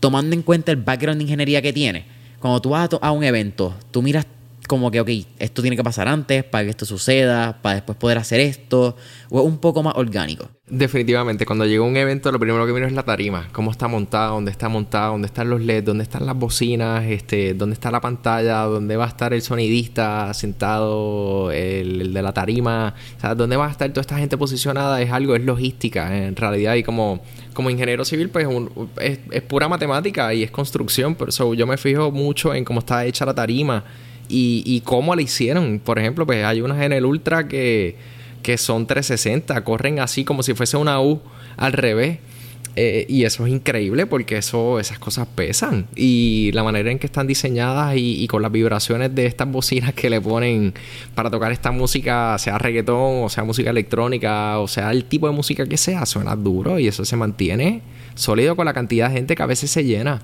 tomando 0.00 0.34
en 0.34 0.42
cuenta 0.42 0.72
el 0.72 0.78
background 0.78 1.18
de 1.18 1.24
ingeniería 1.24 1.62
que 1.62 1.72
tiene. 1.72 2.04
Cuando 2.40 2.60
tú 2.60 2.70
vas 2.70 2.90
a, 3.00 3.10
un 3.10 3.24
evento, 3.24 3.74
tú 3.90 4.02
miras 4.02 4.26
como 4.66 4.90
que, 4.90 5.00
ok, 5.00 5.10
esto 5.38 5.62
tiene 5.62 5.76
que 5.76 5.84
pasar 5.84 6.08
antes 6.08 6.44
para 6.44 6.64
que 6.64 6.70
esto 6.70 6.86
suceda, 6.86 7.60
para 7.62 7.76
después 7.76 7.98
poder 7.98 8.18
hacer 8.18 8.40
esto, 8.40 8.96
o 9.30 9.40
es 9.40 9.46
un 9.46 9.58
poco 9.58 9.82
más 9.82 9.94
orgánico. 9.96 10.48
Definitivamente, 10.66 11.44
cuando 11.44 11.66
llega 11.66 11.82
un 11.82 11.96
evento, 11.96 12.32
lo 12.32 12.40
primero 12.40 12.66
que 12.66 12.72
miro 12.72 12.86
es 12.86 12.94
la 12.94 13.02
tarima, 13.02 13.48
cómo 13.52 13.70
está 13.70 13.86
montada, 13.86 14.28
dónde 14.28 14.50
está 14.50 14.70
montada, 14.70 15.08
dónde 15.08 15.26
están 15.26 15.50
los 15.50 15.60
LEDs, 15.60 15.84
dónde 15.84 16.04
están 16.04 16.24
las 16.24 16.36
bocinas, 16.36 17.04
este, 17.04 17.52
dónde 17.52 17.74
está 17.74 17.90
la 17.90 18.00
pantalla, 18.00 18.60
dónde 18.62 18.96
va 18.96 19.04
a 19.04 19.08
estar 19.08 19.34
el 19.34 19.42
sonidista 19.42 20.32
sentado, 20.32 21.50
el, 21.52 22.14
de 22.14 22.22
la 22.22 22.32
tarima, 22.32 22.94
o 23.18 23.20
sea, 23.20 23.34
dónde 23.34 23.56
va 23.56 23.66
a 23.66 23.70
estar 23.70 23.90
toda 23.90 24.00
esta 24.00 24.16
gente 24.16 24.38
posicionada, 24.38 25.02
es 25.02 25.10
algo, 25.10 25.36
es 25.36 25.44
logística 25.44 26.16
en 26.16 26.34
realidad, 26.34 26.76
y 26.76 26.82
como, 26.82 27.20
como 27.52 27.68
ingeniero 27.68 28.06
civil, 28.06 28.30
pues 28.30 28.48
es, 29.00 29.42
pura 29.42 29.68
matemática 29.68 30.32
y 30.32 30.42
es 30.42 30.50
construcción, 30.50 31.14
pero 31.14 31.52
yo 31.52 31.66
me 31.66 31.76
fijo 31.76 32.10
mucho 32.10 32.54
en 32.54 32.64
cómo 32.64 32.80
está 32.80 33.04
hecha 33.04 33.26
la 33.26 33.34
tarima 33.34 33.84
y, 34.28 34.62
y 34.66 34.80
cómo 34.80 35.14
la 35.14 35.22
hicieron. 35.22 35.80
Por 35.82 35.98
ejemplo, 35.98 36.26
pues 36.26 36.44
hay 36.44 36.60
unas 36.60 36.82
en 36.82 36.92
el 36.92 37.04
Ultra 37.04 37.48
que, 37.48 37.96
que 38.42 38.58
son 38.58 38.86
360, 38.86 39.64
corren 39.64 40.00
así 40.00 40.24
como 40.24 40.42
si 40.42 40.54
fuese 40.54 40.76
una 40.76 41.00
U 41.00 41.20
al 41.56 41.72
revés. 41.72 42.18
Eh, 42.76 43.06
y 43.08 43.22
eso 43.22 43.46
es 43.46 43.52
increíble 43.52 44.06
porque 44.06 44.38
eso, 44.38 44.80
esas 44.80 44.98
cosas 44.98 45.28
pesan. 45.32 45.86
Y 45.94 46.50
la 46.52 46.64
manera 46.64 46.90
en 46.90 46.98
que 46.98 47.06
están 47.06 47.26
diseñadas 47.26 47.94
y, 47.96 48.26
con 48.26 48.42
las 48.42 48.50
vibraciones 48.50 49.14
de 49.14 49.26
estas 49.26 49.50
bocinas 49.50 49.94
que 49.94 50.10
le 50.10 50.20
ponen 50.20 50.74
para 51.14 51.30
tocar 51.30 51.52
esta 51.52 51.70
música, 51.70 52.36
sea 52.38 52.58
reggaetón, 52.58 53.24
o 53.24 53.28
sea 53.28 53.44
música 53.44 53.70
electrónica, 53.70 54.58
o 54.58 54.66
sea 54.66 54.90
el 54.90 55.04
tipo 55.04 55.28
de 55.28 55.34
música 55.34 55.66
que 55.66 55.76
sea, 55.76 56.04
suena 56.04 56.34
duro 56.34 56.78
y 56.78 56.88
eso 56.88 57.04
se 57.04 57.16
mantiene 57.16 57.82
sólido 58.14 58.56
con 58.56 58.64
la 58.64 58.72
cantidad 58.72 59.08
de 59.08 59.16
gente 59.16 59.36
que 59.36 59.42
a 59.42 59.46
veces 59.46 59.70
se 59.70 59.84
llena. 59.84 60.22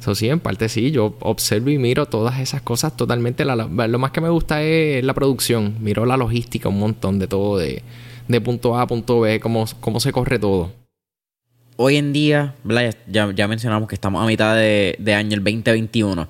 Eso 0.00 0.14
sí, 0.14 0.28
en 0.28 0.40
parte 0.40 0.68
sí, 0.68 0.90
yo 0.90 1.16
observo 1.20 1.70
y 1.70 1.78
miro 1.78 2.06
todas 2.06 2.38
esas 2.38 2.62
cosas 2.62 2.96
totalmente. 2.96 3.44
lo 3.44 3.98
más 3.98 4.10
que 4.12 4.20
me 4.20 4.28
gusta 4.28 4.62
es 4.62 5.04
la 5.04 5.14
producción. 5.14 5.76
Miro 5.80 6.06
la 6.06 6.16
logística 6.16 6.68
un 6.68 6.78
montón 6.78 7.18
de 7.18 7.26
todo, 7.26 7.58
de, 7.58 7.82
punto 8.40 8.76
A 8.76 8.82
a 8.82 8.86
punto 8.86 9.20
B, 9.20 9.40
cómo, 9.40 9.64
cómo 9.80 9.98
se 10.00 10.12
corre 10.12 10.38
todo. 10.38 10.72
Hoy 11.76 11.96
en 11.96 12.12
día, 12.12 12.54
ya, 13.08 13.32
ya 13.32 13.48
mencionamos 13.48 13.88
que 13.88 13.94
estamos 13.94 14.22
a 14.22 14.26
mitad 14.26 14.54
de, 14.56 15.14
año, 15.14 15.34
el 15.34 15.44
2021. 15.44 16.28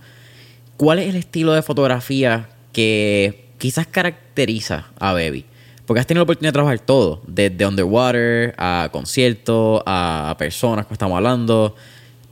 ¿Cuál 0.77 0.99
es 1.01 1.09
el 1.09 1.16
estilo 1.16 1.53
de 1.53 1.62
fotografía 1.62 2.49
que 2.73 3.49
quizás 3.59 3.87
caracteriza 3.87 4.89
a 4.99 5.12
Baby? 5.12 5.45
Porque 5.87 6.01
has 6.01 6.07
tenido 6.07 6.21
la 6.21 6.25
oportunidad 6.25 6.51
de 6.51 6.55
trabajar 6.55 6.79
todo, 6.81 7.23
desde 7.27 7.66
underwater 7.66 8.55
a 8.59 8.89
conciertos, 8.93 9.83
a 9.87 10.35
personas 10.39 10.87
que 10.87 10.93
estamos 10.93 11.16
hablando 11.16 11.75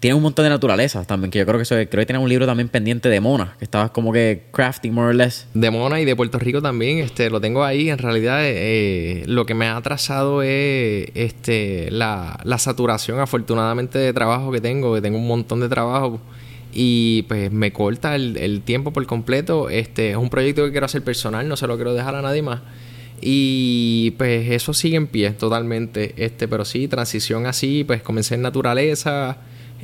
tiene 0.00 0.14
un 0.14 0.22
montón 0.22 0.44
de 0.44 0.50
naturaleza 0.50 1.04
también, 1.04 1.30
que 1.30 1.38
yo 1.38 1.46
creo 1.46 1.56
que 1.56 1.62
eso, 1.62 1.74
creo 1.74 1.88
que 1.88 2.06
tiene 2.06 2.18
un 2.18 2.28
libro 2.28 2.44
también 2.44 2.68
pendiente 2.68 3.08
de 3.08 3.18
Mona, 3.20 3.54
que 3.58 3.64
estabas 3.64 3.90
como 3.90 4.12
que 4.12 4.44
crafting 4.52 4.92
more 4.92 5.08
or 5.08 5.14
less. 5.14 5.46
De 5.54 5.70
Mona 5.70 6.00
y 6.00 6.04
de 6.04 6.14
Puerto 6.14 6.38
Rico 6.38 6.60
también, 6.60 6.98
este, 6.98 7.30
lo 7.30 7.40
tengo 7.40 7.64
ahí. 7.64 7.88
En 7.88 7.96
realidad, 7.96 8.40
eh, 8.42 9.24
lo 9.26 9.46
que 9.46 9.54
me 9.54 9.66
ha 9.66 9.76
atrasado 9.76 10.42
es 10.42 11.08
este, 11.14 11.90
la, 11.90 12.38
la 12.44 12.58
saturación, 12.58 13.20
afortunadamente, 13.20 13.98
de 13.98 14.12
trabajo 14.12 14.52
que 14.52 14.60
tengo, 14.60 14.94
que 14.94 15.00
tengo 15.00 15.18
un 15.18 15.26
montón 15.26 15.60
de 15.60 15.68
trabajo 15.68 16.20
y 16.74 17.22
pues 17.22 17.50
me 17.50 17.72
corta 17.72 18.14
el, 18.16 18.36
el, 18.36 18.60
tiempo 18.60 18.92
por 18.92 19.06
completo. 19.06 19.70
Este 19.70 20.10
es 20.10 20.16
un 20.16 20.28
proyecto 20.28 20.62
que 20.66 20.72
quiero 20.72 20.84
hacer 20.84 21.02
personal, 21.02 21.48
no 21.48 21.56
se 21.56 21.66
lo 21.66 21.76
quiero 21.76 21.94
dejar 21.94 22.14
a 22.16 22.20
nadie 22.20 22.42
más. 22.42 22.60
Y 23.22 24.10
pues 24.18 24.50
eso 24.50 24.74
sigue 24.74 24.96
en 24.96 25.06
pie 25.06 25.30
totalmente. 25.30 26.12
Este, 26.18 26.48
pero 26.48 26.66
sí, 26.66 26.86
transición 26.86 27.46
así, 27.46 27.82
pues 27.82 28.02
comencé 28.02 28.34
en 28.34 28.42
naturaleza 28.42 29.38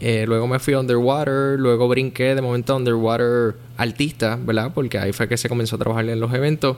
eh, 0.04 0.24
luego 0.26 0.48
me 0.48 0.58
fui 0.58 0.74
a 0.74 0.80
Underwater, 0.80 1.60
luego 1.60 1.86
brinqué 1.86 2.34
de 2.34 2.42
momento 2.42 2.72
a 2.72 2.76
Underwater 2.76 3.54
artista, 3.76 4.36
¿verdad? 4.44 4.72
Porque 4.74 4.98
ahí 4.98 5.12
fue 5.12 5.28
que 5.28 5.36
se 5.36 5.48
comenzó 5.48 5.76
a 5.76 5.78
trabajar 5.78 6.08
en 6.08 6.18
los 6.18 6.34
eventos. 6.34 6.76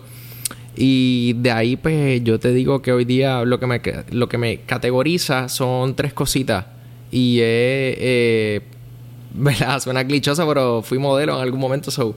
Y 0.77 1.33
de 1.39 1.51
ahí, 1.51 1.77
pues 1.77 2.23
yo 2.23 2.39
te 2.39 2.53
digo 2.53 2.83
que 2.83 2.93
hoy 2.93 3.07
día 3.07 3.43
lo 3.47 3.59
que 3.59 3.67
me, 3.67 3.81
lo 4.11 4.29
que 4.29 4.37
me 4.37 4.61
categoriza 4.61 5.49
son 5.49 5.97
tres 5.97 6.13
cositas. 6.13 6.67
Y 7.11 7.39
es, 7.39 7.97
eh, 7.99 8.61
¿verdad? 9.35 9.81
Suena 9.81 10.07
clichosa, 10.07 10.47
pero 10.47 10.83
fui 10.83 10.99
modelo 10.99 11.35
en 11.35 11.41
algún 11.41 11.61
momento, 11.61 11.91
so 11.91 12.15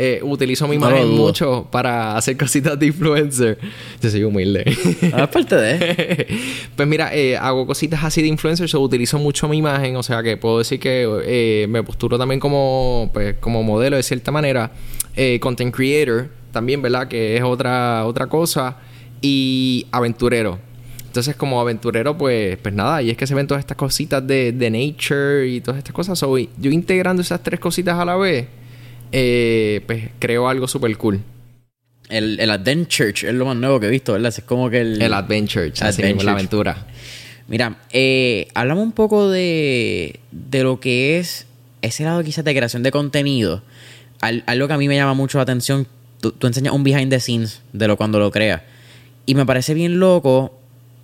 eh, 0.00 0.20
utilizo 0.22 0.68
mi 0.68 0.76
imagen 0.76 1.08
mucho 1.08 1.66
para 1.72 2.16
hacer 2.16 2.36
cositas 2.36 2.78
de 2.78 2.86
influencer. 2.86 3.58
Yo 4.00 4.08
soy 4.08 4.22
humilde. 4.22 4.64
Ah, 5.12 5.24
aparte 5.24 5.56
de. 5.56 6.28
pues 6.76 6.86
mira, 6.86 7.12
eh, 7.12 7.36
hago 7.36 7.66
cositas 7.66 8.04
así 8.04 8.22
de 8.22 8.28
influencer, 8.28 8.70
o 8.76 8.80
utilizo 8.80 9.18
mucho 9.18 9.48
mi 9.48 9.56
imagen, 9.56 9.96
o 9.96 10.04
sea 10.04 10.22
que 10.22 10.36
puedo 10.36 10.58
decir 10.58 10.78
que 10.78 11.04
eh, 11.24 11.66
me 11.68 11.82
posturo 11.82 12.16
también 12.16 12.38
como, 12.38 13.10
pues, 13.12 13.34
como 13.40 13.64
modelo 13.64 13.96
de 13.96 14.04
cierta 14.04 14.30
manera. 14.30 14.70
content 15.40 15.74
creator 15.74 16.28
también, 16.52 16.80
¿verdad? 16.80 17.08
Que 17.08 17.36
es 17.36 17.42
otra, 17.42 18.06
otra 18.06 18.28
cosa. 18.28 18.76
Y 19.20 19.84
aventurero. 19.90 20.60
Entonces, 21.06 21.34
como 21.34 21.60
aventurero, 21.60 22.16
pues, 22.16 22.56
pues 22.58 22.72
nada, 22.72 23.02
y 23.02 23.10
es 23.10 23.16
que 23.16 23.26
se 23.26 23.34
ven 23.34 23.48
todas 23.48 23.62
estas 23.62 23.76
cositas 23.76 24.24
de, 24.24 24.52
de 24.52 24.70
nature 24.70 25.48
y 25.48 25.60
todas 25.60 25.78
estas 25.78 25.92
cosas. 25.92 26.20
Soy 26.20 26.50
yo 26.56 26.70
integrando 26.70 27.20
esas 27.20 27.42
tres 27.42 27.58
cositas 27.58 27.98
a 27.98 28.04
la 28.04 28.14
vez 28.14 28.46
eh, 29.12 29.82
pues 29.86 30.10
creo 30.18 30.48
algo 30.48 30.68
súper 30.68 30.96
cool. 30.96 31.20
El, 32.08 32.40
el 32.40 32.50
Adventure 32.50 33.10
es 33.10 33.34
lo 33.34 33.44
más 33.44 33.56
nuevo 33.56 33.78
que 33.80 33.86
he 33.86 33.90
visto, 33.90 34.14
¿verdad? 34.14 34.32
Es 34.36 34.44
como 34.44 34.70
que 34.70 34.80
el... 34.80 35.00
El 35.02 35.12
Adventure, 35.12 35.72
la 35.76 36.32
aventura. 36.32 36.86
Mira, 37.48 37.78
eh, 37.90 38.48
hablamos 38.54 38.84
un 38.84 38.92
poco 38.92 39.30
de, 39.30 40.20
de 40.30 40.62
lo 40.62 40.80
que 40.80 41.18
es 41.18 41.46
ese 41.82 42.04
lado 42.04 42.22
quizás 42.22 42.44
de 42.44 42.54
creación 42.54 42.82
de 42.82 42.90
contenido. 42.90 43.62
algo 44.20 44.68
que 44.68 44.74
a 44.74 44.78
mí 44.78 44.88
me 44.88 44.96
llama 44.96 45.14
mucho 45.14 45.38
la 45.38 45.42
atención, 45.42 45.86
tú, 46.20 46.34
enseñas 46.46 46.74
un 46.74 46.84
behind 46.84 47.10
the 47.10 47.20
scenes 47.20 47.62
de 47.72 47.88
lo 47.88 47.96
cuando 47.96 48.18
lo 48.18 48.30
creas. 48.30 48.62
Y 49.26 49.34
me 49.34 49.46
parece 49.46 49.74
bien 49.74 49.98
loco 49.98 50.58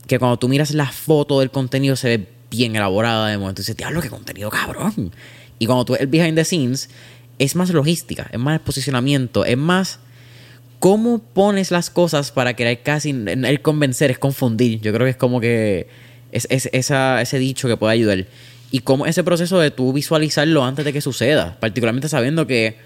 que 0.07 0.19
cuando 0.19 0.39
tú 0.39 0.49
miras 0.49 0.73
la 0.73 0.87
foto 0.87 1.41
del 1.41 1.51
contenido 1.51 1.97
se 1.97 2.09
ve 2.09 2.29
bien 2.51 2.77
elaborada 2.77 3.29
de 3.29 3.39
momento. 3.39 3.61
Y 3.61 3.63
dices, 3.63 3.77
diablo, 3.77 4.01
qué 4.01 4.11
contenido 4.11 4.51
cabrón. 4.51 5.13
Y 5.59 5.67
cuando 5.67 5.85
tú 5.85 5.93
ves 5.93 6.03
el 6.03 6.09
behind 6.09 6.37
the 6.37 6.45
scenes, 6.45 6.91
es 7.39 7.57
más 7.57 7.70
logística, 7.70 8.28
es 8.30 8.39
más 8.39 8.61
posicionamiento, 8.61 9.45
es 9.45 9.57
más 9.57 10.01
cómo 10.78 11.18
pones 11.18 11.70
las 11.70 11.91
cosas 11.91 12.30
para 12.30 12.55
crear 12.55 12.82
casi 12.82 13.11
el 13.11 13.62
convencer, 13.62 14.11
es 14.11 14.18
confundir. 14.18 14.80
Yo 14.80 14.93
creo 14.93 15.07
que 15.07 15.11
es 15.11 15.16
como 15.16 15.41
que 15.41 15.89
es, 16.30 16.47
ese 16.51 17.39
dicho 17.39 17.68
que 17.68 17.76
puede 17.76 17.95
ayudar. 17.95 18.26
Y 18.70 18.80
cómo 18.80 19.07
ese 19.07 19.24
proceso 19.24 19.59
de 19.59 19.70
tú 19.70 19.93
visualizarlo 19.93 20.64
antes 20.64 20.85
de 20.85 20.93
que 20.93 21.01
suceda, 21.01 21.57
particularmente 21.61 22.09
sabiendo 22.09 22.47
que 22.47 22.76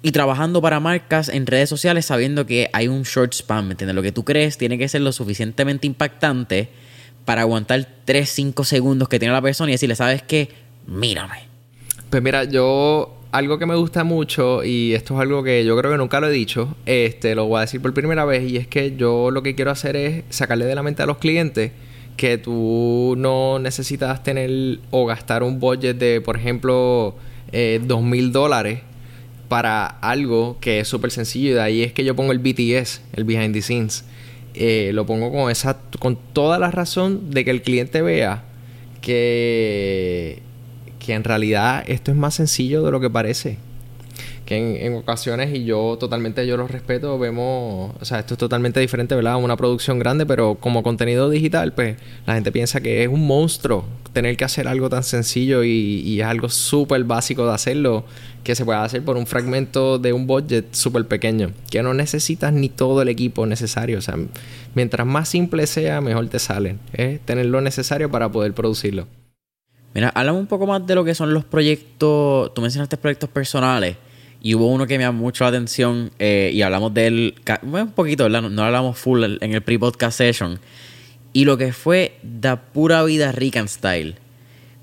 y 0.00 0.12
trabajando 0.12 0.62
para 0.62 0.78
marcas 0.78 1.28
en 1.28 1.46
redes 1.46 1.68
sociales 1.68 2.06
sabiendo 2.06 2.46
que 2.46 2.70
hay 2.72 2.86
un 2.86 3.02
short 3.02 3.34
span, 3.34 3.66
¿me 3.66 3.72
entiendes? 3.72 3.96
Lo 3.96 4.02
que 4.02 4.12
tú 4.12 4.24
crees 4.24 4.56
tiene 4.56 4.78
que 4.78 4.88
ser 4.88 5.00
lo 5.00 5.12
suficientemente 5.12 5.86
impactante 5.86 6.68
para 7.24 7.42
aguantar 7.42 7.86
3, 8.04 8.30
5 8.30 8.64
segundos 8.64 9.08
que 9.08 9.18
tiene 9.18 9.34
la 9.34 9.42
persona 9.42 9.70
y 9.70 9.74
decirle, 9.74 9.96
¿sabes 9.96 10.22
qué? 10.22 10.48
Mírame. 10.86 11.48
Pues 12.10 12.22
mira, 12.22 12.44
yo 12.44 13.17
algo 13.32 13.58
que 13.58 13.66
me 13.66 13.74
gusta 13.74 14.04
mucho, 14.04 14.64
y 14.64 14.94
esto 14.94 15.14
es 15.14 15.20
algo 15.20 15.42
que 15.42 15.64
yo 15.64 15.76
creo 15.76 15.92
que 15.92 15.98
nunca 15.98 16.20
lo 16.20 16.28
he 16.28 16.32
dicho, 16.32 16.76
este, 16.86 17.34
lo 17.34 17.46
voy 17.46 17.58
a 17.58 17.60
decir 17.62 17.80
por 17.80 17.92
primera 17.94 18.24
vez, 18.24 18.50
y 18.50 18.56
es 18.56 18.66
que 18.66 18.96
yo 18.96 19.30
lo 19.30 19.42
que 19.42 19.54
quiero 19.54 19.70
hacer 19.70 19.96
es 19.96 20.24
sacarle 20.30 20.64
de 20.64 20.74
la 20.74 20.82
mente 20.82 21.02
a 21.02 21.06
los 21.06 21.18
clientes 21.18 21.72
que 22.18 22.36
tú 22.36 23.14
no 23.16 23.58
necesitas 23.58 24.22
tener 24.22 24.80
o 24.90 25.06
gastar 25.06 25.42
un 25.42 25.60
budget 25.60 25.96
de, 25.96 26.20
por 26.20 26.36
ejemplo, 26.36 27.14
eh, 27.52 27.80
dos 27.82 28.02
mil 28.02 28.32
dólares 28.32 28.80
para 29.48 29.86
algo 29.86 30.58
que 30.60 30.80
es 30.80 30.88
súper 30.88 31.10
sencillo. 31.10 31.50
Y 31.50 31.54
de 31.54 31.60
ahí 31.60 31.82
es 31.82 31.92
que 31.92 32.04
yo 32.04 32.14
pongo 32.14 32.32
el 32.32 32.40
BTS, 32.40 33.02
el 33.14 33.24
Behind 33.24 33.54
the 33.54 33.62
Scenes. 33.62 34.04
Eh, 34.54 34.90
lo 34.92 35.06
pongo 35.06 35.30
con 35.30 35.50
esa, 35.50 35.78
con 36.00 36.18
toda 36.32 36.58
la 36.58 36.70
razón 36.70 37.30
de 37.30 37.44
que 37.44 37.52
el 37.52 37.62
cliente 37.62 38.02
vea 38.02 38.44
que, 39.00 40.42
que 41.08 41.14
en 41.14 41.24
realidad 41.24 41.84
esto 41.86 42.10
es 42.10 42.18
más 42.18 42.34
sencillo 42.34 42.82
de 42.82 42.90
lo 42.90 43.00
que 43.00 43.08
parece 43.08 43.56
que 44.44 44.84
en, 44.84 44.94
ocasiones, 44.94 45.54
y 45.54 45.64
yo 45.64 45.96
totalmente 45.98 46.46
yo 46.46 46.58
los 46.58 46.70
respeto, 46.70 47.18
vemos, 47.18 47.94
o 47.98 48.04
sea, 48.04 48.18
esto 48.18 48.34
es 48.34 48.38
totalmente 48.38 48.78
diferente, 48.78 49.14
¿verdad? 49.14 49.36
Una 49.36 49.56
producción 49.56 49.98
grande, 49.98 50.26
pero 50.26 50.56
como 50.56 50.82
contenido 50.82 51.30
digital, 51.30 51.72
pues 51.72 51.96
la 52.26 52.34
gente 52.34 52.52
piensa 52.52 52.82
que 52.82 53.02
es 53.02 53.08
un 53.08 53.26
monstruo 53.26 53.86
tener 54.12 54.36
que 54.36 54.44
hacer 54.44 54.68
algo 54.68 54.90
tan 54.90 55.02
sencillo 55.02 55.64
y, 55.64 56.20
es 56.20 56.26
algo 56.26 56.50
súper 56.50 57.04
básico 57.04 57.46
de 57.46 57.54
hacerlo, 57.54 58.04
que 58.44 58.54
se 58.54 58.66
puede 58.66 58.80
hacer 58.80 59.02
por 59.02 59.16
un 59.16 59.26
fragmento 59.26 59.98
de 59.98 60.12
un 60.12 60.26
budget 60.26 60.74
súper 60.74 61.06
pequeño, 61.06 61.52
que 61.70 61.82
no 61.82 61.94
necesitas 61.94 62.52
ni 62.52 62.68
todo 62.68 63.00
el 63.00 63.08
equipo 63.08 63.46
necesario, 63.46 63.96
o 63.96 64.02
sea, 64.02 64.16
mientras 64.74 65.06
más 65.06 65.30
simple 65.30 65.66
sea, 65.66 66.02
mejor 66.02 66.28
te 66.28 66.38
salen, 66.38 66.78
tener 67.24 67.46
lo 67.46 67.62
necesario 67.62 68.10
para 68.10 68.30
poder 68.30 68.52
producirlo. 68.52 69.06
Mira, 69.94 70.10
háblame 70.14 70.38
un 70.38 70.46
poco 70.46 70.66
más 70.66 70.86
de 70.86 70.94
lo 70.94 71.04
que 71.04 71.14
son 71.14 71.32
los 71.32 71.44
proyectos, 71.44 72.52
tú 72.54 72.62
mencionaste 72.62 72.96
proyectos 72.96 73.30
personales. 73.30 73.96
Y 74.40 74.54
hubo 74.54 74.68
uno 74.68 74.86
que 74.86 74.96
me 74.98 75.04
llamó 75.04 75.20
mucho 75.20 75.44
la 75.44 75.48
atención 75.48 76.12
eh, 76.18 76.52
y 76.54 76.62
hablamos 76.62 76.94
de 76.94 77.06
él 77.08 77.34
un 77.62 77.90
poquito, 77.90 78.24
¿verdad? 78.24 78.42
No, 78.42 78.62
hablamos 78.62 78.96
full 78.96 79.24
en 79.24 79.54
el 79.54 79.62
pre-podcast 79.62 80.16
session. 80.16 80.60
Y 81.32 81.44
lo 81.44 81.58
que 81.58 81.72
fue 81.72 82.18
Da 82.22 82.56
Pura 82.56 83.02
Vida 83.02 83.32
Rican 83.32 83.68
Style. 83.68 84.16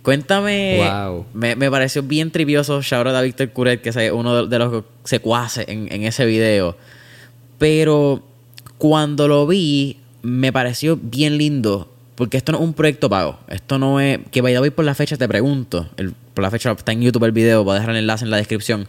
Cuéntame. 0.02 0.78
Wow. 0.78 1.26
Me, 1.34 1.72
pareció 1.72 2.04
bien 2.04 2.30
trivioso. 2.30 2.82
Shout 2.82 3.08
out 3.08 3.16
a 3.16 3.22
Víctor 3.22 3.50
Curet, 3.50 3.82
que 3.82 3.90
es 3.90 4.12
uno 4.12 4.46
de, 4.46 4.60
los 4.60 4.84
secuaces 5.04 5.68
en, 5.68 5.92
en 5.92 6.04
ese 6.04 6.26
video. 6.26 6.78
Pero 7.58 8.24
cuando 8.78 9.28
lo 9.28 9.48
vi, 9.48 9.98
me 10.22 10.54
pareció 10.54 11.00
bien 11.02 11.38
lindo. 11.38 11.95
Porque 12.16 12.38
esto 12.38 12.52
no 12.52 12.60
es 12.60 12.64
un 12.64 12.74
proyecto 12.74 13.10
pago. 13.10 13.40
Esto 13.50 13.78
no 13.78 14.00
es. 14.00 14.20
Que 14.32 14.42
vaya 14.42 14.60
a 14.60 14.66
ir 14.66 14.72
por 14.72 14.86
la 14.86 14.96
fecha, 14.96 15.18
te 15.18 15.28
pregunto. 15.28 15.90
por 16.34 16.42
la 16.42 16.52
fecha 16.52 16.72
está 16.72 16.92
en 16.92 17.02
YouTube 17.02 17.26
el 17.26 17.32
video. 17.32 17.64
Voy 17.64 17.72
a 17.72 17.80
dejar 17.80 17.92
el 17.92 17.98
enlace 17.98 18.26
en 18.26 18.32
la 18.32 18.38
descripción 18.38 18.88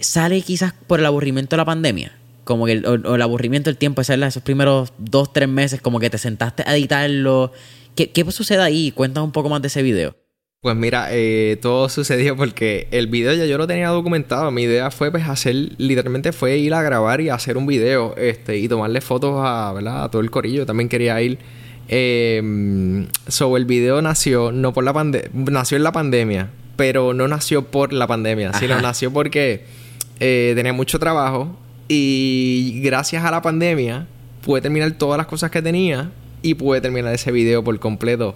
sale 0.00 0.40
quizás 0.42 0.72
por 0.86 1.00
el 1.00 1.06
aburrimiento 1.06 1.56
de 1.56 1.58
la 1.58 1.64
pandemia. 1.64 2.12
Como 2.44 2.66
que 2.66 2.72
el, 2.72 2.86
o, 2.86 3.14
el 3.14 3.22
aburrimiento 3.22 3.68
del 3.70 3.76
tiempo, 3.76 4.00
esos 4.00 4.42
primeros 4.42 4.92
dos, 4.98 5.32
tres 5.32 5.48
meses, 5.48 5.80
como 5.80 6.00
que 6.00 6.10
te 6.10 6.18
sentaste 6.18 6.62
a 6.66 6.76
editarlo. 6.76 7.52
¿Qué, 7.94 8.10
qué 8.10 8.30
sucede 8.30 8.62
ahí? 8.62 8.90
Cuéntame 8.92 9.24
un 9.24 9.32
poco 9.32 9.48
más 9.48 9.60
de 9.60 9.68
ese 9.68 9.82
video. 9.82 10.16
Pues 10.60 10.74
mira, 10.74 11.08
eh, 11.10 11.58
todo 11.60 11.88
sucedió 11.88 12.36
porque 12.36 12.88
el 12.90 13.06
video 13.06 13.34
ya 13.34 13.44
yo 13.44 13.58
lo 13.58 13.66
tenía 13.66 13.88
documentado. 13.88 14.50
Mi 14.50 14.62
idea 14.62 14.90
fue 14.90 15.10
pues 15.10 15.28
hacer, 15.28 15.54
literalmente 15.76 16.32
fue 16.32 16.56
ir 16.56 16.72
a 16.74 16.82
grabar 16.82 17.20
y 17.20 17.28
hacer 17.28 17.56
un 17.56 17.66
video, 17.66 18.16
este, 18.16 18.56
y 18.58 18.68
tomarle 18.68 19.00
fotos 19.00 19.34
a, 19.36 19.72
¿verdad? 19.74 20.04
a 20.04 20.10
todo 20.10 20.22
el 20.22 20.30
corillo. 20.30 20.64
También 20.64 20.88
quería 20.88 21.20
ir. 21.20 21.38
Eh, 21.88 23.06
so 23.28 23.56
el 23.56 23.64
video 23.64 24.02
nació 24.02 24.52
no 24.52 24.72
por 24.72 24.84
la 24.84 24.92
pandemia, 24.92 25.30
nació 25.32 25.76
en 25.76 25.82
la 25.82 25.92
pandemia, 25.92 26.50
pero 26.76 27.14
no 27.14 27.26
nació 27.28 27.64
por 27.64 27.92
la 27.92 28.06
pandemia, 28.06 28.52
sino 28.52 28.80
nació 28.80 29.12
porque 29.12 29.64
eh, 30.20 30.52
tenía 30.54 30.72
mucho 30.72 30.98
trabajo 30.98 31.56
y 31.88 32.80
gracias 32.82 33.24
a 33.24 33.30
la 33.30 33.40
pandemia 33.40 34.06
pude 34.42 34.60
terminar 34.60 34.92
todas 34.92 35.18
las 35.18 35.26
cosas 35.26 35.50
que 35.50 35.62
tenía 35.62 36.10
y 36.42 36.54
pude 36.54 36.80
terminar 36.80 37.12
ese 37.14 37.32
video 37.32 37.64
por 37.64 37.78
completo. 37.78 38.34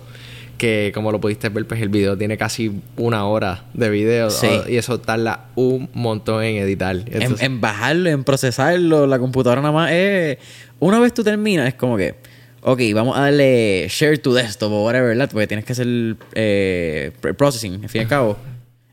Que 0.58 0.92
como 0.94 1.10
lo 1.10 1.20
pudiste 1.20 1.48
ver, 1.48 1.66
pues 1.66 1.80
el 1.80 1.88
video 1.88 2.16
tiene 2.16 2.36
casi 2.38 2.70
una 2.96 3.24
hora 3.26 3.64
de 3.74 3.90
video 3.90 4.28
y 4.68 4.76
eso 4.76 5.00
tarda 5.00 5.46
un 5.56 5.88
montón 5.92 6.44
en 6.44 6.56
editar. 6.56 6.96
En, 7.06 7.60
bajarlo, 7.60 8.10
en 8.10 8.22
procesarlo, 8.22 9.06
la 9.06 9.18
computadora 9.18 9.60
nada 9.60 9.72
más 9.72 9.90
es... 9.90 10.38
Una 10.78 11.00
vez 11.00 11.14
tú 11.14 11.24
terminas, 11.24 11.66
es 11.66 11.74
como 11.74 11.96
que 11.96 12.14
ok, 12.62 12.80
vamos 12.94 13.16
a 13.16 13.22
darle 13.22 13.86
share 13.88 14.18
to 14.18 14.32
desktop 14.32 14.72
o 14.72 14.84
whatever, 14.84 15.08
¿verdad? 15.08 15.28
Porque 15.30 15.46
tienes 15.46 15.64
que 15.64 15.72
hacer 15.72 16.16
eh, 16.34 17.12
processing, 17.36 17.82
al 17.82 17.88
fin 17.88 18.00
y 18.00 18.04
al 18.04 18.08
cabo. 18.08 18.36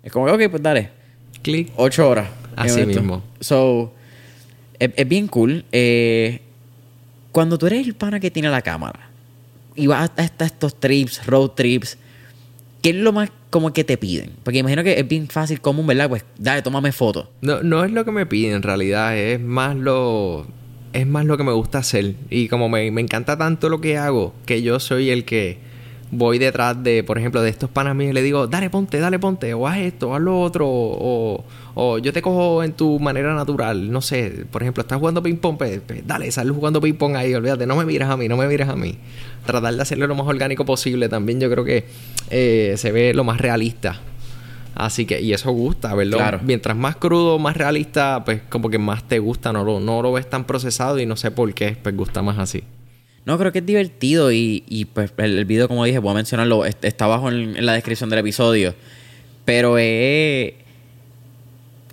Es 0.04 0.12
como, 0.12 0.26
ok, 0.26 0.50
pues 0.50 0.62
dale. 0.62 0.90
Clic. 1.42 1.72
Ocho 1.76 2.10
horas. 2.10 2.30
Así 2.56 2.86
mismo. 2.86 3.24
So, 3.40 3.94
es, 4.78 5.08
bien 5.08 5.28
cool. 5.28 5.66
Eh, 5.72 6.42
cuando 7.32 7.58
tú 7.58 7.68
eres 7.68 7.88
el 7.88 7.96
pana 7.96 8.20
que 8.20 8.32
tiene 8.32 8.50
la 8.50 8.62
cámara 8.62 9.10
y 9.76 9.88
vas 9.88 10.12
hasta 10.18 10.46
estos 10.46 10.80
trips, 10.80 11.26
road 11.26 11.52
trips, 11.52 11.98
¿qué 12.82 12.90
es 12.90 12.96
lo 12.96 13.14
más 13.14 13.30
como 13.50 13.72
que 13.72 13.84
te 13.84 13.98
piden? 13.98 14.32
Porque 14.44 14.60
imagino 14.60 14.84
que 14.84 15.00
es 15.00 15.08
bien 15.08 15.28
fácil, 15.28 15.62
común, 15.62 15.88
¿verdad? 15.88 16.10
Pues 16.10 16.26
dale, 16.38 16.62
tómame 16.62 16.92
foto. 16.92 17.32
No, 17.42 17.62
no 17.64 17.86
es 17.86 17.92
lo 17.92 18.04
que 18.04 18.12
me 18.12 18.26
piden 18.26 18.56
en 18.56 18.64
realidad, 18.64 19.18
es 19.18 19.40
más 19.40 19.76
lo. 19.76 20.48
Es 20.94 21.06
más 21.06 21.26
lo 21.26 21.38
que 21.38 21.44
me 21.44 21.52
gusta 21.52 21.80
hacer. 21.80 22.16
Y 22.30 22.48
como 22.48 22.70
me, 22.70 22.90
me 22.92 23.02
encanta 23.02 23.38
tanto 23.38 23.70
lo 23.70 23.82
que 23.82 23.98
hago, 23.98 24.34
que 24.46 24.62
yo 24.62 24.80
soy 24.80 25.10
el 25.12 25.26
que 25.26 25.70
voy 26.12 26.40
detrás 26.40 26.82
de, 26.84 27.04
por 27.04 27.18
ejemplo, 27.18 27.42
de 27.42 27.50
estos 27.50 27.70
panas 27.70 27.96
míos 27.96 28.12
y 28.12 28.14
le 28.14 28.22
digo, 28.22 28.48
dale, 28.48 28.70
ponte, 28.70 29.00
dale, 29.00 29.20
ponte, 29.20 29.54
o 29.54 29.68
haz 29.68 29.78
esto, 29.78 30.16
haz 30.16 30.22
lo 30.22 30.42
otro, 30.42 30.68
o, 30.68 31.44
o 31.76 31.98
yo 32.00 32.12
te 32.14 32.22
cojo 32.22 32.64
en 32.64 32.74
tu 32.74 33.00
manera 33.00 33.36
natural, 33.36 33.92
no 33.92 34.02
sé, 34.02 34.46
por 34.50 34.64
ejemplo, 34.64 34.82
estás 34.82 34.98
jugando 34.98 35.22
ping-pong, 35.22 35.58
pues, 35.58 35.82
pues, 35.86 36.06
dale, 36.08 36.32
sal 36.32 36.50
jugando 36.52 36.82
ping-pong 36.82 37.16
ahí, 37.16 37.34
olvídate, 37.34 37.68
no 37.68 37.76
me 37.76 37.86
miras 37.86 38.10
a 38.10 38.18
mí, 38.18 38.28
no 38.28 38.38
me 38.38 38.48
miras 38.48 38.70
a 38.70 38.76
mí. 38.76 38.98
Tratar 39.46 39.76
de 39.76 39.82
hacerlo 39.82 40.08
lo 40.08 40.16
más 40.16 40.28
orgánico 40.28 40.66
posible 40.66 41.10
también, 41.10 41.40
yo 41.40 41.50
creo 41.50 41.64
que 41.64 41.86
eh, 42.30 42.74
se 42.78 42.92
ve 42.92 43.14
lo 43.14 43.24
más 43.24 43.40
realista. 43.40 44.02
Así 44.76 45.06
que, 45.06 45.22
y 45.22 45.34
eso 45.34 45.52
gusta, 45.52 45.94
¿verdad? 45.94 46.42
Mientras 46.42 46.78
más 46.78 46.96
crudo, 46.96 47.38
más 47.40 47.58
realista, 47.58 48.24
pues 48.24 48.42
como 48.50 48.70
que 48.70 48.78
más 48.78 49.08
te 49.08 49.20
gusta, 49.20 49.52
no 49.52 49.64
lo, 49.64 49.80
no 49.80 50.02
lo 50.02 50.14
ves 50.14 50.30
tan 50.30 50.46
procesado 50.46 51.00
y 51.00 51.06
no 51.06 51.18
sé 51.18 51.32
por 51.32 51.54
qué, 51.54 51.78
pues 51.82 51.96
gusta 51.96 52.22
más 52.22 52.38
así. 52.38 52.64
No, 53.26 53.38
creo 53.38 53.52
que 53.52 53.60
es 53.60 53.66
divertido 53.66 54.32
y, 54.32 54.64
y 54.68 54.86
pues 54.86 55.12
el, 55.18 55.46
video, 55.46 55.68
como 55.68 55.86
dije, 55.86 56.00
voy 56.00 56.12
a 56.12 56.16
mencionarlo, 56.16 56.66
está 56.66 57.06
abajo 57.06 57.30
en, 57.30 57.66
la 57.66 57.74
descripción 57.74 58.10
del 58.10 58.20
episodio. 58.20 58.74
Pero 59.46 59.78
eh, 59.78 60.56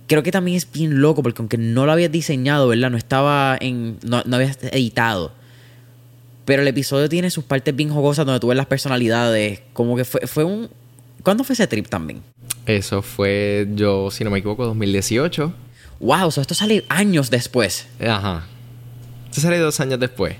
creo 0.07 0.23
que 0.23 0.31
también 0.31 0.57
es 0.57 0.71
bien 0.71 1.01
loco 1.01 1.21
porque 1.23 1.41
aunque 1.41 1.57
no 1.57 1.85
lo 1.85 1.91
habías 1.91 2.11
diseñado, 2.11 2.67
¿verdad? 2.67 2.89
No 2.89 2.97
estaba 2.97 3.57
en... 3.59 3.97
No, 4.03 4.23
no 4.25 4.35
habías 4.35 4.57
editado. 4.63 5.31
Pero 6.45 6.61
el 6.61 6.67
episodio 6.67 7.09
tiene 7.09 7.29
sus 7.29 7.43
partes 7.43 7.75
bien 7.75 7.89
jugosas 7.89 8.25
donde 8.25 8.39
tú 8.39 8.47
ves 8.47 8.57
las 8.57 8.67
personalidades. 8.67 9.61
Como 9.73 9.95
que 9.97 10.05
fue, 10.05 10.21
fue 10.27 10.43
un... 10.43 10.69
¿Cuándo 11.23 11.43
fue 11.43 11.53
ese 11.53 11.67
trip 11.67 11.87
también? 11.87 12.21
Eso 12.67 13.01
fue 13.01 13.65
yo, 13.75 14.11
si 14.11 14.25
no 14.25 14.29
me 14.29 14.39
equivoco, 14.39 14.65
2018. 14.65 15.53
Wow, 16.01 16.27
esto 16.27 16.53
sale 16.53 16.83
años 16.89 17.29
después. 17.29 17.87
Ajá. 17.99 18.45
Esto 19.29 19.39
sale 19.39 19.57
dos 19.57 19.79
años 19.79 19.99
después. 20.01 20.35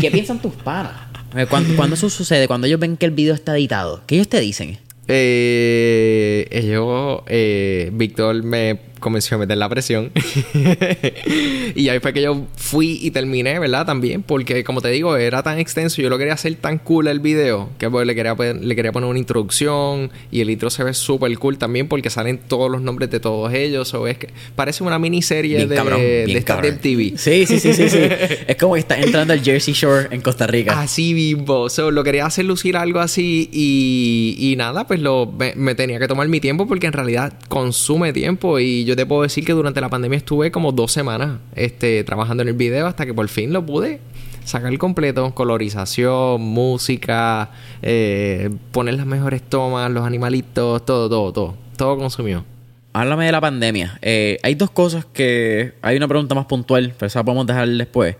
¿Qué 0.00 0.08
piensan 0.10 0.40
tus 0.40 0.54
panas? 0.54 0.92
Eh, 1.36 1.46
¿Cuándo, 1.76 1.94
eso 1.94 2.08
sucede? 2.08 2.46
Cuando 2.46 2.68
ellos 2.68 2.78
ven 2.78 2.96
que 2.96 3.06
el 3.06 3.12
video 3.12 3.34
está 3.34 3.56
editado, 3.56 4.02
¿qué 4.06 4.14
ellos 4.14 4.28
te 4.28 4.40
dicen? 4.40 4.78
Eh, 5.08 6.46
ellos, 6.52 7.22
eh, 7.26 7.90
Víctor 7.92 8.42
me 8.44 8.78
convenció 8.98 9.36
a 9.36 9.40
meter 9.40 9.58
la 9.58 9.68
presión. 9.68 10.10
y 11.74 11.88
ahí 11.88 11.98
fue 12.00 12.12
que 12.12 12.22
yo 12.22 12.46
fui 12.56 12.98
y 13.02 13.10
terminé, 13.10 13.58
¿verdad? 13.58 13.86
También, 13.86 14.22
porque 14.22 14.64
como 14.64 14.80
te 14.80 14.88
digo, 14.88 15.16
era 15.16 15.42
tan 15.42 15.58
extenso, 15.58 16.02
yo 16.02 16.08
lo 16.08 16.18
quería 16.18 16.34
hacer 16.34 16.54
tan 16.56 16.78
cool 16.78 17.08
el 17.08 17.20
video, 17.20 17.70
que 17.78 17.88
pues, 17.90 18.06
le, 18.06 18.14
quería, 18.14 18.34
le 18.34 18.76
quería 18.76 18.92
poner 18.92 19.08
una 19.08 19.18
introducción 19.18 20.10
y 20.30 20.40
el 20.40 20.50
intro 20.50 20.70
se 20.70 20.84
ve 20.84 20.94
súper 20.94 21.36
cool 21.38 21.58
también 21.58 21.88
porque 21.88 22.10
salen 22.10 22.38
todos 22.38 22.70
los 22.70 22.80
nombres 22.80 23.10
de 23.10 23.20
todos 23.20 23.52
ellos. 23.52 23.92
O 23.94 24.06
es 24.06 24.18
que 24.18 24.28
parece 24.56 24.84
una 24.84 24.98
miniserie 24.98 25.66
de, 25.66 25.76
de 25.76 26.38
esta 26.38 26.60
TV. 26.60 27.14
Sí, 27.16 27.46
sí, 27.46 27.60
sí, 27.60 27.72
sí, 27.72 27.88
sí. 27.88 27.98
es 28.46 28.56
como 28.56 28.74
que 28.74 28.80
está 28.80 28.98
entrando 28.98 29.32
al 29.32 29.42
Jersey 29.42 29.74
Shore 29.74 30.08
en 30.10 30.20
Costa 30.20 30.46
Rica. 30.46 30.80
Así 30.80 31.12
vivo. 31.14 31.68
So, 31.68 31.90
lo 31.90 32.04
quería 32.04 32.26
hacer 32.26 32.44
lucir 32.44 32.76
algo 32.76 33.00
así 33.00 33.48
y, 33.52 34.36
y 34.38 34.56
nada, 34.56 34.86
pues 34.86 35.00
lo, 35.00 35.26
me, 35.26 35.54
me 35.56 35.74
tenía 35.74 35.98
que 35.98 36.08
tomar 36.08 36.28
mi 36.28 36.40
tiempo 36.40 36.66
porque 36.66 36.86
en 36.86 36.92
realidad 36.92 37.32
consume 37.48 38.12
tiempo 38.12 38.58
y 38.58 38.84
yo 38.88 38.96
te 38.96 39.04
puedo 39.04 39.20
decir 39.20 39.44
que 39.44 39.52
durante 39.52 39.82
la 39.82 39.90
pandemia 39.90 40.16
estuve 40.16 40.50
como 40.50 40.72
dos 40.72 40.92
semanas 40.92 41.40
este, 41.54 42.02
trabajando 42.04 42.42
en 42.42 42.48
el 42.48 42.54
video 42.54 42.86
hasta 42.86 43.04
que 43.04 43.12
por 43.12 43.28
fin 43.28 43.52
lo 43.52 43.64
pude 43.66 44.00
sacar 44.46 44.76
completo, 44.78 45.34
colorización, 45.34 46.40
música, 46.40 47.50
eh, 47.82 48.48
poner 48.72 48.94
las 48.94 49.04
mejores 49.04 49.42
tomas, 49.42 49.90
los 49.90 50.06
animalitos, 50.06 50.86
todo, 50.86 51.10
todo, 51.10 51.32
todo, 51.34 51.56
todo 51.76 51.98
consumió. 51.98 52.46
Háblame 52.94 53.26
de 53.26 53.32
la 53.32 53.42
pandemia. 53.42 53.98
Eh, 54.00 54.38
hay 54.42 54.54
dos 54.54 54.70
cosas 54.70 55.04
que... 55.04 55.74
Hay 55.82 55.98
una 55.98 56.08
pregunta 56.08 56.34
más 56.34 56.46
puntual, 56.46 56.94
pero 56.98 57.08
esa 57.08 57.22
podemos 57.22 57.46
dejar 57.46 57.68
después. 57.68 58.16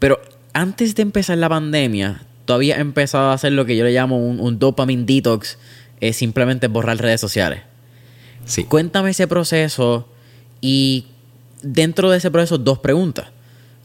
Pero 0.00 0.20
antes 0.52 0.96
de 0.96 1.02
empezar 1.02 1.38
la 1.38 1.48
pandemia, 1.48 2.22
todavía 2.46 2.78
he 2.78 2.80
empezado 2.80 3.30
a 3.30 3.34
hacer 3.34 3.52
lo 3.52 3.64
que 3.64 3.76
yo 3.76 3.84
le 3.84 3.92
llamo 3.92 4.18
un, 4.18 4.40
un 4.40 4.58
dopamine 4.58 5.04
detox, 5.04 5.56
es 6.00 6.16
simplemente 6.16 6.66
borrar 6.66 6.98
redes 6.98 7.20
sociales. 7.20 7.60
Sí. 8.44 8.64
Cuéntame 8.64 9.10
ese 9.10 9.26
proceso 9.26 10.08
y 10.60 11.06
dentro 11.62 12.10
de 12.10 12.18
ese 12.18 12.30
proceso 12.30 12.58
dos 12.58 12.78
preguntas. 12.78 13.28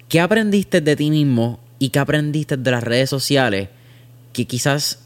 ¿Qué 0.07 0.19
aprendiste 0.19 0.81
de 0.81 0.95
ti 0.95 1.11
mismo 1.11 1.59
y 1.77 1.89
qué 1.89 1.99
aprendiste 1.99 2.57
de 2.57 2.71
las 2.71 2.83
redes 2.83 3.09
sociales 3.09 3.69
que 4.33 4.45
quizás 4.45 4.99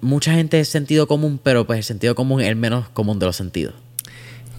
mucha 0.00 0.32
gente 0.32 0.60
es 0.60 0.68
sentido 0.68 1.08
común, 1.08 1.40
pero 1.42 1.66
pues 1.66 1.78
el 1.78 1.84
sentido 1.84 2.14
común 2.14 2.40
es 2.40 2.48
el 2.48 2.56
menos 2.56 2.88
común 2.90 3.18
de 3.18 3.26
los 3.26 3.36
sentidos? 3.36 3.74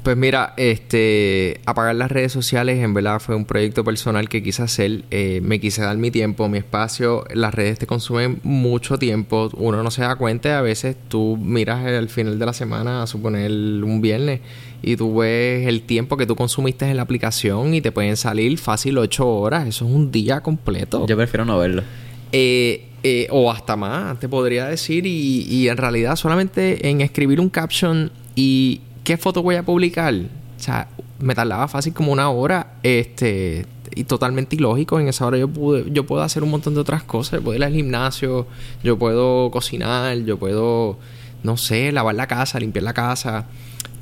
Pues 0.04 0.16
mira, 0.16 0.54
este, 0.56 1.60
apagar 1.66 1.93
las 1.95 2.10
redes 2.10 2.32
sociales 2.32 2.80
en 2.80 2.93
verdad 2.93 3.20
fue 3.20 3.36
un 3.36 3.43
proyecto 3.43 3.84
personal 3.84 4.30
que 4.30 4.41
quise 4.41 4.64
hacer. 4.64 5.04
Eh, 5.12 5.41
me 5.43 5.60
quise 5.60 5.82
dar 5.82 5.97
mi 5.97 6.10
tiempo, 6.10 6.47
mi 6.47 6.58
espacio. 6.58 7.26
Las 7.34 7.54
redes 7.54 7.80
te 7.80 7.86
consumen 7.86 8.39
mucho 8.43 8.97
tiempo. 8.97 9.50
Uno 9.58 9.84
no 9.84 9.91
se 9.91 10.02
da 10.02 10.16
cuenta. 10.16 10.58
A 10.58 10.62
veces 10.62 10.95
tú 11.10 11.38
miras 11.38 11.86
al 11.86 12.08
final 12.08 12.39
de 12.39 12.45
la 12.45 12.54
semana, 12.54 13.04
a 13.04 13.08
suponer 13.08 13.52
un 13.52 14.00
viernes, 14.00 14.39
y 14.82 14.95
tú 14.95 15.18
ves 15.18 15.68
el 15.68 15.82
tiempo 15.82 16.16
que 16.16 16.26
tú 16.26 16.36
consumiste 16.36 16.89
en 16.89 16.95
la 16.95 17.04
aplicación 17.04 17.74
y 17.74 17.82
te 17.82 17.91
pueden 17.91 18.16
salir 18.16 18.58
fácil 18.58 18.97
ocho 18.97 19.28
horas. 19.28 19.68
Eso 19.68 19.86
es 19.86 19.91
un 19.91 20.12
día 20.12 20.39
completo. 20.39 21.06
Yo 21.08 21.18
prefiero 21.18 21.43
no 21.43 21.60
verlo. 21.60 21.84
Eh, 22.32 22.86
eh, 23.04 23.28
o 23.32 23.52
hasta 23.52 23.76
más, 23.76 24.18
te 24.18 24.30
podría 24.30 24.66
decir. 24.68 25.06
Y, 25.06 25.45
y 25.50 25.68
en 25.68 25.76
realidad 25.76 26.16
solamente 26.16 26.89
en 26.89 27.02
escribir 27.02 27.41
un 27.41 27.50
caption 27.50 28.12
y 28.36 28.80
¿qué 29.10 29.18
foto 29.18 29.41
voy 29.41 29.55
a 29.55 29.64
publicar? 29.64 30.14
O 30.14 30.62
sea, 30.62 30.88
me 31.18 31.34
tardaba 31.34 31.68
fácil 31.68 31.95
como 31.95 32.12
una 32.12 32.30
hora, 32.30 32.74
este, 32.84 33.66
y 33.95 34.03
totalmente 34.03 34.55
ilógico. 34.55 34.99
En 34.99 35.07
esa 35.07 35.26
hora 35.26 35.36
yo 35.39 35.47
pude, 35.47 35.86
yo 35.91 36.05
puedo 36.05 36.22
hacer 36.22 36.43
un 36.43 36.51
montón 36.51 36.76
de 36.76 36.82
otras 36.82 37.01
cosas. 37.01 37.39
Yo 37.39 37.43
puedo 37.43 37.57
ir 37.57 37.64
al 37.64 37.74
gimnasio, 37.74 38.45
yo 38.84 38.99
puedo 38.99 39.49
cocinar, 39.49 40.16
yo 40.20 40.38
puedo, 40.38 40.99
no 41.41 41.57
sé, 41.57 41.91
lavar 41.91 42.14
la 42.14 42.28
casa, 42.28 42.60
limpiar 42.60 42.84
la 42.84 42.93
casa. 42.93 43.47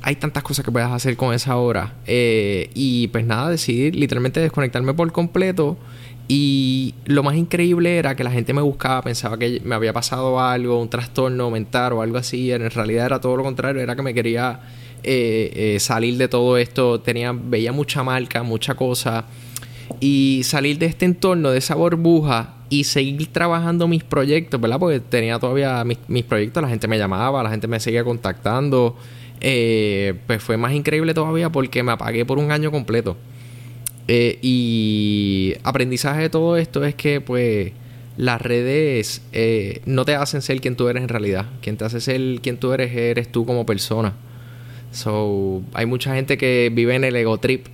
Hay 0.02 0.16
tantas 0.16 0.42
cosas 0.42 0.62
que 0.62 0.70
puedes 0.70 0.90
hacer 0.90 1.16
con 1.16 1.32
esa 1.32 1.56
hora. 1.56 1.94
Eh, 2.06 2.68
y 2.74 3.08
pues 3.08 3.24
nada, 3.24 3.48
decidí 3.48 3.90
literalmente 3.92 4.40
desconectarme 4.40 4.92
por 4.92 5.10
completo. 5.10 5.78
Y 6.30 6.94
lo 7.06 7.22
más 7.22 7.34
increíble 7.36 7.96
era 7.96 8.14
que 8.14 8.24
la 8.24 8.30
gente 8.30 8.52
me 8.52 8.60
buscaba, 8.60 9.00
pensaba 9.00 9.38
que 9.38 9.62
me 9.64 9.74
había 9.74 9.94
pasado 9.94 10.38
algo, 10.38 10.78
un 10.78 10.90
trastorno 10.90 11.50
mental 11.50 11.94
o 11.94 12.02
algo 12.02 12.18
así. 12.18 12.52
En 12.52 12.70
realidad 12.70 13.06
era 13.06 13.20
todo 13.22 13.38
lo 13.38 13.42
contrario, 13.42 13.80
era 13.80 13.96
que 13.96 14.02
me 14.02 14.12
quería 14.12 14.60
eh, 15.02 15.74
eh, 15.74 15.80
salir 15.80 16.16
de 16.16 16.28
todo 16.28 16.58
esto, 16.58 17.00
tenía, 17.00 17.32
veía 17.32 17.72
mucha 17.72 18.02
marca, 18.02 18.42
mucha 18.42 18.74
cosa. 18.74 19.26
Y 20.00 20.42
salir 20.44 20.78
de 20.78 20.86
este 20.86 21.04
entorno, 21.04 21.50
de 21.50 21.58
esa 21.58 21.74
burbuja 21.74 22.54
y 22.68 22.84
seguir 22.84 23.28
trabajando 23.28 23.88
mis 23.88 24.04
proyectos, 24.04 24.60
¿verdad? 24.60 24.78
Porque 24.78 25.00
tenía 25.00 25.38
todavía 25.38 25.84
mis, 25.84 26.24
proyectos, 26.24 26.62
la 26.62 26.68
gente 26.68 26.88
me 26.88 26.98
llamaba, 26.98 27.42
la 27.42 27.50
gente 27.50 27.68
me 27.68 27.80
seguía 27.80 28.04
contactando. 28.04 28.96
Eh, 29.40 30.14
pues 30.26 30.42
fue 30.42 30.56
más 30.56 30.72
increíble 30.72 31.14
todavía 31.14 31.50
porque 31.50 31.82
me 31.82 31.92
apagué 31.92 32.24
por 32.26 32.38
un 32.38 32.50
año 32.50 32.70
completo. 32.70 33.16
y 34.08 35.54
aprendizaje 35.64 36.22
de 36.22 36.30
todo 36.30 36.56
esto 36.56 36.84
es 36.84 36.94
que, 36.94 37.20
pues, 37.20 37.72
las 38.16 38.40
redes 38.40 39.22
no 39.86 40.04
te 40.04 40.14
hacen 40.14 40.42
ser 40.42 40.60
quien 40.60 40.76
tú 40.76 40.88
eres 40.88 41.02
en 41.02 41.08
realidad. 41.08 41.46
Quien 41.62 41.76
te 41.76 41.84
hace 41.84 42.00
ser 42.00 42.40
quien 42.40 42.58
tú 42.58 42.72
eres, 42.72 42.94
eres 42.94 43.30
tú 43.30 43.46
como 43.46 43.64
persona. 43.66 44.14
So, 44.90 45.62
hay 45.74 45.86
mucha 45.86 46.14
gente 46.14 46.38
que 46.38 46.70
vive 46.72 46.94
en 46.94 47.04
el 47.04 47.16
ego 47.16 47.38
trip. 47.38 47.66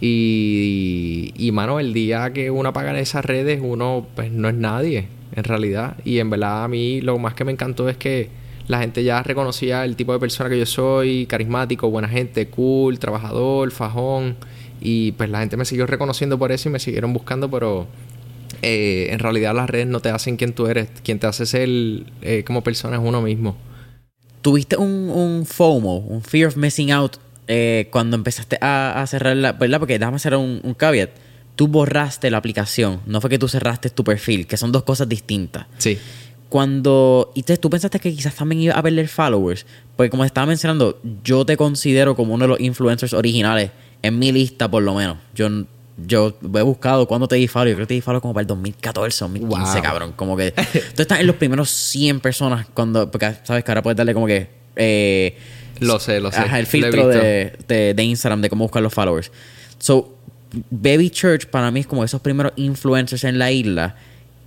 Y, 0.00 1.32
y 1.36 1.50
mano, 1.52 1.80
el 1.80 1.92
día 1.92 2.32
que 2.32 2.50
uno 2.50 2.68
apaga 2.68 2.98
esas 2.98 3.24
redes, 3.24 3.60
uno 3.62 4.06
pues 4.14 4.30
no 4.30 4.48
es 4.48 4.54
nadie, 4.54 5.08
en 5.34 5.44
realidad. 5.44 5.96
Y 6.04 6.18
en 6.18 6.30
verdad 6.30 6.64
a 6.64 6.68
mí 6.68 7.00
lo 7.00 7.18
más 7.18 7.34
que 7.34 7.44
me 7.44 7.52
encantó 7.52 7.88
es 7.88 7.96
que 7.96 8.30
la 8.68 8.80
gente 8.80 9.02
ya 9.02 9.22
reconocía 9.22 9.84
el 9.84 9.96
tipo 9.96 10.12
de 10.12 10.18
persona 10.18 10.50
que 10.50 10.58
yo 10.58 10.66
soy, 10.66 11.26
carismático, 11.26 11.90
buena 11.90 12.08
gente, 12.08 12.48
cool, 12.48 12.98
trabajador, 12.98 13.70
fajón. 13.70 14.36
Y 14.80 15.12
pues 15.12 15.30
la 15.30 15.40
gente 15.40 15.56
me 15.56 15.64
siguió 15.64 15.86
reconociendo 15.86 16.38
por 16.38 16.52
eso 16.52 16.68
y 16.68 16.72
me 16.72 16.78
siguieron 16.78 17.12
buscando, 17.12 17.50
pero 17.50 17.86
eh, 18.62 19.08
en 19.10 19.18
realidad 19.18 19.54
las 19.54 19.70
redes 19.70 19.86
no 19.86 20.00
te 20.00 20.10
hacen 20.10 20.36
quien 20.36 20.52
tú 20.52 20.66
eres. 20.66 20.88
Quien 21.02 21.18
te 21.18 21.26
hace 21.26 21.46
ser 21.46 21.68
eh, 22.22 22.44
como 22.46 22.62
persona 22.62 22.96
es 22.96 23.02
uno 23.02 23.22
mismo. 23.22 23.56
¿Tuviste 24.42 24.76
un, 24.76 25.10
un 25.10 25.46
FOMO, 25.46 25.98
un 25.98 26.22
Fear 26.22 26.48
of 26.48 26.56
Missing 26.56 26.92
Out, 26.92 27.16
eh, 27.48 27.88
cuando 27.90 28.16
empezaste 28.16 28.58
a, 28.60 29.00
a 29.00 29.06
cerrar 29.06 29.36
la. 29.36 29.52
¿Verdad? 29.52 29.78
Porque 29.78 29.98
déjame 29.98 30.16
hacer 30.16 30.34
un, 30.36 30.60
un 30.62 30.74
caveat. 30.74 31.10
Tú 31.56 31.66
borraste 31.66 32.30
la 32.30 32.38
aplicación, 32.38 33.00
no 33.06 33.20
fue 33.20 33.30
que 33.30 33.38
tú 33.38 33.48
cerraste 33.48 33.90
tu 33.90 34.04
perfil, 34.04 34.46
que 34.46 34.56
son 34.56 34.70
dos 34.70 34.84
cosas 34.84 35.08
distintas. 35.08 35.66
Sí. 35.78 35.98
Cuando. 36.48 37.32
Y 37.34 37.42
tú 37.42 37.68
pensaste 37.68 37.98
que 37.98 38.14
quizás 38.14 38.34
también 38.34 38.62
iba 38.62 38.74
a 38.74 38.82
perder 38.82 39.08
followers. 39.08 39.66
Porque 39.96 40.10
como 40.10 40.24
estaba 40.24 40.46
mencionando, 40.46 41.00
yo 41.24 41.44
te 41.44 41.56
considero 41.56 42.14
como 42.14 42.34
uno 42.34 42.44
de 42.44 42.48
los 42.48 42.60
influencers 42.60 43.12
originales 43.12 43.70
en 44.02 44.18
mi 44.18 44.30
lista, 44.30 44.70
por 44.70 44.82
lo 44.82 44.94
menos. 44.94 45.18
Yo 45.34 45.48
yo 46.06 46.36
he 46.42 46.62
buscado 46.62 47.06
cuándo 47.08 47.26
te 47.26 47.36
di 47.36 47.48
follow. 47.48 47.68
Yo 47.68 47.74
creo 47.74 47.86
que 47.86 47.88
te 47.88 47.94
di 47.94 48.00
follow 48.00 48.20
como 48.20 48.34
para 48.34 48.42
el 48.42 48.46
2014, 48.46 49.24
2015, 49.24 49.82
cabrón. 49.82 50.12
Como 50.12 50.36
que 50.36 50.52
tú 50.94 51.02
estás 51.02 51.20
en 51.20 51.26
los 51.26 51.36
primeros 51.36 51.70
100 51.70 52.20
personas 52.20 52.66
cuando. 52.72 53.10
Porque 53.10 53.34
sabes 53.42 53.64
que 53.64 53.70
ahora 53.70 53.82
puedes 53.82 53.96
darle 53.96 54.14
como 54.14 54.26
que. 54.26 54.48
Eh, 54.76 55.36
lo 55.80 55.98
sé, 55.98 56.20
lo 56.20 56.30
sé. 56.30 56.38
Ajá, 56.38 56.58
el 56.58 56.66
filtro 56.66 57.08
de, 57.08 57.52
de, 57.66 58.02
Instagram 58.02 58.42
de 58.42 58.48
cómo 58.48 58.64
buscar 58.64 58.82
los 58.82 58.94
followers. 58.94 59.30
So, 59.78 60.14
Baby 60.70 61.10
Church 61.10 61.46
para 61.46 61.70
mí 61.70 61.80
es 61.80 61.86
como 61.86 62.04
esos 62.04 62.20
primeros 62.20 62.52
influencers 62.56 63.24
en 63.24 63.38
la 63.38 63.50
isla. 63.50 63.96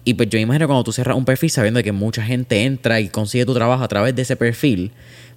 Y 0.04 0.16
pues 0.16 0.30
yo 0.30 0.39
imagino 0.39 0.68
cuando 0.68 0.84
tú 0.84 0.91
cierras 0.91 1.16
un 1.16 1.26
perfil 1.26 1.52
sabiendo 1.52 1.84
que 1.84 1.91
mucha 1.91 2.24
gente 2.24 2.64
entra 2.64 2.99
y 2.99 3.10
consigue 3.10 3.45
tu 3.45 3.54
trabajo 3.54 3.84
a 3.84 3.88
través 3.88 4.16
de 4.16 4.24
ese 4.24 4.36
perfil, 4.36 4.91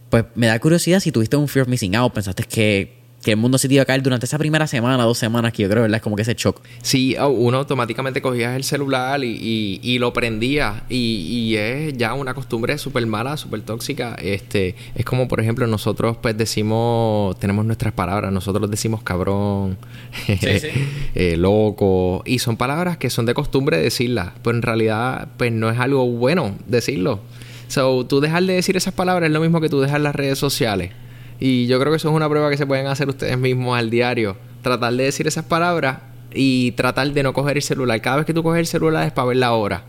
pues 0.08 0.24
me 0.34 0.46
da 0.46 0.58
curiosidad 0.58 1.00
si 1.00 1.12
tuviste 1.12 1.36
un 1.36 1.48
fear 1.48 1.64
of 1.64 1.68
missing 1.68 1.94
out, 1.96 2.12
pensaste 2.12 2.44
que 2.44 3.03
que 3.24 3.32
el 3.32 3.36
mundo 3.38 3.58
se 3.58 3.68
te 3.68 3.74
iba 3.74 3.82
a 3.82 3.86
caer 3.86 4.02
durante 4.02 4.26
esa 4.26 4.38
primera 4.38 4.66
semana, 4.66 5.02
dos 5.02 5.18
semanas, 5.18 5.52
que 5.52 5.62
yo 5.62 5.68
creo, 5.68 5.82
¿verdad? 5.82 5.96
Es 5.96 6.02
como 6.02 6.14
que 6.14 6.22
ese 6.22 6.34
shock. 6.34 6.60
Sí, 6.82 7.16
uno 7.18 7.58
automáticamente 7.58 8.20
cogía 8.20 8.54
el 8.54 8.64
celular 8.64 9.24
y, 9.24 9.80
y, 9.82 9.98
lo 9.98 10.12
prendía. 10.12 10.84
Y, 10.88 11.26
y, 11.28 11.56
es 11.56 11.96
ya 11.96 12.14
una 12.14 12.34
costumbre 12.34 12.76
súper 12.78 13.06
mala, 13.06 13.36
súper 13.36 13.62
tóxica. 13.62 14.14
Este, 14.20 14.74
es 14.94 15.04
como, 15.04 15.26
por 15.26 15.40
ejemplo, 15.40 15.66
nosotros 15.66 16.18
pues 16.18 16.36
decimos, 16.36 17.38
tenemos 17.40 17.64
nuestras 17.64 17.94
palabras, 17.94 18.30
nosotros 18.30 18.70
decimos 18.70 19.02
cabrón, 19.02 19.78
eh, 20.28 21.36
loco. 21.38 22.22
Y 22.26 22.38
son 22.38 22.56
palabras 22.56 22.98
que 22.98 23.08
son 23.08 23.24
de 23.26 23.34
costumbre 23.34 23.78
decirlas. 23.78 24.32
Pero 24.42 24.56
en 24.56 24.62
realidad, 24.62 25.28
pues 25.38 25.50
no 25.50 25.70
es 25.70 25.78
algo 25.78 26.06
bueno 26.06 26.56
decirlo. 26.66 27.20
So, 27.68 28.04
tú 28.06 28.20
dejar 28.20 28.42
de 28.44 28.52
decir 28.52 28.76
esas 28.76 28.92
palabras 28.92 29.28
es 29.28 29.32
lo 29.32 29.40
mismo 29.40 29.60
que 29.60 29.70
tú 29.70 29.80
dejar 29.80 30.02
las 30.02 30.14
redes 30.14 30.38
sociales. 30.38 30.92
Y 31.40 31.66
yo 31.66 31.78
creo 31.80 31.92
que 31.92 31.96
eso 31.96 32.08
es 32.08 32.14
una 32.14 32.28
prueba 32.28 32.50
que 32.50 32.56
se 32.56 32.66
pueden 32.66 32.86
hacer 32.86 33.08
ustedes 33.08 33.38
mismos 33.38 33.78
al 33.78 33.90
diario. 33.90 34.36
Tratar 34.62 34.94
de 34.94 35.04
decir 35.04 35.26
esas 35.26 35.44
palabras 35.44 35.98
y 36.32 36.72
tratar 36.72 37.12
de 37.12 37.22
no 37.22 37.32
coger 37.32 37.56
el 37.56 37.62
celular. 37.62 38.00
Cada 38.00 38.16
vez 38.16 38.26
que 38.26 38.34
tú 38.34 38.42
coges 38.42 38.60
el 38.60 38.66
celular 38.66 39.06
es 39.06 39.12
para 39.12 39.28
ver 39.28 39.36
la 39.38 39.52
hora. 39.52 39.84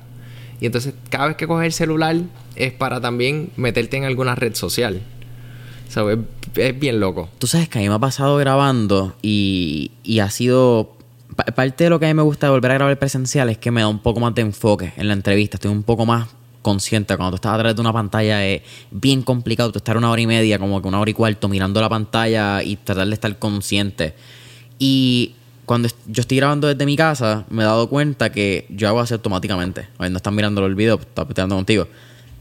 Y 0.59 0.65
entonces 0.65 0.93
cada 1.09 1.27
vez 1.27 1.35
que 1.35 1.47
coges 1.47 1.65
el 1.65 1.73
celular 1.73 2.15
es 2.55 2.73
para 2.73 3.01
también 3.01 3.49
meterte 3.57 3.97
en 3.97 4.05
alguna 4.05 4.35
red 4.35 4.55
social. 4.55 5.01
O 5.97 6.09
es, 6.09 6.79
bien 6.79 6.99
loco. 6.99 7.29
Tú 7.37 7.47
sabes 7.47 7.69
que 7.69 7.79
a 7.79 7.81
mí 7.81 7.89
me 7.89 7.95
ha 7.95 7.99
pasado 7.99 8.37
grabando 8.37 9.15
y, 9.21 9.91
y 10.03 10.19
ha 10.19 10.29
sido... 10.29 10.91
Parte 11.55 11.83
de 11.83 11.89
lo 11.89 11.99
que 11.99 12.05
a 12.05 12.07
mí 12.07 12.13
me 12.13 12.21
gusta 12.21 12.47
de 12.47 12.51
volver 12.51 12.71
a 12.71 12.75
grabar 12.75 12.97
presencial 12.97 13.49
es 13.49 13.57
que 13.57 13.69
me 13.69 13.81
da 13.81 13.89
un 13.89 13.99
poco 13.99 14.21
más 14.21 14.33
de 14.35 14.41
enfoque 14.41 14.93
en 14.95 15.09
la 15.09 15.13
entrevista. 15.13 15.57
Estoy 15.57 15.71
un 15.71 15.83
poco 15.83 16.05
más 16.05 16.29
consciente. 16.66 17.16
Cuando 17.16 17.34
tú 17.34 17.36
estás 17.36 17.53
atrás 17.53 17.76
de 17.76 17.82
una 17.82 17.93
pantalla 17.93 18.43
es 18.43 18.63
bien 18.89 19.22
complicado 19.22 19.72
tú 19.72 19.78
estar 19.78 19.95
una 19.97 20.09
hora 20.09 20.20
y 20.20 20.26
media, 20.26 20.57
como 20.57 20.82
que 20.82 20.88
una 20.88 20.99
hora 20.99 21.11
y 21.11 21.13
cuarto 21.13 21.47
mirando 21.47 21.80
la 21.80 21.89
pantalla 21.89 22.63
y 22.63 22.76
tratar 22.78 23.05
de 23.07 23.13
estar 23.13 23.38
consciente. 23.38 24.16
Y 24.80 25.34
cuando 25.68 25.89
yo 26.07 26.22
estoy 26.22 26.38
grabando 26.38 26.68
desde 26.68 26.84
mi 26.88 26.95
casa, 26.95 27.45
me 27.51 27.61
he 27.61 27.66
dado 27.68 27.88
cuenta 27.88 28.32
que 28.32 28.66
yo 28.70 28.88
hago 28.88 28.99
así 28.99 29.13
automáticamente. 29.13 29.89
no 29.99 30.18
están 30.18 30.34
mirando 30.34 30.66
el 30.66 30.74
video, 30.74 30.95
está 30.95 31.28
peleando 31.28 31.55
contigo. 31.55 31.88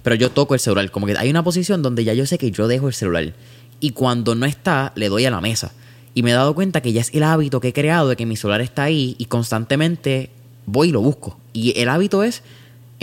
Pero 0.02 0.16
yo 0.16 0.30
toco 0.30 0.54
el 0.54 0.60
celular. 0.60 0.90
Como 0.90 1.04
que 1.04 1.18
hay 1.18 1.28
una 1.28 1.44
posición 1.44 1.82
donde 1.82 2.02
ya 2.02 2.14
yo 2.14 2.24
sé 2.24 2.38
que 2.38 2.50
yo 2.50 2.66
dejo 2.66 2.88
el 2.88 2.94
celular. 2.94 3.34
Y 3.80 3.90
cuando 3.90 4.34
no 4.34 4.46
está, 4.46 4.92
le 4.96 5.10
doy 5.10 5.26
a 5.26 5.30
la 5.30 5.42
mesa. 5.42 5.72
Y 6.14 6.22
me 6.22 6.30
he 6.30 6.34
dado 6.34 6.54
cuenta 6.54 6.80
que 6.80 6.94
ya 6.94 7.02
es 7.02 7.12
el 7.12 7.24
hábito 7.24 7.60
que 7.60 7.68
he 7.68 7.72
creado 7.74 8.08
de 8.08 8.16
que 8.16 8.24
mi 8.24 8.36
celular 8.36 8.62
está 8.62 8.84
ahí 8.84 9.16
y 9.18 9.26
constantemente 9.26 10.30
voy 10.64 10.88
y 10.88 10.92
lo 10.92 11.02
busco. 11.02 11.38
Y 11.52 11.78
el 11.78 11.90
hábito 11.90 12.22
es 12.22 12.42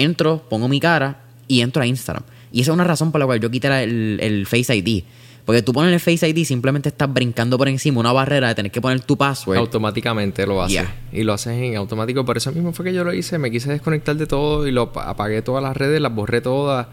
entro, 0.01 0.43
pongo 0.49 0.67
mi 0.67 0.79
cara 0.79 1.21
y 1.47 1.61
entro 1.61 1.81
a 1.81 1.87
Instagram. 1.87 2.23
Y 2.51 2.61
esa 2.61 2.71
es 2.71 2.73
una 2.73 2.83
razón 2.83 3.11
por 3.11 3.19
la 3.19 3.25
cual 3.25 3.39
yo 3.39 3.49
quité 3.49 3.83
el, 3.83 4.45
Face 4.47 4.75
ID. 4.75 5.03
Porque 5.45 5.61
tú 5.61 5.73
pones 5.73 5.91
el 5.93 5.99
Face 5.99 6.27
ID 6.27 6.45
simplemente 6.45 6.89
estás 6.89 7.11
brincando 7.11 7.57
por 7.57 7.67
encima 7.67 7.99
una 7.99 8.11
barrera 8.11 8.49
de 8.49 8.55
tener 8.55 8.71
que 8.71 8.79
poner 8.79 9.01
tu 9.01 9.17
password. 9.17 9.57
Automáticamente 9.57 10.45
lo 10.45 10.61
haces. 10.61 10.83
Y 11.11 11.23
lo 11.23 11.33
haces 11.33 11.53
en 11.53 11.75
automático. 11.77 12.23
Por 12.25 12.37
eso 12.37 12.51
mismo 12.51 12.73
fue 12.73 12.85
que 12.85 12.93
yo 12.93 13.03
lo 13.03 13.13
hice. 13.13 13.37
Me 13.37 13.49
quise 13.49 13.71
desconectar 13.71 14.15
de 14.15 14.27
todo 14.27 14.67
y 14.67 14.71
lo 14.71 14.91
apagué 14.95 15.41
todas 15.41 15.63
las 15.63 15.75
redes, 15.75 15.99
las 15.99 16.13
borré 16.13 16.41
todas. 16.41 16.87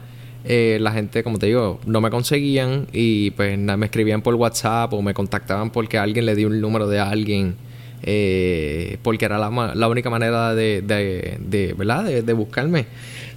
Eh, 0.44 0.78
la 0.80 0.92
gente, 0.92 1.22
como 1.22 1.38
te 1.38 1.46
digo, 1.46 1.80
no 1.84 2.00
me 2.00 2.10
conseguían 2.10 2.86
y 2.92 3.32
pues 3.32 3.58
me 3.58 3.84
escribían 3.84 4.22
por 4.22 4.34
WhatsApp 4.34 4.92
o 4.94 5.02
me 5.02 5.12
contactaban 5.12 5.70
porque 5.70 5.98
alguien 5.98 6.24
le 6.24 6.34
dio 6.34 6.48
un 6.48 6.60
número 6.60 6.88
de 6.88 7.00
alguien. 7.00 7.56
Eh, 8.02 8.98
porque 9.02 9.24
era 9.24 9.38
la, 9.38 9.88
única 9.88 10.10
manera 10.10 10.54
de, 10.54 11.74
¿verdad? 11.76 12.04
De, 12.04 12.32
buscarme. 12.32 12.86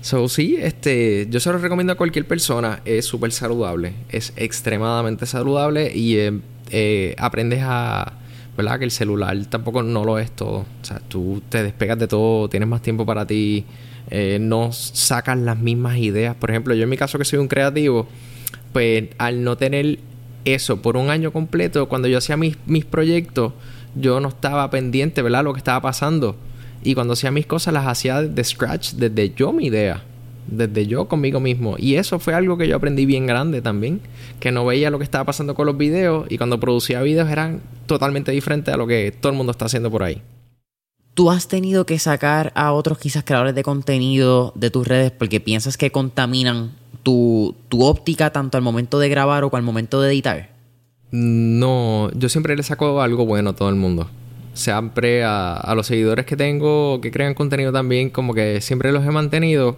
So, 0.02 0.30
sí, 0.30 0.58
este, 0.60 1.28
yo 1.30 1.40
se 1.40 1.52
lo 1.52 1.58
recomiendo 1.58 1.94
a 1.94 1.96
cualquier 1.96 2.26
persona. 2.26 2.82
Es 2.86 3.06
súper 3.06 3.32
saludable. 3.32 3.94
Es 4.10 4.34
extremadamente 4.36 5.26
saludable 5.26 5.92
y 5.94 6.18
eh, 6.18 6.40
eh, 6.70 7.16
aprendes 7.18 7.62
a... 7.64 8.14
¿Verdad? 8.58 8.80
Que 8.80 8.86
el 8.86 8.92
celular 8.92 9.46
tampoco 9.46 9.82
no 9.82 10.04
lo 10.04 10.20
es 10.20 10.30
todo. 10.32 10.60
O 10.60 10.66
sea, 10.86 11.00
tú 11.00 11.42
te 11.48 11.64
despegas 11.64 11.98
de 11.98 12.08
todo, 12.08 12.50
tienes 12.50 12.68
más 12.68 12.82
tiempo 12.82 13.06
para 13.06 13.26
ti, 13.26 13.64
no 14.42 14.74
sacas 14.74 15.38
las 15.38 15.58
mismas 15.58 15.98
ideas. 15.98 16.36
Por 16.36 16.52
ejemplo, 16.52 16.76
yo 16.76 16.84
en 16.84 16.90
mi 16.90 16.98
caso 16.98 17.18
que 17.18 17.24
soy 17.24 17.40
un 17.40 17.48
creativo, 17.48 18.10
pues 18.74 19.08
al 19.18 19.46
no 19.46 19.56
tener 19.56 20.00
eso 20.44 20.82
por 20.82 20.98
un 20.98 21.10
año 21.10 21.32
completo, 21.32 21.88
cuando 21.88 22.10
yo 22.10 22.18
hacía 22.18 22.36
mis, 22.36 22.58
mis 22.66 22.84
proyectos, 22.84 23.54
yo 23.96 24.20
no 24.20 24.30
estaba 24.30 24.70
pendiente, 24.70 25.22
¿verdad? 25.22 25.44
Lo 25.44 25.54
que 25.54 25.60
estaba 25.60 25.82
pasando. 25.82 26.36
Y 26.84 26.96
cuando 26.96 27.14
hacía 27.14 27.32
mis 27.32 27.46
cosas 27.46 27.74
las 27.74 27.88
hacía 27.88 28.22
de 28.22 28.44
scratch, 28.44 28.94
desde 28.94 29.34
yo 29.36 29.54
mi 29.54 29.66
idea, 29.68 30.04
desde 30.48 30.88
yo 30.88 31.08
conmigo 31.08 31.40
mismo. 31.40 31.76
Y 31.78 31.96
eso 31.96 32.20
fue 32.20 32.34
algo 32.34 32.58
que 32.58 32.68
yo 32.68 32.76
aprendí 32.76 33.06
bien 33.06 33.28
grande 33.28 33.62
también, 33.62 34.02
que 34.40 34.52
no 34.52 34.66
veía 34.66 34.90
lo 34.90 34.98
que 34.98 35.04
estaba 35.04 35.26
pasando 35.26 35.56
con 35.56 35.66
los 35.66 35.78
videos 35.78 36.26
y 36.30 36.38
cuando 36.38 36.60
producía 36.60 37.02
videos 37.02 37.30
eran 37.30 37.62
totalmente 37.86 38.32
diferentes 38.32 38.74
a 38.74 38.78
lo 38.78 38.88
que 38.88 39.12
todo 39.12 39.32
el 39.32 39.38
mundo 39.38 39.52
está 39.52 39.66
haciendo 39.66 39.92
por 39.92 40.04
ahí. 40.04 40.22
¿Tú 41.14 41.30
has 41.30 41.48
tenido 41.48 41.86
que 41.86 42.00
sacar 42.00 42.52
a 42.56 42.72
otros 42.72 42.98
quizás 42.98 43.24
creadores 43.24 43.54
de 43.54 43.64
contenido 43.64 44.54
de 44.56 44.72
tus 44.72 44.88
redes 44.88 45.12
porque 45.12 45.40
piensas 45.40 45.78
que 45.78 45.92
contaminan 45.92 46.72
tu, 47.04 47.56
tu 47.68 47.84
óptica 47.84 48.32
tanto 48.32 48.58
al 48.58 48.64
momento 48.64 48.98
de 48.98 49.10
grabar 49.10 49.44
o 49.44 49.56
al 49.56 49.62
momento 49.62 50.02
de 50.02 50.10
editar? 50.10 50.61
No, 51.12 52.10
yo 52.14 52.30
siempre 52.30 52.56
le 52.56 52.64
saco 52.64 53.02
algo 53.02 53.26
bueno 53.26 53.52
a 53.52 53.54
todo 53.54 53.70
el 53.70 53.76
mundo 53.76 54.10
siempre 54.54 55.24
a, 55.24 55.54
a, 55.54 55.76
los 55.76 55.88
seguidores 55.88 56.26
que 56.26 56.36
tengo 56.36 57.00
que 57.00 57.10
crean 57.10 57.34
contenido 57.34 57.72
también, 57.72 58.10
como 58.10 58.34
que 58.34 58.60
siempre 58.60 58.92
los 58.92 59.06
he 59.06 59.10
mantenido 59.10 59.78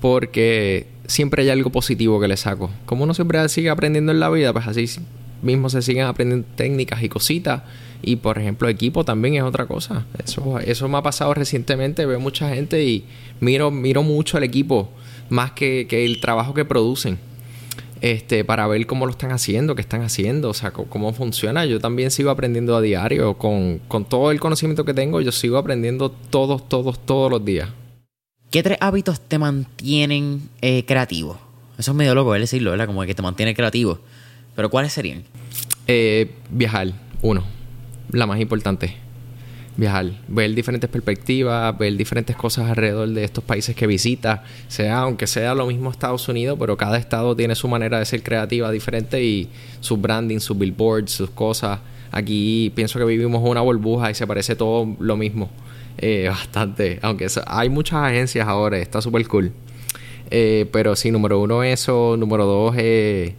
porque 0.00 0.86
siempre 1.06 1.42
hay 1.42 1.50
algo 1.50 1.70
positivo 1.70 2.20
que 2.20 2.28
les 2.28 2.40
saco. 2.40 2.70
Como 2.86 3.04
uno 3.04 3.14
siempre 3.14 3.48
sigue 3.48 3.70
aprendiendo 3.70 4.12
en 4.12 4.20
la 4.20 4.30
vida, 4.30 4.52
pues 4.52 4.66
así 4.66 4.86
mismo 5.42 5.70
se 5.70 5.82
siguen 5.82 6.06
aprendiendo 6.06 6.46
técnicas 6.56 7.02
y 7.02 7.08
cositas. 7.08 7.62
Y 8.00 8.16
por 8.16 8.38
ejemplo, 8.38 8.68
equipo 8.68 9.04
también 9.04 9.34
es 9.34 9.42
otra 9.42 9.66
cosa. 9.66 10.06
Eso, 10.24 10.60
eso 10.60 10.88
me 10.88 10.98
ha 10.98 11.02
pasado 11.02 11.34
recientemente. 11.34 12.06
Veo 12.06 12.20
mucha 12.20 12.54
gente 12.54 12.84
y 12.84 13.04
miro, 13.40 13.70
miro 13.70 14.02
mucho 14.02 14.36
al 14.36 14.44
equipo, 14.44 14.90
más 15.30 15.52
que, 15.52 15.86
que 15.88 16.04
el 16.04 16.20
trabajo 16.20 16.54
que 16.54 16.64
producen 16.64 17.18
este, 18.00 18.44
para 18.44 18.66
ver 18.66 18.86
cómo 18.86 19.06
lo 19.06 19.12
están 19.12 19.32
haciendo, 19.32 19.74
qué 19.74 19.82
están 19.82 20.02
haciendo, 20.02 20.50
o 20.50 20.54
sea, 20.54 20.70
cómo 20.70 21.12
funciona. 21.12 21.64
Yo 21.64 21.80
también 21.80 22.10
sigo 22.10 22.30
aprendiendo 22.30 22.76
a 22.76 22.80
diario, 22.80 23.34
con, 23.34 23.80
todo 24.08 24.30
el 24.30 24.40
conocimiento 24.40 24.84
que 24.84 24.94
tengo, 24.94 25.20
yo 25.20 25.32
sigo 25.32 25.58
aprendiendo 25.58 26.10
todos, 26.10 26.68
todos, 26.68 27.04
todos 27.04 27.30
los 27.30 27.44
días. 27.44 27.68
¿Qué 28.50 28.62
tres 28.62 28.78
hábitos 28.80 29.20
te 29.20 29.38
mantienen 29.38 30.48
eh, 30.62 30.84
creativo? 30.86 31.38
Eso 31.78 31.90
es 31.90 31.96
medio 31.96 32.14
loco, 32.14 32.30
¿verdad? 32.30 32.44
decirlo, 32.44 32.70
¿verdad? 32.70 32.86
Como 32.86 33.02
que 33.02 33.14
te 33.14 33.22
mantiene 33.22 33.54
creativo. 33.54 33.98
Pero 34.56 34.70
¿cuáles 34.70 34.92
serían? 34.92 35.22
Eh, 35.86 36.30
viajar, 36.50 36.92
uno. 37.22 37.44
La 38.10 38.26
más 38.26 38.40
importante 38.40 39.07
viajar, 39.78 40.10
ver 40.26 40.52
diferentes 40.56 40.90
perspectivas, 40.90 41.78
ver 41.78 41.96
diferentes 41.96 42.34
cosas 42.34 42.68
alrededor 42.68 43.08
de 43.10 43.22
estos 43.22 43.44
países 43.44 43.76
que 43.76 43.86
visitas, 43.86 44.40
sea 44.66 44.98
aunque 44.98 45.28
sea 45.28 45.54
lo 45.54 45.66
mismo 45.66 45.88
Estados 45.90 46.28
Unidos, 46.28 46.58
pero 46.58 46.76
cada 46.76 46.98
estado 46.98 47.36
tiene 47.36 47.54
su 47.54 47.68
manera 47.68 48.00
de 48.00 48.04
ser 48.04 48.24
creativa 48.24 48.72
diferente 48.72 49.22
y 49.22 49.48
su 49.80 49.96
branding, 49.96 50.40
sus 50.40 50.58
billboards, 50.58 51.12
sus 51.12 51.30
cosas. 51.30 51.78
Aquí 52.10 52.72
pienso 52.74 52.98
que 52.98 53.04
vivimos 53.04 53.40
una 53.44 53.60
burbuja 53.60 54.10
y 54.10 54.14
se 54.14 54.26
parece 54.26 54.56
todo 54.56 54.96
lo 54.98 55.16
mismo. 55.16 55.48
Eh, 55.96 56.26
bastante, 56.28 56.98
aunque 57.00 57.28
hay 57.46 57.68
muchas 57.68 58.00
agencias 58.02 58.48
ahora, 58.48 58.78
está 58.78 59.00
súper 59.00 59.28
cool. 59.28 59.52
Eh, 60.30 60.68
pero 60.72 60.96
sí, 60.96 61.12
número 61.12 61.40
uno 61.40 61.62
eso, 61.62 62.16
número 62.18 62.46
dos 62.46 62.74
eh, 62.76 63.36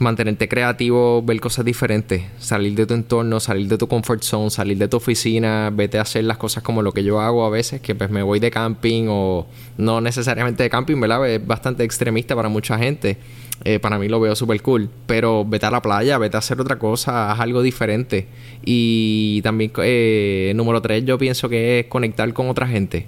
mantenerte 0.00 0.48
creativo, 0.48 1.22
ver 1.22 1.40
cosas 1.40 1.64
diferentes, 1.64 2.22
salir 2.38 2.74
de 2.74 2.86
tu 2.86 2.94
entorno, 2.94 3.38
salir 3.38 3.68
de 3.68 3.76
tu 3.78 3.86
comfort 3.86 4.22
zone, 4.22 4.50
salir 4.50 4.78
de 4.78 4.88
tu 4.88 4.96
oficina, 4.96 5.70
vete 5.70 5.98
a 5.98 6.02
hacer 6.02 6.24
las 6.24 6.38
cosas 6.38 6.62
como 6.62 6.82
lo 6.82 6.92
que 6.92 7.04
yo 7.04 7.20
hago 7.20 7.44
a 7.44 7.50
veces, 7.50 7.80
que 7.80 7.94
pues 7.94 8.10
me 8.10 8.22
voy 8.22 8.40
de 8.40 8.50
camping 8.50 9.06
o 9.08 9.46
no 9.76 10.00
necesariamente 10.00 10.62
de 10.62 10.70
camping, 10.70 10.98
¿verdad? 10.98 11.28
Es 11.28 11.46
bastante 11.46 11.84
extremista 11.84 12.34
para 12.34 12.48
mucha 12.48 12.78
gente. 12.78 13.18
Eh, 13.62 13.78
para 13.78 13.98
mí 13.98 14.08
lo 14.08 14.20
veo 14.20 14.34
súper 14.34 14.62
cool. 14.62 14.88
Pero 15.06 15.44
vete 15.44 15.66
a 15.66 15.70
la 15.70 15.82
playa, 15.82 16.18
vete 16.18 16.36
a 16.36 16.38
hacer 16.38 16.60
otra 16.60 16.78
cosa, 16.78 17.30
haz 17.30 17.40
algo 17.40 17.62
diferente. 17.62 18.26
Y 18.64 19.42
también, 19.42 19.70
eh, 19.82 20.52
número 20.56 20.80
tres, 20.80 21.04
yo 21.04 21.18
pienso 21.18 21.48
que 21.48 21.80
es 21.80 21.86
conectar 21.86 22.32
con 22.32 22.48
otra 22.48 22.66
gente. 22.66 23.06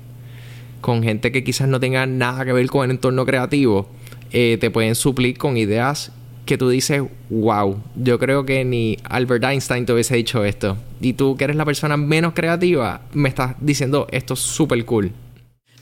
Con 0.80 1.02
gente 1.02 1.32
que 1.32 1.44
quizás 1.44 1.68
no 1.68 1.80
tenga 1.80 2.06
nada 2.06 2.44
que 2.44 2.52
ver 2.52 2.66
con 2.66 2.84
el 2.84 2.90
entorno 2.90 3.24
creativo. 3.24 3.88
Eh, 4.32 4.58
te 4.60 4.70
pueden 4.70 4.94
suplir 4.94 5.38
con 5.38 5.56
ideas 5.56 6.12
que 6.44 6.58
tú 6.58 6.68
dices, 6.68 7.02
wow, 7.30 7.80
yo 7.94 8.18
creo 8.18 8.44
que 8.44 8.64
ni 8.64 8.98
Albert 9.04 9.44
Einstein 9.44 9.86
te 9.86 9.92
hubiese 9.92 10.16
dicho 10.16 10.44
esto. 10.44 10.76
Y 11.00 11.12
tú, 11.12 11.36
que 11.36 11.44
eres 11.44 11.56
la 11.56 11.64
persona 11.64 11.96
menos 11.96 12.32
creativa, 12.34 13.02
me 13.12 13.28
estás 13.28 13.54
diciendo 13.60 14.06
esto 14.10 14.34
súper 14.34 14.84
cool. 14.84 15.12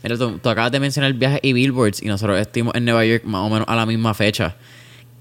Mira, 0.02 0.16
tú, 0.16 0.40
acabas 0.48 0.72
de 0.72 0.80
mencionar 0.80 1.12
viajes 1.14 1.40
y 1.42 1.52
billboards 1.52 2.02
y 2.02 2.06
nosotros 2.06 2.38
estuvimos 2.38 2.74
en 2.74 2.84
Nueva 2.84 3.04
York 3.04 3.24
más 3.24 3.42
o 3.42 3.50
menos 3.50 3.66
a 3.68 3.76
la 3.76 3.86
misma 3.86 4.14
fecha. 4.14 4.56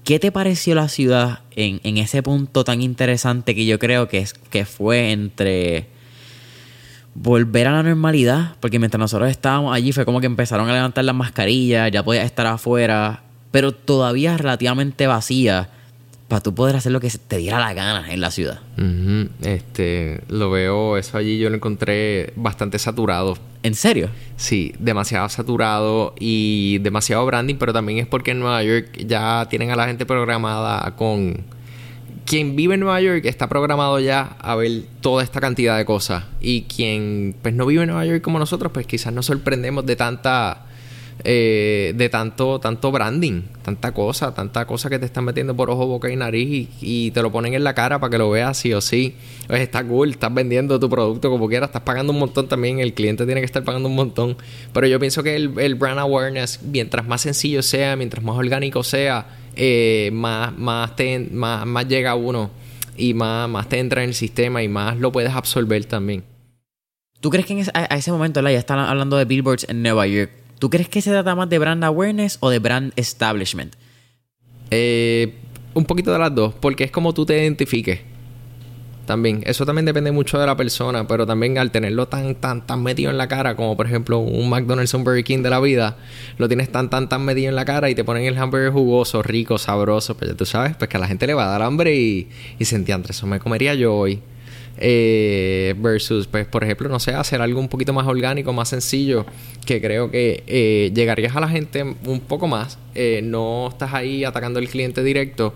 ¿Qué 0.04 0.18
te 0.18 0.32
pareció 0.32 0.74
la 0.74 0.88
ciudad 0.88 1.40
en, 1.54 1.80
en 1.84 1.98
ese 1.98 2.22
punto 2.22 2.64
tan 2.64 2.80
interesante 2.80 3.54
que 3.54 3.66
yo 3.66 3.78
creo 3.78 4.08
que, 4.08 4.18
es, 4.18 4.32
que 4.32 4.64
fue 4.64 5.12
entre 5.12 5.86
volver 7.14 7.66
a 7.66 7.72
la 7.72 7.82
normalidad? 7.82 8.56
Porque 8.60 8.78
mientras 8.78 8.98
nosotros 8.98 9.30
estábamos 9.30 9.74
allí 9.74 9.92
fue 9.92 10.06
como 10.06 10.20
que 10.20 10.26
empezaron 10.26 10.68
a 10.70 10.72
levantar 10.72 11.04
las 11.04 11.14
mascarillas, 11.14 11.90
ya 11.90 12.02
podías 12.02 12.24
estar 12.24 12.46
afuera 12.46 13.22
pero 13.50 13.72
todavía 13.72 14.36
relativamente 14.36 15.06
vacía 15.06 15.70
para 16.30 16.42
tú 16.42 16.54
poder 16.54 16.76
hacer 16.76 16.92
lo 16.92 17.00
que 17.00 17.10
te 17.10 17.38
diera 17.38 17.58
la 17.58 17.74
gana 17.74 18.12
en 18.12 18.20
la 18.20 18.30
ciudad. 18.30 18.60
Este, 19.42 20.22
lo 20.28 20.48
veo, 20.50 20.96
eso 20.96 21.18
allí 21.18 21.38
yo 21.38 21.50
lo 21.50 21.56
encontré 21.56 22.32
bastante 22.36 22.78
saturado. 22.78 23.36
¿En 23.64 23.74
serio? 23.74 24.10
Sí, 24.36 24.72
demasiado 24.78 25.28
saturado 25.28 26.14
y 26.20 26.78
demasiado 26.78 27.26
branding, 27.26 27.56
pero 27.56 27.72
también 27.72 27.98
es 27.98 28.06
porque 28.06 28.30
en 28.30 28.38
Nueva 28.38 28.62
York 28.62 29.04
ya 29.04 29.48
tienen 29.50 29.70
a 29.70 29.76
la 29.76 29.86
gente 29.86 30.06
programada 30.06 30.94
con... 30.94 31.44
Quien 32.26 32.54
vive 32.54 32.74
en 32.74 32.80
Nueva 32.80 33.00
York 33.00 33.24
está 33.24 33.48
programado 33.48 33.98
ya 33.98 34.36
a 34.38 34.54
ver 34.54 34.84
toda 35.00 35.24
esta 35.24 35.40
cantidad 35.40 35.76
de 35.76 35.84
cosas. 35.84 36.26
Y 36.40 36.62
quien 36.62 37.34
pues 37.42 37.54
no 37.54 37.66
vive 37.66 37.82
en 37.82 37.88
Nueva 37.88 38.06
York 38.06 38.22
como 38.22 38.38
nosotros, 38.38 38.70
pues 38.70 38.86
quizás 38.86 39.12
nos 39.12 39.26
sorprendemos 39.26 39.84
de 39.84 39.96
tanta 39.96 40.66
eh, 41.24 41.92
de 41.94 42.08
tanto, 42.08 42.58
tanto 42.60 42.90
branding, 42.90 43.42
tanta 43.62 43.92
cosa, 43.92 44.34
tanta 44.34 44.66
cosa 44.66 44.88
que 44.88 44.98
te 44.98 45.06
están 45.06 45.24
metiendo 45.24 45.54
por 45.54 45.70
ojo, 45.70 45.86
boca 45.86 46.10
y 46.10 46.16
nariz 46.16 46.68
y, 46.80 47.10
te 47.10 47.22
lo 47.22 47.30
ponen 47.30 47.54
en 47.54 47.64
la 47.64 47.74
cara 47.74 47.98
para 47.98 48.10
que 48.10 48.18
lo 48.18 48.30
veas 48.30 48.56
sí 48.56 48.72
o 48.72 48.80
sí. 48.80 49.16
Pues 49.46 49.60
está 49.60 49.84
cool, 49.84 50.10
estás 50.10 50.32
vendiendo 50.32 50.78
tu 50.80 50.88
producto 50.88 51.30
como 51.30 51.48
quieras, 51.48 51.68
estás 51.68 51.82
pagando 51.82 52.12
un 52.12 52.18
montón 52.18 52.48
también, 52.48 52.80
el 52.80 52.94
cliente 52.94 53.26
tiene 53.26 53.40
que 53.40 53.46
estar 53.46 53.64
pagando 53.64 53.88
un 53.88 53.96
montón. 53.96 54.36
Pero 54.72 54.86
yo 54.86 54.98
pienso 54.98 55.22
que 55.22 55.36
el, 55.36 55.58
el 55.58 55.74
brand 55.74 55.98
awareness, 55.98 56.60
mientras 56.62 57.06
más 57.06 57.20
sencillo 57.20 57.62
sea, 57.62 57.96
mientras 57.96 58.24
más 58.24 58.36
orgánico 58.36 58.82
sea, 58.82 59.26
eh, 59.56 60.10
más, 60.12 60.56
más, 60.56 60.96
te, 60.96 61.18
más, 61.18 61.86
llega 61.86 62.14
uno 62.14 62.50
y 62.96 63.14
más, 63.14 63.48
más 63.48 63.68
te 63.68 63.78
entra 63.78 64.02
en 64.02 64.10
el 64.10 64.14
sistema 64.14 64.62
y 64.62 64.68
más 64.68 64.96
lo 64.96 65.12
puedes 65.12 65.32
absorber 65.32 65.84
también. 65.84 66.24
¿Tú 67.20 67.28
crees 67.28 67.46
que 67.46 67.52
en 67.52 67.58
ese, 67.58 67.70
a, 67.74 67.84
ese 67.96 68.10
momento 68.12 68.40
ya 68.40 68.58
están 68.58 68.78
hablando 68.78 69.16
de 69.16 69.26
billboards 69.26 69.66
en 69.68 69.82
Nueva 69.82 70.06
York? 70.06 70.30
¿Tú 70.60 70.68
crees 70.68 70.90
que 70.90 71.00
se 71.00 71.08
trata 71.08 71.34
más 71.34 71.48
de 71.48 71.58
brand 71.58 71.82
awareness 71.82 72.36
o 72.40 72.50
de 72.50 72.58
brand 72.58 72.92
establishment? 72.96 73.74
Eh, 74.70 75.34
un 75.72 75.86
poquito 75.86 76.12
de 76.12 76.18
las 76.18 76.34
dos, 76.34 76.52
porque 76.52 76.84
es 76.84 76.90
como 76.90 77.14
tú 77.14 77.24
te 77.24 77.42
identifiques. 77.42 78.00
También, 79.06 79.42
eso 79.46 79.64
también 79.64 79.86
depende 79.86 80.12
mucho 80.12 80.38
de 80.38 80.44
la 80.44 80.58
persona, 80.58 81.08
pero 81.08 81.26
también 81.26 81.56
al 81.56 81.70
tenerlo 81.70 82.08
tan, 82.08 82.34
tan, 82.34 82.66
tan 82.66 82.82
metido 82.82 83.10
en 83.10 83.16
la 83.16 83.26
cara, 83.26 83.56
como 83.56 83.74
por 83.74 83.86
ejemplo 83.86 84.18
un 84.18 84.50
McDonald's, 84.50 84.92
un 84.92 85.02
Burger 85.02 85.24
King 85.24 85.38
de 85.42 85.48
la 85.48 85.60
vida, 85.60 85.96
lo 86.36 86.46
tienes 86.46 86.70
tan, 86.70 86.90
tan, 86.90 87.08
tan 87.08 87.24
metido 87.24 87.48
en 87.48 87.56
la 87.56 87.64
cara 87.64 87.88
y 87.88 87.94
te 87.94 88.04
ponen 88.04 88.26
el 88.26 88.36
hamburger 88.36 88.70
jugoso, 88.70 89.22
rico, 89.22 89.56
sabroso, 89.56 90.14
pues 90.14 90.30
ya 90.30 90.36
tú 90.36 90.44
sabes, 90.44 90.76
pues 90.76 90.90
que 90.90 90.98
a 90.98 91.00
la 91.00 91.08
gente 91.08 91.26
le 91.26 91.32
va 91.32 91.46
a 91.46 91.48
dar 91.48 91.62
hambre 91.62 91.96
y, 91.96 92.28
y 92.58 92.66
se 92.66 92.76
eso 93.08 93.26
me 93.26 93.40
comería 93.40 93.74
yo 93.74 93.94
hoy. 93.94 94.20
Eh, 94.82 95.74
versus, 95.78 96.26
pues, 96.26 96.46
por 96.46 96.64
ejemplo, 96.64 96.88
no 96.88 96.98
sé, 96.98 97.12
hacer 97.12 97.42
algo 97.42 97.60
un 97.60 97.68
poquito 97.68 97.92
más 97.92 98.06
orgánico, 98.06 98.54
más 98.54 98.70
sencillo, 98.70 99.26
que 99.66 99.78
creo 99.78 100.10
que 100.10 100.42
eh, 100.46 100.90
llegarías 100.94 101.36
a 101.36 101.40
la 101.40 101.48
gente 101.48 101.82
un 101.82 102.20
poco 102.20 102.48
más, 102.48 102.78
eh, 102.94 103.20
no 103.22 103.68
estás 103.68 103.92
ahí 103.92 104.24
atacando 104.24 104.58
al 104.58 104.68
cliente 104.68 105.04
directo 105.04 105.52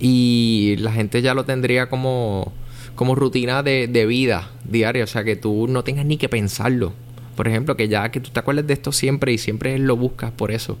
y 0.00 0.74
la 0.80 0.90
gente 0.90 1.22
ya 1.22 1.34
lo 1.34 1.44
tendría 1.44 1.88
como, 1.88 2.52
como 2.96 3.14
rutina 3.14 3.62
de, 3.62 3.86
de 3.86 4.06
vida 4.06 4.50
diaria, 4.64 5.04
o 5.04 5.06
sea, 5.06 5.22
que 5.22 5.36
tú 5.36 5.68
no 5.68 5.84
tengas 5.84 6.04
ni 6.04 6.16
que 6.16 6.28
pensarlo. 6.28 6.92
Por 7.36 7.46
ejemplo, 7.46 7.76
que 7.76 7.86
ya 7.86 8.10
que 8.10 8.18
tú 8.18 8.30
te 8.30 8.40
acuerdes 8.40 8.66
de 8.66 8.74
esto 8.74 8.90
siempre 8.90 9.32
y 9.32 9.38
siempre 9.38 9.78
lo 9.78 9.96
buscas 9.96 10.32
por 10.32 10.50
eso. 10.50 10.78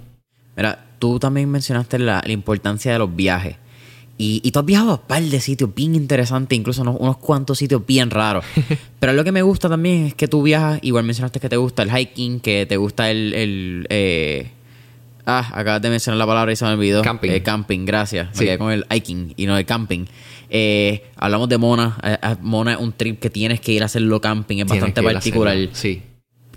Mira, 0.56 0.86
tú 0.98 1.20
también 1.20 1.48
mencionaste 1.48 2.00
la, 2.00 2.22
la 2.24 2.32
importancia 2.32 2.92
de 2.92 2.98
los 2.98 3.14
viajes. 3.14 3.56
Y, 4.16 4.40
y 4.44 4.52
tú 4.52 4.60
has 4.60 4.64
viajado 4.64 4.90
a 4.92 4.94
un 4.94 5.00
par 5.00 5.22
de 5.22 5.40
sitios 5.40 5.74
bien 5.74 5.94
interesantes, 5.94 6.56
incluso 6.56 6.82
unos, 6.82 6.96
unos 7.00 7.16
cuantos 7.16 7.58
sitios 7.58 7.84
bien 7.84 8.10
raros. 8.10 8.44
Pero 9.00 9.12
lo 9.12 9.24
que 9.24 9.32
me 9.32 9.42
gusta 9.42 9.68
también 9.68 10.06
es 10.06 10.14
que 10.14 10.28
tú 10.28 10.42
viajas, 10.42 10.78
igual 10.82 11.04
mencionaste 11.04 11.40
que 11.40 11.48
te 11.48 11.56
gusta 11.56 11.82
el 11.82 11.90
hiking, 11.90 12.40
que 12.40 12.66
te 12.66 12.76
gusta 12.76 13.10
el... 13.10 13.34
el 13.34 13.86
eh, 13.90 14.50
ah, 15.26 15.50
acabas 15.54 15.82
de 15.82 15.90
mencionar 15.90 16.18
la 16.18 16.26
palabra 16.26 16.52
y 16.52 16.56
se 16.56 16.64
me 16.64 16.72
olvidó. 16.72 17.02
Camping. 17.02 17.30
Eh, 17.30 17.42
camping, 17.42 17.84
gracias. 17.84 18.28
Sí. 18.32 18.40
Me 18.40 18.46
quedé 18.46 18.58
con 18.58 18.72
el 18.72 18.86
hiking 18.88 19.34
y 19.36 19.46
no 19.46 19.58
el 19.58 19.66
camping. 19.66 20.06
Eh, 20.48 21.02
hablamos 21.16 21.48
de 21.48 21.58
Mona. 21.58 21.98
Eh, 22.02 22.16
eh, 22.22 22.36
Mona 22.40 22.74
es 22.74 22.78
un 22.78 22.92
trip 22.92 23.18
que 23.18 23.30
tienes 23.30 23.60
que 23.60 23.72
ir 23.72 23.82
a 23.82 23.86
hacerlo 23.86 24.20
camping. 24.20 24.58
Es 24.58 24.66
Tienes 24.66 24.82
bastante 24.82 25.02
particular. 25.02 25.56
Sí. 25.72 26.00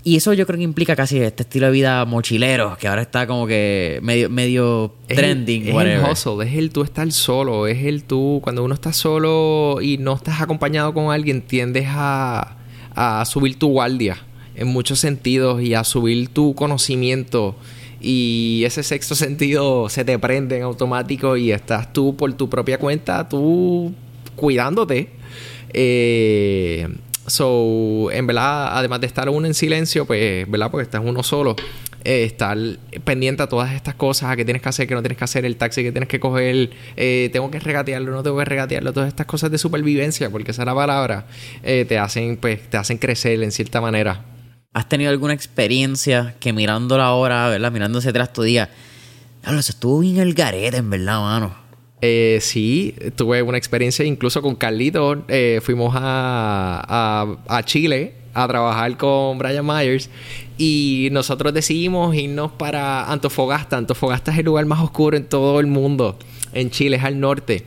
Y 0.08 0.16
eso 0.16 0.32
yo 0.32 0.46
creo 0.46 0.56
que 0.56 0.64
implica 0.64 0.96
casi 0.96 1.18
este 1.18 1.42
estilo 1.42 1.66
de 1.66 1.72
vida 1.72 2.02
mochilero, 2.06 2.78
que 2.80 2.88
ahora 2.88 3.02
está 3.02 3.26
como 3.26 3.46
que 3.46 3.98
medio, 4.02 4.30
medio 4.30 4.94
Es 5.06 5.18
trending, 5.18 5.64
el, 5.64 5.68
es 5.68 5.74
whatever. 5.74 5.98
el 5.98 6.10
hustle, 6.10 6.48
es 6.48 6.56
el 6.56 6.70
tú 6.70 6.82
estar 6.82 7.12
solo, 7.12 7.66
es 7.66 7.84
el 7.84 8.04
tú, 8.04 8.40
cuando 8.42 8.64
uno 8.64 8.72
está 8.72 8.94
solo 8.94 9.80
y 9.82 9.98
no 9.98 10.14
estás 10.14 10.40
acompañado 10.40 10.94
con 10.94 11.12
alguien, 11.12 11.42
tiendes 11.42 11.88
a, 11.88 12.56
a 12.94 13.22
subir 13.26 13.58
tu 13.58 13.68
guardia 13.68 14.16
en 14.54 14.68
muchos 14.68 14.98
sentidos 14.98 15.60
y 15.60 15.74
a 15.74 15.84
subir 15.84 16.28
tu 16.30 16.54
conocimiento 16.54 17.54
y 18.00 18.62
ese 18.64 18.82
sexto 18.84 19.14
sentido 19.14 19.90
se 19.90 20.06
te 20.06 20.18
prende 20.18 20.56
en 20.56 20.62
automático 20.62 21.36
y 21.36 21.52
estás 21.52 21.92
tú 21.92 22.16
por 22.16 22.32
tu 22.32 22.48
propia 22.48 22.78
cuenta, 22.78 23.28
tú 23.28 23.92
cuidándote. 24.36 25.10
Eh, 25.74 26.88
so, 27.28 28.10
en 28.10 28.26
verdad, 28.26 28.76
además 28.76 29.00
de 29.00 29.06
estar 29.06 29.28
uno 29.28 29.46
en 29.46 29.54
silencio, 29.54 30.06
pues, 30.06 30.48
¿verdad? 30.50 30.70
Porque 30.70 30.84
estás 30.84 31.02
uno 31.04 31.22
solo, 31.22 31.56
eh, 32.04 32.24
estar 32.24 32.56
pendiente 33.04 33.42
a 33.42 33.48
todas 33.48 33.72
estas 33.72 33.94
cosas, 33.94 34.30
a 34.30 34.36
qué 34.36 34.44
tienes 34.44 34.62
que 34.62 34.68
hacer, 34.68 34.86
qué 34.86 34.94
no 34.94 35.02
tienes 35.02 35.18
que 35.18 35.24
hacer, 35.24 35.44
el 35.44 35.56
taxi 35.56 35.82
que 35.82 35.92
tienes 35.92 36.08
que 36.08 36.20
coger, 36.20 36.70
eh, 36.96 37.28
tengo 37.32 37.50
que 37.50 37.58
regatearlo, 37.58 38.12
no 38.12 38.22
tengo 38.22 38.38
que 38.38 38.44
regatearlo, 38.44 38.92
todas 38.92 39.08
estas 39.08 39.26
cosas 39.26 39.50
de 39.50 39.58
supervivencia, 39.58 40.30
porque 40.30 40.52
esa 40.52 40.62
es 40.62 40.66
la 40.66 40.74
palabra, 40.74 41.26
eh, 41.62 41.84
te 41.88 41.98
hacen, 41.98 42.36
pues, 42.36 42.68
te 42.70 42.76
hacen 42.76 42.98
crecer 42.98 43.42
en 43.42 43.52
cierta 43.52 43.80
manera. 43.80 44.24
¿Has 44.72 44.88
tenido 44.88 45.10
alguna 45.10 45.34
experiencia 45.34 46.34
que 46.40 46.52
mirándola 46.52 47.06
ahora, 47.06 47.48
¿verdad? 47.48 47.72
Mirándose 47.72 48.10
atrás 48.10 48.32
tu 48.32 48.42
día, 48.42 48.70
diablo, 49.42 49.60
eso 49.60 49.72
estuvo 49.72 49.98
bien 49.98 50.18
el 50.18 50.34
garete, 50.34 50.76
en 50.76 50.90
verdad, 50.90 51.20
mano. 51.20 51.67
Eh, 52.00 52.38
sí, 52.40 52.94
tuve 53.16 53.42
una 53.42 53.58
experiencia 53.58 54.04
incluso 54.04 54.40
con 54.42 54.54
Carlito. 54.54 55.24
eh, 55.28 55.60
fuimos 55.62 55.94
a, 55.96 57.36
a, 57.46 57.62
Chile 57.64 58.14
a 58.34 58.46
trabajar 58.46 58.96
con 58.96 59.38
Brian 59.38 59.66
Myers 59.66 60.08
y 60.56 61.08
nosotros 61.10 61.52
decidimos 61.52 62.14
irnos 62.14 62.52
para 62.52 63.10
Antofagasta. 63.10 63.76
Antofagasta 63.76 64.32
es 64.32 64.38
el 64.38 64.44
lugar 64.44 64.66
más 64.66 64.80
oscuro 64.80 65.16
en 65.16 65.24
todo 65.24 65.58
el 65.60 65.66
mundo. 65.66 66.16
En 66.52 66.70
Chile 66.70 66.96
es 66.96 67.04
al 67.04 67.18
norte. 67.18 67.64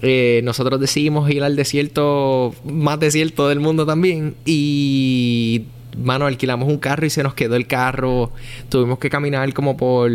Eh, 0.00 0.40
nosotros 0.42 0.80
decidimos 0.80 1.30
ir 1.30 1.44
al 1.44 1.54
desierto 1.54 2.54
más 2.64 2.98
desierto 2.98 3.48
del 3.48 3.60
mundo 3.60 3.86
también 3.86 4.34
y 4.44 5.62
mano, 5.96 6.26
alquilamos 6.26 6.68
un 6.68 6.78
carro 6.78 7.06
y 7.06 7.10
se 7.10 7.22
nos 7.22 7.34
quedó 7.34 7.56
el 7.56 7.66
carro. 7.66 8.30
Tuvimos 8.68 8.98
que 8.98 9.10
caminar 9.10 9.52
como 9.52 9.76
por, 9.76 10.10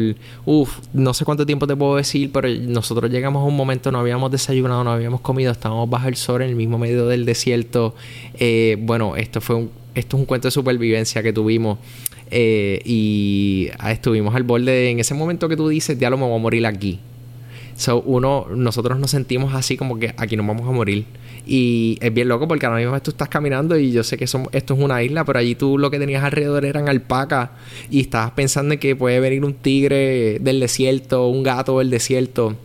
uff, 0.46 0.80
no 0.94 1.14
sé 1.14 1.26
cuánto 1.26 1.46
tiempo 1.46 1.68
te 1.68 1.76
puedo 1.76 1.96
decir, 1.96 2.32
pero 2.32 2.48
nosotros 2.50 3.12
llegamos 3.12 3.42
a 3.42 3.46
un 3.46 3.56
momento, 3.56 3.92
no 3.92 4.00
habíamos 4.00 4.32
desayunado, 4.32 4.84
no 4.84 4.92
habíamos 4.92 5.22
comido, 5.22 5.52
estábamos 5.52 5.90
bajo 5.90 6.08
el 6.08 6.16
sol 6.16 6.42
en 6.42 6.50
el 6.50 6.56
mismo 6.56 6.78
medio 6.78 7.08
del 7.08 7.26
desierto. 7.26 7.96
Eh, 8.36 8.78
bueno, 8.80 9.16
esto 9.16 9.42
fue 9.42 9.56
un, 9.56 9.72
esto 9.96 10.18
es 10.18 10.20
un 10.22 10.26
cuento 10.26 10.48
de 10.48 10.52
supervivencia 10.52 11.24
que 11.24 11.34
tuvimos. 11.34 11.80
Eh, 12.30 12.82
y 12.84 13.70
ah, 13.80 13.92
estuvimos 13.92 14.36
al 14.36 14.44
borde 14.44 14.72
de, 14.72 14.90
en 14.90 15.00
ese 15.00 15.14
momento 15.14 15.48
que 15.48 15.56
tú 15.56 15.70
dices, 15.70 15.98
ya 15.98 16.10
lo 16.10 16.18
me 16.18 16.26
voy 16.26 16.36
a 16.36 16.42
morir 16.42 16.66
aquí. 16.66 17.00
So, 17.78 18.02
uno, 18.02 18.48
nosotros 18.56 18.98
nos 18.98 19.12
sentimos 19.12 19.54
así 19.54 19.78
como 19.78 20.00
que 20.00 20.14
aquí 20.18 20.36
nos 20.36 20.48
vamos 20.48 20.68
a 20.68 20.72
morir. 20.72 21.06
Y 21.46 21.98
es 22.02 22.12
bien 22.14 22.28
loco 22.28 22.48
porque 22.48 22.66
ahora 22.66 22.80
mismo 22.80 23.00
tú 23.02 23.12
estás 23.12 23.30
caminando 23.30 23.78
y 23.78 23.92
yo 23.92 24.04
sé 24.04 24.18
que 24.18 24.26
somos, 24.26 24.50
esto 24.52 24.74
es 24.74 24.80
una 24.80 25.02
isla, 25.04 25.24
pero 25.24 25.40
allí 25.40 25.56
tú 25.56 25.78
lo 25.78 25.92
que 25.92 26.00
tenías 26.00 26.24
alrededor 26.24 26.66
eran 26.66 26.90
alpacas 26.90 27.52
y 27.90 28.02
estabas 28.02 28.32
pensando 28.32 28.74
en 28.74 28.80
que 28.80 28.96
puede 28.96 29.20
venir 29.20 29.46
un 29.46 29.54
tigre 29.54 30.40
del 30.40 30.60
desierto, 30.60 31.28
un 31.28 31.44
gato 31.44 31.78
del 31.80 31.90
desierto, 31.92 32.56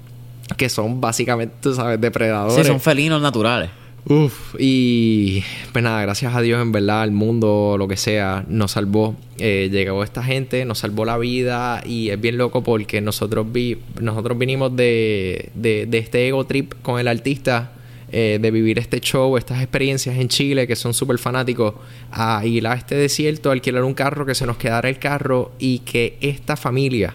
que 0.56 0.68
son 0.68 1.00
básicamente, 1.00 1.54
tú 1.60 1.74
sabes, 1.74 2.00
depredadores. 2.00 2.56
Sí, 2.56 2.64
son 2.64 2.80
felinos 2.80 3.20
naturales. 3.20 3.70
Uf, 4.04 4.56
y 4.58 5.44
pues 5.72 5.84
nada, 5.84 6.02
gracias 6.02 6.34
a 6.34 6.40
Dios, 6.40 6.60
en 6.60 6.72
verdad, 6.72 7.04
el 7.04 7.12
mundo, 7.12 7.76
lo 7.78 7.86
que 7.86 7.96
sea, 7.96 8.44
nos 8.48 8.72
salvó. 8.72 9.14
Eh, 9.38 9.68
llegó 9.70 10.02
esta 10.02 10.24
gente, 10.24 10.64
nos 10.64 10.80
salvó 10.80 11.04
la 11.04 11.16
vida 11.18 11.82
y 11.86 12.10
es 12.10 12.20
bien 12.20 12.36
loco 12.36 12.64
porque 12.64 13.00
nosotros 13.00 13.52
vi, 13.52 13.78
nosotros 14.00 14.36
vinimos 14.36 14.74
de, 14.74 15.50
de, 15.54 15.86
este 15.92 16.26
ego 16.26 16.44
trip 16.46 16.74
con 16.82 16.98
el 16.98 17.06
artista, 17.06 17.74
eh, 18.10 18.40
de 18.42 18.50
vivir 18.50 18.80
este 18.80 18.98
show, 19.00 19.36
estas 19.36 19.62
experiencias 19.62 20.16
en 20.16 20.28
Chile 20.28 20.66
que 20.66 20.74
son 20.74 20.94
súper 20.94 21.18
fanáticos, 21.18 21.74
a 22.10 22.44
ir 22.44 22.66
a 22.66 22.74
este 22.74 22.96
desierto, 22.96 23.52
alquilar 23.52 23.84
un 23.84 23.94
carro, 23.94 24.26
que 24.26 24.34
se 24.34 24.46
nos 24.46 24.56
quedara 24.56 24.88
el 24.88 24.98
carro 24.98 25.52
y 25.60 25.78
que 25.78 26.18
esta 26.20 26.56
familia 26.56 27.14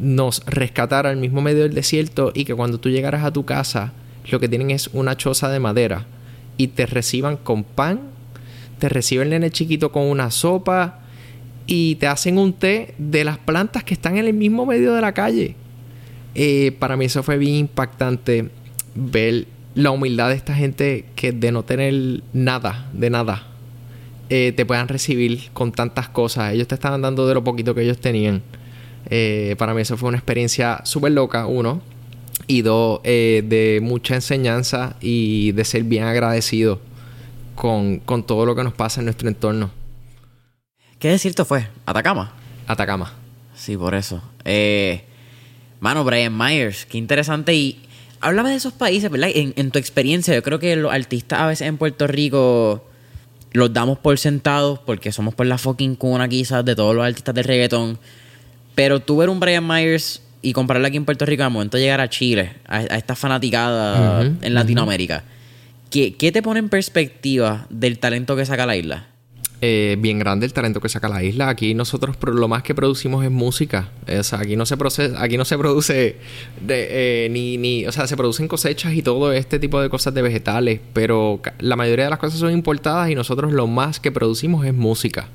nos 0.00 0.44
rescatara 0.46 1.10
al 1.10 1.16
mismo 1.16 1.42
medio 1.42 1.62
del 1.62 1.74
desierto 1.74 2.32
y 2.34 2.44
que 2.44 2.56
cuando 2.56 2.80
tú 2.80 2.88
llegaras 2.88 3.24
a 3.24 3.32
tu 3.32 3.44
casa 3.44 3.92
lo 4.30 4.40
que 4.40 4.48
tienen 4.48 4.70
es 4.70 4.88
una 4.92 5.16
choza 5.16 5.48
de 5.48 5.60
madera 5.60 6.06
y 6.56 6.68
te 6.68 6.86
reciban 6.86 7.36
con 7.36 7.64
pan, 7.64 8.00
te 8.78 8.88
recibe 8.88 9.22
el 9.24 9.30
nene 9.30 9.50
chiquito 9.50 9.92
con 9.92 10.04
una 10.04 10.30
sopa 10.30 11.00
y 11.66 11.96
te 11.96 12.06
hacen 12.06 12.38
un 12.38 12.52
té 12.52 12.94
de 12.98 13.24
las 13.24 13.38
plantas 13.38 13.84
que 13.84 13.94
están 13.94 14.16
en 14.18 14.26
el 14.26 14.34
mismo 14.34 14.66
medio 14.66 14.94
de 14.94 15.00
la 15.00 15.12
calle. 15.12 15.56
Eh, 16.34 16.72
para 16.78 16.96
mí 16.96 17.06
eso 17.06 17.22
fue 17.22 17.38
bien 17.38 17.54
impactante 17.54 18.50
ver 18.94 19.46
la 19.74 19.90
humildad 19.90 20.28
de 20.28 20.34
esta 20.34 20.54
gente 20.54 21.06
que 21.14 21.32
de 21.32 21.52
no 21.52 21.62
tener 21.62 22.22
nada, 22.32 22.88
de 22.92 23.10
nada, 23.10 23.46
eh, 24.28 24.52
te 24.56 24.64
puedan 24.64 24.88
recibir 24.88 25.50
con 25.52 25.72
tantas 25.72 26.08
cosas. 26.08 26.52
Ellos 26.52 26.68
te 26.68 26.74
estaban 26.74 27.02
dando 27.02 27.26
de 27.26 27.34
lo 27.34 27.44
poquito 27.44 27.74
que 27.74 27.82
ellos 27.82 27.98
tenían. 27.98 28.42
Eh, 29.10 29.56
para 29.58 29.74
mí 29.74 29.82
eso 29.82 29.96
fue 29.96 30.08
una 30.08 30.18
experiencia 30.18 30.80
súper 30.84 31.12
loca, 31.12 31.46
uno. 31.46 31.80
Y 32.46 32.62
dos, 32.62 33.00
eh, 33.04 33.42
de 33.46 33.80
mucha 33.82 34.14
enseñanza 34.14 34.96
y 35.00 35.52
de 35.52 35.64
ser 35.64 35.84
bien 35.84 36.04
agradecido 36.04 36.80
con, 37.54 37.98
con 37.98 38.26
todo 38.26 38.46
lo 38.46 38.56
que 38.56 38.64
nos 38.64 38.74
pasa 38.74 39.00
en 39.00 39.06
nuestro 39.06 39.28
entorno. 39.28 39.70
¿Qué 40.98 41.08
desierto 41.08 41.44
fue? 41.44 41.66
¿Atacama? 41.86 42.32
Atacama. 42.66 43.12
Sí, 43.54 43.76
por 43.76 43.94
eso. 43.94 44.22
Eh, 44.44 45.04
mano, 45.80 46.04
Brian 46.04 46.36
Myers, 46.36 46.86
qué 46.86 46.98
interesante. 46.98 47.54
Y 47.54 47.80
háblame 48.20 48.50
de 48.50 48.56
esos 48.56 48.72
países, 48.72 49.10
¿verdad? 49.10 49.30
En, 49.34 49.52
en 49.56 49.70
tu 49.70 49.78
experiencia, 49.78 50.34
yo 50.34 50.42
creo 50.42 50.58
que 50.58 50.74
los 50.76 50.92
artistas 50.92 51.40
a 51.40 51.46
veces 51.46 51.68
en 51.68 51.76
Puerto 51.76 52.06
Rico 52.06 52.84
los 53.52 53.72
damos 53.72 53.98
por 53.98 54.18
sentados 54.18 54.78
porque 54.78 55.12
somos 55.12 55.34
por 55.34 55.46
la 55.46 55.58
fucking 55.58 55.94
cuna 55.94 56.28
quizás 56.28 56.64
de 56.64 56.74
todos 56.74 56.94
los 56.94 57.04
artistas 57.04 57.34
del 57.34 57.44
reggaetón. 57.44 57.98
Pero 58.74 59.00
tú 59.00 59.18
ver 59.18 59.28
un 59.28 59.40
Brian 59.40 59.66
Myers 59.66 60.21
y 60.42 60.52
comprarlo 60.52 60.86
aquí 60.86 60.96
en 60.96 61.04
Puerto 61.04 61.24
Rico 61.24 61.44
al 61.44 61.50
momento 61.50 61.76
de 61.76 61.84
llegar 61.84 62.00
a 62.00 62.10
Chile, 62.10 62.54
a, 62.66 62.78
a 62.78 62.98
esta 62.98 63.14
fanaticada 63.16 64.22
en 64.22 64.54
Latinoamérica, 64.54 65.24
¿qué, 65.90 66.14
¿qué 66.14 66.32
te 66.32 66.42
pone 66.42 66.58
en 66.60 66.68
perspectiva 66.68 67.66
del 67.70 67.98
talento 67.98 68.36
que 68.36 68.44
saca 68.44 68.66
la 68.66 68.76
isla? 68.76 69.06
eh, 69.64 69.96
bien 70.00 70.18
grande 70.18 70.44
el 70.44 70.52
talento 70.52 70.80
que 70.80 70.88
saca 70.88 71.08
la 71.08 71.22
isla. 71.22 71.48
Aquí 71.48 71.72
nosotros 71.72 72.16
lo 72.24 72.48
más 72.48 72.64
que 72.64 72.74
producimos 72.74 73.24
es 73.24 73.30
música. 73.30 73.90
Eh, 74.08 74.18
O 74.18 74.24
sea, 74.24 74.40
aquí 74.40 74.56
no 74.56 74.66
se 74.66 74.76
procesa, 74.76 75.22
aquí 75.22 75.36
no 75.36 75.44
se 75.44 75.56
produce 75.56 76.16
de, 76.60 77.26
eh, 77.26 77.28
ni, 77.30 77.56
ni, 77.56 77.86
o 77.86 77.92
sea, 77.92 78.08
se 78.08 78.16
producen 78.16 78.48
cosechas 78.48 78.92
y 78.92 79.02
todo 79.02 79.32
este 79.32 79.60
tipo 79.60 79.80
de 79.80 79.88
cosas 79.88 80.12
de 80.14 80.22
vegetales, 80.22 80.80
pero 80.92 81.40
la 81.60 81.76
mayoría 81.76 82.06
de 82.06 82.10
las 82.10 82.18
cosas 82.18 82.40
son 82.40 82.50
importadas 82.52 83.08
y 83.10 83.14
nosotros 83.14 83.52
lo 83.52 83.68
más 83.68 84.00
que 84.00 84.10
producimos 84.10 84.66
es 84.66 84.74
música. 84.74 85.28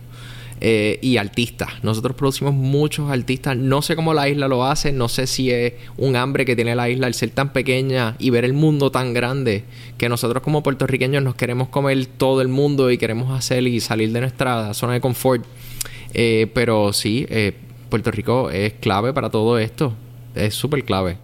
Eh, 0.60 0.98
y 1.04 1.18
artistas. 1.18 1.84
Nosotros 1.84 2.16
producimos 2.16 2.54
muchos 2.54 3.12
artistas. 3.12 3.56
No 3.56 3.84
sé 3.84 3.96
cómo 3.96 4.16
la 4.16 4.28
isla 4.28 4.48
lo 4.48 4.66
hace. 4.66 4.92
No 4.92 5.08
sé 5.08 5.28
si 5.28 5.52
es 5.52 5.74
un 5.98 6.16
hambre 6.16 6.46
que 6.46 6.56
tiene 6.56 6.76
la 6.76 6.90
isla 6.90 7.06
al 7.06 7.14
ser 7.14 7.30
tan 7.30 7.54
pequeña 7.54 8.16
y 8.18 8.32
ver 8.32 8.44
el 8.44 8.54
mundo 8.54 8.90
tan 8.90 9.14
grande 9.14 9.66
que 10.00 10.10
nosotros 10.10 10.42
como 10.42 10.64
puertorriqueños 10.64 11.22
nos 11.22 11.36
queremos 11.36 11.70
comer 11.70 12.08
todo 12.08 12.42
el 12.42 12.48
mundo 12.48 12.90
y 12.90 12.98
queremos 12.98 13.38
hacer 13.38 13.68
y 13.68 13.80
salir 13.82 14.12
de 14.12 14.22
nuestra 14.22 14.74
zona 14.74 14.94
de 14.94 15.02
confort. 15.02 15.46
Eh, 16.16 16.50
pero 16.56 16.92
sí, 16.92 17.28
eh, 17.30 17.54
Puerto 17.90 18.10
Rico 18.10 18.50
es 18.50 18.74
clave 18.74 19.14
para 19.14 19.30
todo 19.30 19.60
esto. 19.60 19.94
Es 20.34 20.56
súper 20.56 20.84
clave. 20.84 21.18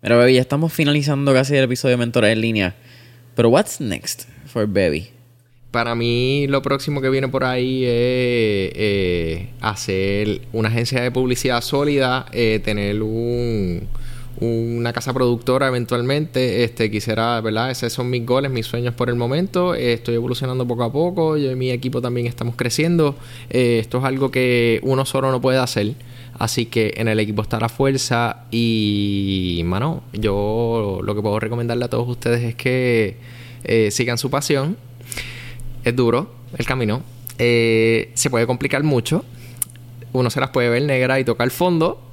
Pero, 0.00 0.18
baby, 0.18 0.34
ya 0.34 0.40
estamos 0.40 0.72
finalizando 0.72 1.32
casi 1.32 1.56
el 1.56 1.64
episodio 1.64 1.92
de 1.92 1.98
Mentores 1.98 2.32
en 2.32 2.40
línea. 2.40 2.74
Pero, 3.34 3.48
what's 3.48 3.80
next 3.80 4.28
for 4.46 4.66
Baby? 4.66 5.11
Para 5.72 5.94
mí 5.94 6.46
lo 6.48 6.60
próximo 6.60 7.00
que 7.00 7.08
viene 7.08 7.28
por 7.28 7.44
ahí 7.44 7.82
es 7.84 8.72
eh, 8.74 9.48
hacer 9.62 10.42
una 10.52 10.68
agencia 10.68 11.00
de 11.00 11.10
publicidad 11.10 11.62
sólida, 11.62 12.26
eh, 12.30 12.60
tener 12.62 13.02
un, 13.02 13.88
una 14.38 14.92
casa 14.92 15.14
productora 15.14 15.68
eventualmente. 15.68 16.62
Este, 16.62 16.90
quisiera, 16.90 17.40
¿verdad? 17.40 17.70
Esos 17.70 17.90
son 17.90 18.10
mis 18.10 18.26
goles, 18.26 18.50
mis 18.50 18.66
sueños 18.66 18.94
por 18.94 19.08
el 19.08 19.14
momento. 19.14 19.74
Estoy 19.74 20.16
evolucionando 20.16 20.66
poco 20.66 20.84
a 20.84 20.92
poco. 20.92 21.38
Yo 21.38 21.50
y 21.50 21.56
mi 21.56 21.70
equipo 21.70 22.02
también 22.02 22.26
estamos 22.26 22.54
creciendo. 22.54 23.16
Eh, 23.48 23.78
esto 23.80 23.96
es 23.98 24.04
algo 24.04 24.30
que 24.30 24.78
uno 24.82 25.06
solo 25.06 25.30
no 25.30 25.40
puede 25.40 25.56
hacer. 25.56 25.94
Así 26.38 26.66
que 26.66 26.92
en 26.96 27.08
el 27.08 27.18
equipo 27.18 27.40
está 27.40 27.58
la 27.58 27.70
fuerza. 27.70 28.44
Y, 28.50 29.62
mano, 29.64 30.02
yo 30.12 31.00
lo 31.02 31.14
que 31.14 31.22
puedo 31.22 31.40
recomendarle 31.40 31.86
a 31.86 31.88
todos 31.88 32.08
ustedes 32.08 32.42
es 32.42 32.54
que 32.56 33.16
eh, 33.64 33.90
sigan 33.90 34.18
su 34.18 34.28
pasión. 34.28 34.76
Es 35.84 35.96
duro 35.96 36.32
el 36.56 36.66
camino. 36.66 37.02
se 37.38 38.28
puede 38.30 38.46
complicar 38.46 38.82
mucho. 38.82 39.24
Uno 40.12 40.30
se 40.30 40.40
las 40.40 40.50
puede 40.50 40.68
ver 40.68 40.82
negra 40.82 41.18
y 41.18 41.24
tocar 41.24 41.46
el 41.46 41.50
fondo 41.50 42.12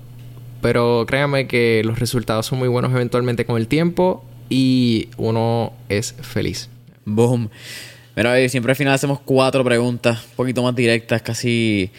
pero 0.62 1.06
créanme 1.08 1.48
que 1.48 1.82
los 1.86 2.00
resultados 2.00 2.46
son 2.46 2.60
muy 2.60 2.68
buenos 2.68 2.92
eventualmente 2.92 3.46
con 3.46 3.58
el 3.58 3.68
tiempo 3.68 4.24
y 4.50 5.10
uno 5.18 5.74
es 5.88 6.14
feliz. 6.22 6.70
Boom. 7.06 7.50
Mira, 8.16 8.50
siempre 8.50 8.72
al 8.72 8.76
final 8.76 8.94
hacemos 8.94 9.20
cuatro 9.24 9.64
preguntas, 9.64 10.26
un 10.32 10.36
poquito 10.36 10.64
más 10.64 10.76
directas, 10.76 11.22
casi... 11.22 11.92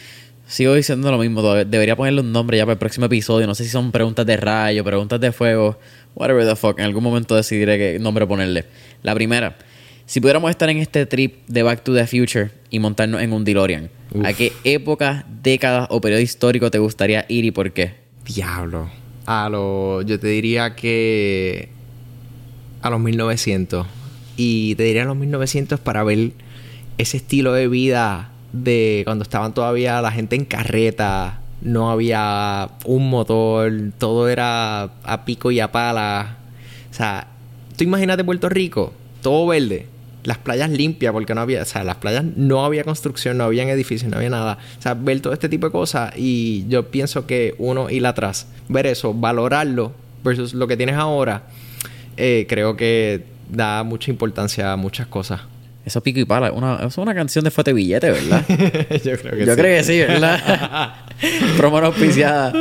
Sigo 0.45 0.73
diciendo 0.73 1.09
lo 1.09 1.17
mismo, 1.17 1.41
debería 1.41 1.95
ponerle 1.95 2.19
un 2.19 2.33
nombre 2.33 2.57
ya 2.57 2.65
para 2.65 2.73
el 2.73 2.77
próximo 2.77 3.05
episodio. 3.05 3.47
No 3.47 3.55
sé 3.55 3.63
si 3.63 3.69
son 3.69 3.89
preguntas 3.93 4.25
de 4.25 4.35
rayo, 4.35 4.83
preguntas 4.83 5.17
de 5.21 5.31
fuego, 5.31 5.79
whatever 6.13 6.45
the 6.45 6.57
fuck. 6.57 6.77
En 6.77 6.83
algún 6.83 7.03
momento 7.03 7.37
decidiré 7.37 7.77
qué 7.77 7.99
nombre 7.99 8.27
ponerle. 8.27 8.65
La 9.01 9.15
primera, 9.15 9.55
si 10.11 10.19
pudiéramos 10.19 10.49
estar 10.49 10.69
en 10.69 10.75
este 10.79 11.05
trip 11.05 11.47
de 11.47 11.63
Back 11.63 11.85
to 11.85 11.93
the 11.93 12.05
Future 12.05 12.51
y 12.69 12.79
montarnos 12.79 13.21
en 13.21 13.31
un 13.31 13.45
DeLorean, 13.45 13.89
¿a 14.25 14.33
qué 14.33 14.51
época, 14.65 15.25
décadas 15.41 15.87
o 15.89 16.01
periodo 16.01 16.19
histórico 16.19 16.69
te 16.69 16.79
gustaría 16.79 17.25
ir 17.29 17.45
y 17.45 17.51
por 17.51 17.71
qué? 17.71 17.93
Diablo. 18.25 18.89
A 19.25 19.47
lo. 19.47 20.01
Yo 20.01 20.19
te 20.19 20.27
diría 20.27 20.75
que. 20.75 21.69
A 22.81 22.89
los 22.89 22.99
1900. 22.99 23.87
Y 24.35 24.75
te 24.75 24.83
diría 24.83 25.03
a 25.03 25.05
los 25.05 25.15
1900 25.15 25.79
para 25.79 26.03
ver 26.03 26.31
ese 26.97 27.15
estilo 27.15 27.53
de 27.53 27.69
vida 27.69 28.31
de 28.51 29.03
cuando 29.05 29.23
estaban 29.23 29.53
todavía 29.53 30.01
la 30.01 30.11
gente 30.11 30.35
en 30.35 30.43
carreta. 30.43 31.39
No 31.61 31.89
había 31.89 32.71
un 32.83 33.09
motor. 33.09 33.71
Todo 33.97 34.27
era 34.27 34.91
a 35.05 35.23
pico 35.23 35.51
y 35.51 35.61
a 35.61 35.71
pala. 35.71 36.35
O 36.89 36.93
sea, 36.93 37.27
tú 37.77 37.85
imagínate 37.85 38.25
Puerto 38.25 38.49
Rico. 38.49 38.91
Todo 39.21 39.47
verde 39.47 39.90
las 40.23 40.37
playas 40.37 40.69
limpias, 40.69 41.11
porque 41.13 41.33
no 41.33 41.41
había, 41.41 41.61
o 41.61 41.65
sea, 41.65 41.83
las 41.83 41.97
playas 41.97 42.23
no 42.23 42.65
había 42.65 42.83
construcción, 42.83 43.37
no 43.37 43.45
habían 43.45 43.69
edificios, 43.69 44.09
no 44.09 44.17
había 44.17 44.29
nada. 44.29 44.57
O 44.77 44.81
sea, 44.81 44.93
ver 44.93 45.19
todo 45.21 45.33
este 45.33 45.49
tipo 45.49 45.67
de 45.67 45.71
cosas 45.71 46.13
y 46.15 46.65
yo 46.67 46.89
pienso 46.89 47.25
que 47.25 47.55
uno 47.57 47.89
ir 47.89 48.05
atrás, 48.05 48.47
ver 48.69 48.87
eso, 48.87 49.13
valorarlo 49.13 49.93
versus 50.23 50.53
lo 50.53 50.67
que 50.67 50.77
tienes 50.77 50.95
ahora, 50.95 51.43
eh, 52.17 52.45
creo 52.47 52.75
que 52.75 53.23
da 53.49 53.83
mucha 53.83 54.11
importancia 54.11 54.71
a 54.71 54.75
muchas 54.75 55.07
cosas. 55.07 55.41
Eso 55.83 56.01
pico 56.03 56.19
y 56.19 56.25
pala, 56.25 56.51
una, 56.51 56.75
es 56.85 56.97
una 56.99 57.15
canción 57.15 57.43
de 57.43 57.49
Fuete 57.49 57.73
Billete, 57.73 58.11
¿verdad? 58.11 58.45
yo 59.03 59.17
creo 59.17 59.35
que 59.35 59.45
yo 59.45 59.55
creo 59.55 59.77
que 59.77 59.83
sí, 59.83 59.99
¿verdad? 59.99 60.95
Promo 61.57 61.79
auspiciada. 61.79 62.53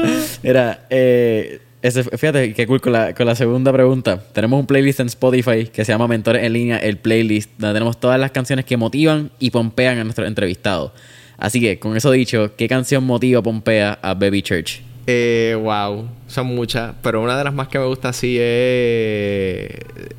Era, 0.43 0.87
eh 0.89 1.61
fíjate 1.83 2.53
qué 2.53 2.67
cool 2.67 2.81
con 2.81 2.93
la, 2.93 3.15
con 3.15 3.27
la 3.27 3.35
segunda 3.35 3.73
pregunta. 3.73 4.23
Tenemos 4.33 4.61
un 4.61 4.67
playlist 4.67 5.01
en 5.01 5.07
Spotify 5.07 5.67
que 5.67 5.85
se 5.85 5.93
llama 5.93 6.09
Mentores 6.09 6.45
en 6.45 6.53
línea, 6.53 6.77
el 6.77 6.99
playlist, 6.99 7.51
donde 7.59 7.75
tenemos 7.75 7.99
todas 7.99 8.21
las 8.21 8.31
canciones 8.31 8.65
que 8.65 8.77
motivan 8.77 9.31
y 9.39 9.51
pompean 9.51 9.99
a 9.99 10.05
nuestros 10.05 10.29
entrevistados. 10.29 10.93
Así 11.39 11.61
que, 11.61 11.79
con 11.79 11.97
eso 11.97 12.11
dicho, 12.11 12.55
¿qué 12.57 12.69
canción 12.69 13.05
motiva 13.05 13.41
o 13.41 13.43
pompea 13.43 13.99
a 14.03 14.13
Baby 14.13 14.43
Church? 14.43 14.83
Eh, 15.07 15.57
wow, 15.61 16.09
son 16.27 16.49
muchas, 16.49 16.95
pero 17.03 17.23
una 17.23 17.37
de 17.39 17.45
las 17.45 17.55
más 17.55 17.69
que 17.69 17.79
me 17.79 17.87
gusta 17.87 18.11
así 18.11 18.37
es 18.39 19.71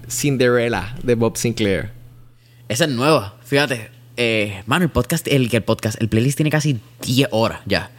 Cinderella 0.09 0.95
de 1.03 1.13
Bob 1.15 1.37
Sinclair. 1.37 1.91
Esa 2.67 2.85
es 2.85 2.89
nueva, 2.89 3.35
fíjate. 3.43 3.89
Eh, 4.17 4.63
mano, 4.65 4.83
el 4.83 4.91
podcast, 4.91 5.27
el, 5.27 5.49
el 5.53 5.61
podcast, 5.61 6.01
el 6.01 6.09
playlist 6.09 6.37
tiene 6.37 6.49
casi 6.49 6.79
10 7.03 7.29
horas 7.31 7.59
ya. 7.65 7.91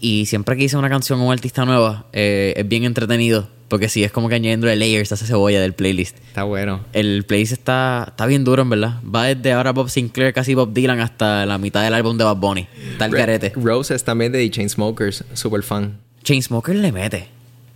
Y 0.00 0.26
siempre 0.26 0.56
que 0.56 0.64
hice 0.64 0.76
una 0.76 0.88
canción 0.88 1.18
con 1.18 1.26
un 1.28 1.32
artista 1.32 1.64
nueva, 1.64 2.06
eh, 2.12 2.54
es 2.56 2.66
bien 2.66 2.84
entretenido. 2.84 3.48
Porque 3.68 3.88
sí, 3.88 4.02
es 4.02 4.10
como 4.10 4.28
que 4.28 4.34
añadiendo 4.34 4.66
layers 4.66 5.12
a 5.12 5.14
esa 5.14 5.26
cebolla 5.26 5.60
del 5.60 5.74
playlist. 5.74 6.16
Está 6.26 6.42
bueno. 6.42 6.80
El 6.92 7.22
playlist 7.24 7.52
está, 7.52 8.06
está 8.08 8.26
bien 8.26 8.42
duro, 8.42 8.62
en 8.62 8.70
verdad. 8.70 8.94
Va 9.04 9.26
desde 9.26 9.52
ahora 9.52 9.70
Bob 9.72 9.88
Sinclair, 9.88 10.32
casi 10.32 10.54
Bob 10.54 10.72
Dylan, 10.72 10.98
hasta 10.98 11.46
la 11.46 11.56
mitad 11.56 11.84
del 11.84 11.94
álbum 11.94 12.18
de 12.18 12.24
Bob 12.24 12.40
Bunny. 12.40 12.66
Está 12.90 13.04
el 13.04 13.12
carete. 13.12 13.52
Roses 13.54 14.02
también 14.02 14.32
de 14.32 14.50
Chainsmokers, 14.50 15.24
super 15.34 15.62
fan. 15.62 15.98
Chainsmokers 16.24 16.80
le 16.80 16.90
mete. 16.90 17.28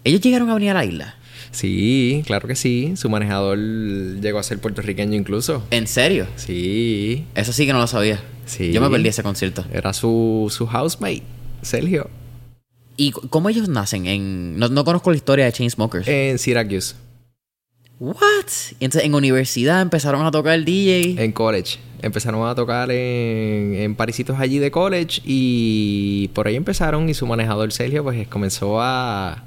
¿Ellos 0.03 0.21
llegaron 0.21 0.51
a 0.51 0.55
venir 0.55 0.71
a 0.71 0.75
la 0.75 0.85
isla? 0.85 1.15
Sí, 1.53 2.25
claro 2.27 2.49
que 2.49 2.57
sí. 2.57 2.95
Su 2.97 3.09
manejador 3.09 3.57
llegó 3.57 4.41
a 4.41 4.43
ser 4.43 4.59
puertorriqueño 4.59 5.15
incluso. 5.15 5.63
¿En 5.71 5.87
serio? 5.87 6.27
Sí. 6.35 7.25
Eso 7.37 7.53
sí 7.53 7.67
que 7.67 7.73
no 7.73 7.79
lo 7.79 7.87
sabía. 7.87 8.21
Sí. 8.47 8.73
Yo 8.73 8.81
me 8.81 8.91
perdí 8.91 9.09
ese 9.09 9.23
concierto. 9.23 9.65
Era 9.73 9.93
su, 9.93 10.53
su 10.55 10.67
housemate. 10.67 11.23
Sergio. 11.65 12.11
¿Y 12.97 13.11
cómo 13.11 13.49
ellos 13.49 13.69
nacen? 13.69 14.07
En, 14.07 14.59
no, 14.59 14.85
conozco 14.85 15.11
la 15.11 15.17
historia 15.17 15.45
de 15.47 15.53
Chainsmokers. 15.53 16.07
En 16.07 16.39
Syracuse. 16.39 16.95
¿What? 18.01 18.15
entonces 18.81 19.05
en 19.05 19.15
universidad 19.15 19.81
empezaron 19.81 20.27
a 20.27 20.31
tocar 20.31 20.55
el 20.55 20.65
DJ. 20.65 21.23
En 21.23 21.33
college. 21.33 21.79
Empezaron 22.03 22.47
a 22.47 22.55
tocar 22.55 22.91
en, 22.91 23.75
en 23.77 23.95
parisitos 23.95 24.39
allí 24.39 24.59
de 24.59 24.71
college 24.71 25.23
y 25.25 26.29
por 26.35 26.47
ahí 26.47 26.57
empezaron 26.57 27.09
y 27.09 27.15
su 27.15 27.27
manejador 27.27 27.73
Sergio 27.73 28.03
pues 28.03 28.27
comenzó 28.29 28.81
a, 28.81 29.45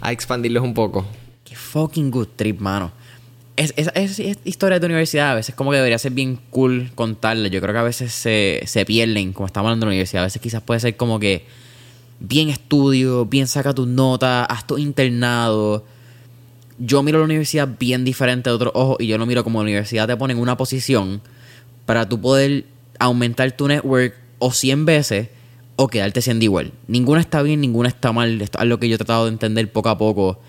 a 0.00 0.12
expandirlos 0.12 0.62
un 0.62 0.74
poco. 0.74 1.06
Qué 1.44 1.54
fucking 1.54 2.10
good 2.10 2.28
trip, 2.36 2.60
mano. 2.60 2.92
Es, 3.58 3.74
es, 3.76 3.90
es, 3.94 4.38
historia 4.44 4.78
de 4.78 4.86
universidad 4.86 5.32
a 5.32 5.34
veces 5.34 5.52
como 5.52 5.72
que 5.72 5.78
debería 5.78 5.98
ser 5.98 6.12
bien 6.12 6.38
cool 6.50 6.92
contarle. 6.94 7.50
Yo 7.50 7.60
creo 7.60 7.74
que 7.74 7.80
a 7.80 7.82
veces 7.82 8.12
se, 8.12 8.62
se 8.66 8.86
pierden, 8.86 9.32
como 9.32 9.46
estamos 9.46 9.66
hablando 9.66 9.84
de 9.84 9.88
la 9.88 9.94
universidad. 9.94 10.22
A 10.22 10.26
veces 10.26 10.40
quizás 10.40 10.62
puede 10.62 10.78
ser 10.78 10.96
como 10.96 11.18
que 11.18 11.44
bien 12.20 12.50
estudio, 12.50 13.26
bien 13.26 13.48
saca 13.48 13.74
tus 13.74 13.88
notas, 13.88 14.46
haz 14.48 14.64
tu 14.64 14.78
internado. 14.78 15.84
Yo 16.78 17.02
miro 17.02 17.18
la 17.18 17.24
universidad 17.24 17.68
bien 17.80 18.04
diferente 18.04 18.48
de 18.48 18.54
otros 18.54 18.72
ojos 18.76 18.98
y 19.00 19.08
yo 19.08 19.18
lo 19.18 19.26
miro 19.26 19.42
como 19.42 19.58
la 19.58 19.64
universidad 19.64 20.06
te 20.06 20.16
pone 20.16 20.34
en 20.34 20.38
una 20.38 20.56
posición 20.56 21.20
para 21.84 22.08
tú 22.08 22.20
poder 22.20 22.64
aumentar 23.00 23.50
tu 23.52 23.66
network 23.66 24.14
o 24.38 24.52
100 24.52 24.84
veces 24.84 25.28
o 25.74 25.88
quedarte 25.88 26.22
siendo 26.22 26.44
igual. 26.44 26.72
Ninguna 26.86 27.20
está 27.20 27.42
bien, 27.42 27.60
ninguna 27.60 27.88
está 27.88 28.12
mal. 28.12 28.40
Esto 28.40 28.58
es 28.58 28.62
algo 28.62 28.78
que 28.78 28.88
yo 28.88 28.94
he 28.94 28.98
tratado 28.98 29.24
de 29.24 29.32
entender 29.32 29.72
poco 29.72 29.88
a 29.88 29.98
poco. 29.98 30.40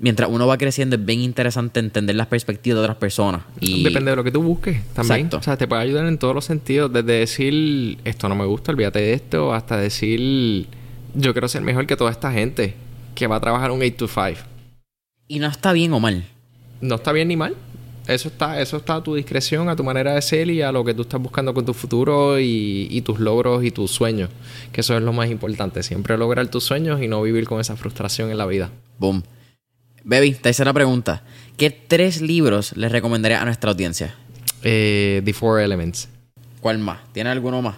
Mientras 0.00 0.30
uno 0.30 0.46
va 0.46 0.56
creciendo 0.56 0.96
es 0.96 1.04
bien 1.04 1.20
interesante 1.20 1.78
entender 1.78 2.16
las 2.16 2.26
perspectivas 2.26 2.78
de 2.78 2.80
otras 2.80 2.96
personas. 2.96 3.42
Y... 3.60 3.84
Depende 3.84 4.10
de 4.10 4.16
lo 4.16 4.24
que 4.24 4.32
tú 4.32 4.42
busques 4.42 4.82
también. 4.94 5.26
Exacto. 5.26 5.36
O 5.36 5.42
sea, 5.42 5.56
te 5.56 5.68
puede 5.68 5.82
ayudar 5.82 6.06
en 6.06 6.16
todos 6.16 6.34
los 6.34 6.46
sentidos. 6.46 6.92
Desde 6.92 7.12
decir, 7.12 7.98
esto 8.04 8.28
no 8.28 8.34
me 8.34 8.46
gusta, 8.46 8.72
olvídate 8.72 8.98
de 8.98 9.12
esto, 9.12 9.52
hasta 9.52 9.76
decir 9.76 10.66
yo 11.14 11.32
quiero 11.32 11.48
ser 11.48 11.62
mejor 11.62 11.86
que 11.86 11.96
toda 11.96 12.10
esta 12.10 12.32
gente 12.32 12.74
que 13.14 13.26
va 13.26 13.36
a 13.36 13.40
trabajar 13.40 13.70
un 13.70 13.82
8 13.82 13.94
to 13.96 14.08
5. 14.08 14.40
Y 15.28 15.38
no 15.38 15.48
está 15.48 15.72
bien 15.72 15.92
o 15.92 16.00
mal. 16.00 16.24
No 16.80 16.96
está 16.96 17.12
bien 17.12 17.28
ni 17.28 17.36
mal. 17.36 17.54
Eso 18.06 18.28
está, 18.28 18.60
eso 18.60 18.78
está 18.78 18.96
a 18.96 19.02
tu 19.02 19.14
discreción, 19.14 19.68
a 19.68 19.76
tu 19.76 19.84
manera 19.84 20.14
de 20.14 20.22
ser 20.22 20.50
y 20.50 20.62
a 20.62 20.72
lo 20.72 20.84
que 20.84 20.94
tú 20.94 21.02
estás 21.02 21.20
buscando 21.20 21.54
con 21.54 21.64
tu 21.64 21.74
futuro 21.74 22.40
y, 22.40 23.00
tus 23.04 23.20
logros 23.20 23.62
y 23.64 23.70
tus 23.70 23.90
sueños. 23.90 24.30
Que 24.72 24.80
eso 24.80 24.96
es 24.96 25.02
lo 25.02 25.12
más 25.12 25.30
importante. 25.30 25.82
Siempre 25.82 26.16
lograr 26.18 26.48
tus 26.48 26.64
sueños 26.64 27.00
y 27.02 27.08
no 27.08 27.22
vivir 27.22 27.44
con 27.44 27.60
esa 27.60 27.76
frustración 27.76 28.30
en 28.30 28.38
la 28.38 28.46
vida. 28.46 28.70
Boom. 28.98 29.22
Baby, 30.04 30.32
tercera 30.32 30.72
pregunta. 30.72 31.22
¿Qué 31.56 31.70
tres 31.70 32.20
libros 32.20 32.76
les 32.76 32.90
recomendaría 32.90 33.40
a 33.40 33.44
nuestra 33.44 33.70
audiencia? 33.70 34.14
Eh, 34.62 35.22
The 35.24 35.32
Four 35.32 35.60
Elements. 35.60 36.08
¿Cuál 36.60 36.78
más? 36.78 37.00
¿Tiene 37.12 37.30
alguno 37.30 37.62
más? 37.62 37.76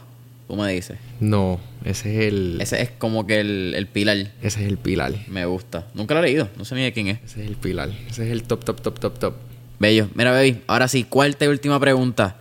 Tú 0.48 0.56
me 0.56 0.70
dices. 0.72 0.98
No, 1.20 1.60
ese 1.84 2.14
es 2.14 2.28
el. 2.28 2.58
Ese 2.60 2.82
es 2.82 2.90
como 2.90 3.26
que 3.26 3.40
el, 3.40 3.74
el 3.76 3.86
pilar. 3.86 4.16
Ese 4.42 4.62
es 4.62 4.68
el 4.68 4.76
pilar. 4.76 5.12
Me 5.28 5.46
gusta. 5.46 5.86
Nunca 5.94 6.14
lo 6.14 6.20
he 6.20 6.24
leído, 6.24 6.48
no 6.56 6.64
sé 6.64 6.74
ni 6.74 6.82
de 6.82 6.92
quién 6.92 7.08
es. 7.08 7.18
Ese 7.24 7.42
es 7.42 7.48
el 7.48 7.56
pilar. 7.56 7.90
Ese 8.08 8.24
es 8.24 8.30
el 8.30 8.42
top, 8.42 8.64
top, 8.64 8.80
top, 8.80 8.98
top, 8.98 9.18
top. 9.18 9.34
Bello. 9.78 10.08
Mira, 10.14 10.30
baby, 10.32 10.62
ahora 10.66 10.88
sí, 10.88 11.04
cuarta 11.04 11.44
y 11.44 11.48
última 11.48 11.80
pregunta. 11.80 12.38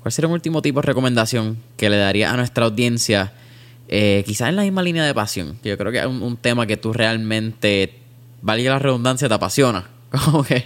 ¿Cuál 0.00 0.12
sería 0.12 0.28
un 0.28 0.34
último 0.34 0.62
tipo 0.62 0.80
de 0.80 0.86
recomendación 0.86 1.58
que 1.76 1.88
le 1.88 1.96
daría 1.96 2.30
a 2.32 2.36
nuestra 2.36 2.66
audiencia? 2.66 3.32
Eh, 3.88 4.22
quizás 4.26 4.48
en 4.48 4.56
la 4.56 4.62
misma 4.62 4.82
línea 4.82 5.04
de 5.04 5.14
pasión. 5.14 5.58
Que 5.62 5.70
yo 5.70 5.78
creo 5.78 5.90
que 5.90 5.98
es 5.98 6.06
un, 6.06 6.22
un 6.22 6.36
tema 6.36 6.66
que 6.66 6.76
tú 6.76 6.92
realmente, 6.92 7.94
valga 8.44 8.72
la 8.72 8.78
redundancia, 8.78 9.28
te 9.28 9.34
apasiona. 9.34 9.86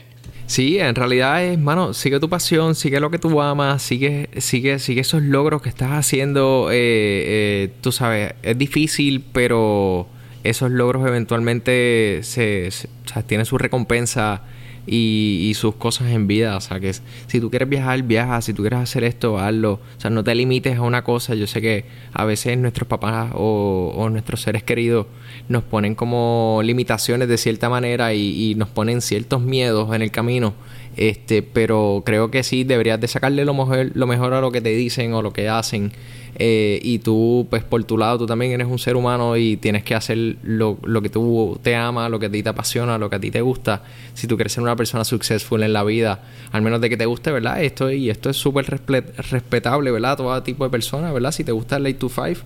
Sí, 0.49 0.79
en 0.79 0.95
realidad 0.95 1.45
es, 1.45 1.59
mano, 1.59 1.93
sigue 1.93 2.18
tu 2.20 2.31
pasión, 2.31 2.74
sigue 2.74 3.01
lo 3.01 3.11
que 3.11 3.18
tú 3.18 3.39
amas, 3.43 3.83
sigue, 3.83 4.31
sigue, 4.39 4.79
sigue 4.79 5.03
esos 5.03 5.20
logros 5.22 5.61
que 5.61 5.68
estás 5.68 5.91
haciendo. 5.91 6.70
Eh, 6.70 6.76
eh, 6.79 7.72
tú 7.83 7.93
sabes, 7.93 8.33
es 8.43 8.57
difícil, 8.57 9.22
pero 9.31 10.09
esos 10.45 10.70
logros 10.70 11.07
eventualmente 11.07 12.20
se, 12.22 12.68
o 12.68 13.09
sea, 13.09 13.22
tienen 13.24 13.45
su 13.45 13.59
recompensa. 13.59 14.41
Y, 14.89 15.53
sus 15.55 15.74
cosas 15.74 16.09
en 16.09 16.26
vida. 16.26 16.57
O 16.57 16.61
sea, 16.61 16.80
que 16.80 16.93
si 16.93 17.41
tú 17.41 17.51
quieres 17.51 17.68
viajar, 17.68 18.03
viaja. 18.03 18.41
Si 18.43 18.53
tú 18.53 18.62
quieres 18.62 18.80
hacer 18.80 19.05
esto, 19.05 19.39
hazlo. 19.39 19.74
O 19.74 20.01
sea, 20.01 20.11
no 20.11 20.24
te 20.24 20.34
limites 20.34 20.76
a 20.76 20.82
una 20.82 21.05
cosa. 21.05 21.34
Yo 21.34 21.47
sé 21.47 21.61
que 21.61 21.84
a 22.12 22.24
veces 22.24 22.59
nuestros 22.59 22.89
papás 22.89 23.32
o, 23.34 24.09
nuestros 24.11 24.43
seres 24.43 24.62
queridos 24.62 25.07
nos 25.49 25.62
ponen 25.62 25.95
como 25.95 26.61
limitaciones 26.64 27.28
de 27.28 27.39
cierta 27.39 27.68
manera 27.68 28.14
y, 28.14 28.51
y 28.51 28.55
nos 28.55 28.68
ponen 28.68 29.01
ciertos 29.01 29.43
miedos 29.43 29.95
en 29.95 30.03
el 30.03 30.11
camino. 30.11 30.55
Este, 30.99 31.44
pero 31.44 32.03
creo 32.05 32.28
que 32.32 32.42
sí 32.42 32.64
deberías 32.64 33.01
de 33.01 33.07
sacarle 33.07 33.44
lo 33.44 33.55
mejor, 33.55 33.92
lo 33.94 34.09
mejor 34.09 34.34
a 34.34 34.40
lo 34.40 34.51
que 34.51 34.61
te 34.61 34.70
dicen 34.70 35.14
o 35.14 35.22
lo 35.22 35.32
que 35.32 35.49
hacen. 35.49 35.92
Eh, 36.40 36.80
y 36.82 36.99
tú, 36.99 37.46
pues 37.49 37.62
por 37.62 37.84
tu 37.84 37.96
lado, 37.96 38.18
tú 38.18 38.26
también 38.26 38.51
eres 38.51 38.66
un 38.66 38.80
ser 38.80 38.96
humano 38.96 39.36
y 39.36 39.57
tienes 39.57 39.84
que 39.84 39.94
hacer 39.94 40.36
lo, 40.42 40.76
lo, 40.82 41.01
que 41.01 41.09
tú 41.09 41.57
te 41.62 41.76
ama, 41.76 42.09
lo 42.09 42.18
que 42.18 42.26
a 42.26 42.30
ti 42.30 42.42
te 42.42 42.49
apasiona, 42.49 42.99
lo 42.99 43.09
que 43.09 43.14
a 43.14 43.20
ti 43.20 43.30
te 43.30 43.40
gusta. 43.42 43.84
Si 44.14 44.26
tú 44.26 44.34
quieres 44.36 44.53
ser 44.53 44.64
una 44.64 44.74
persona 44.74 45.05
successful 45.05 45.62
en 45.62 45.72
la 45.72 45.84
vida, 45.84 46.20
al 46.51 46.62
menos 46.62 46.80
de 46.80 46.90
que 46.90 46.96
te 46.96 47.07
guste, 47.07 47.30
¿verdad? 47.30 47.62
Esto 47.62 47.92
y 47.92 48.11
esto 48.11 48.28
es 48.28 48.36
súper 48.36 48.66
respetable, 48.66 49.92
¿verdad? 49.92 50.16
Todo 50.16 50.42
tipo 50.42 50.64
de 50.64 50.70
personas, 50.70 51.14
¿verdad? 51.14 51.30
Si 51.30 51.44
te 51.44 51.53
gusta 51.53 51.76
el 51.76 51.86
8 51.86 51.96
to 51.99 52.09
5, 52.09 52.40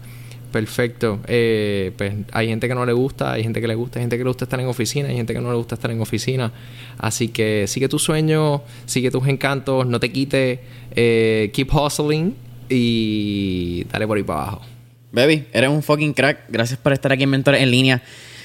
perfecto. 0.52 1.18
Eh, 1.26 1.92
pues 1.96 2.14
hay 2.32 2.48
gente 2.48 2.68
que 2.68 2.74
no 2.74 2.86
le 2.86 2.92
gusta, 2.92 3.32
hay 3.32 3.42
gente 3.42 3.60
que 3.60 3.66
le 3.66 3.74
gusta, 3.74 3.98
hay 3.98 4.04
gente 4.04 4.16
que 4.16 4.24
le 4.24 4.30
gusta 4.30 4.44
estar 4.44 4.60
en 4.60 4.66
oficina, 4.66 5.08
hay 5.08 5.16
gente 5.16 5.32
que 5.32 5.40
no 5.40 5.50
le 5.50 5.56
gusta 5.56 5.74
estar 5.74 5.90
en 5.90 6.00
oficina. 6.00 6.52
Así 6.98 7.28
que 7.28 7.64
sigue 7.66 7.88
tus 7.88 8.02
sueños, 8.02 8.60
sigue 8.86 9.10
tus 9.10 9.26
encantos, 9.26 9.86
no 9.86 9.98
te 9.98 10.12
quites, 10.12 10.60
eh, 10.94 11.50
keep 11.52 11.68
hustling 11.74 12.36
y 12.68 13.84
dale 13.90 14.06
por 14.06 14.16
ahí 14.16 14.22
para 14.22 14.42
abajo. 14.42 14.62
Baby, 15.10 15.46
eres 15.52 15.70
un 15.70 15.82
fucking 15.82 16.14
crack. 16.14 16.44
Gracias 16.48 16.78
por 16.78 16.92
estar 16.92 17.12
aquí 17.12 17.24
en 17.24 17.30
Mentores 17.30 17.60
en 17.60 17.70
línea. 17.70 18.02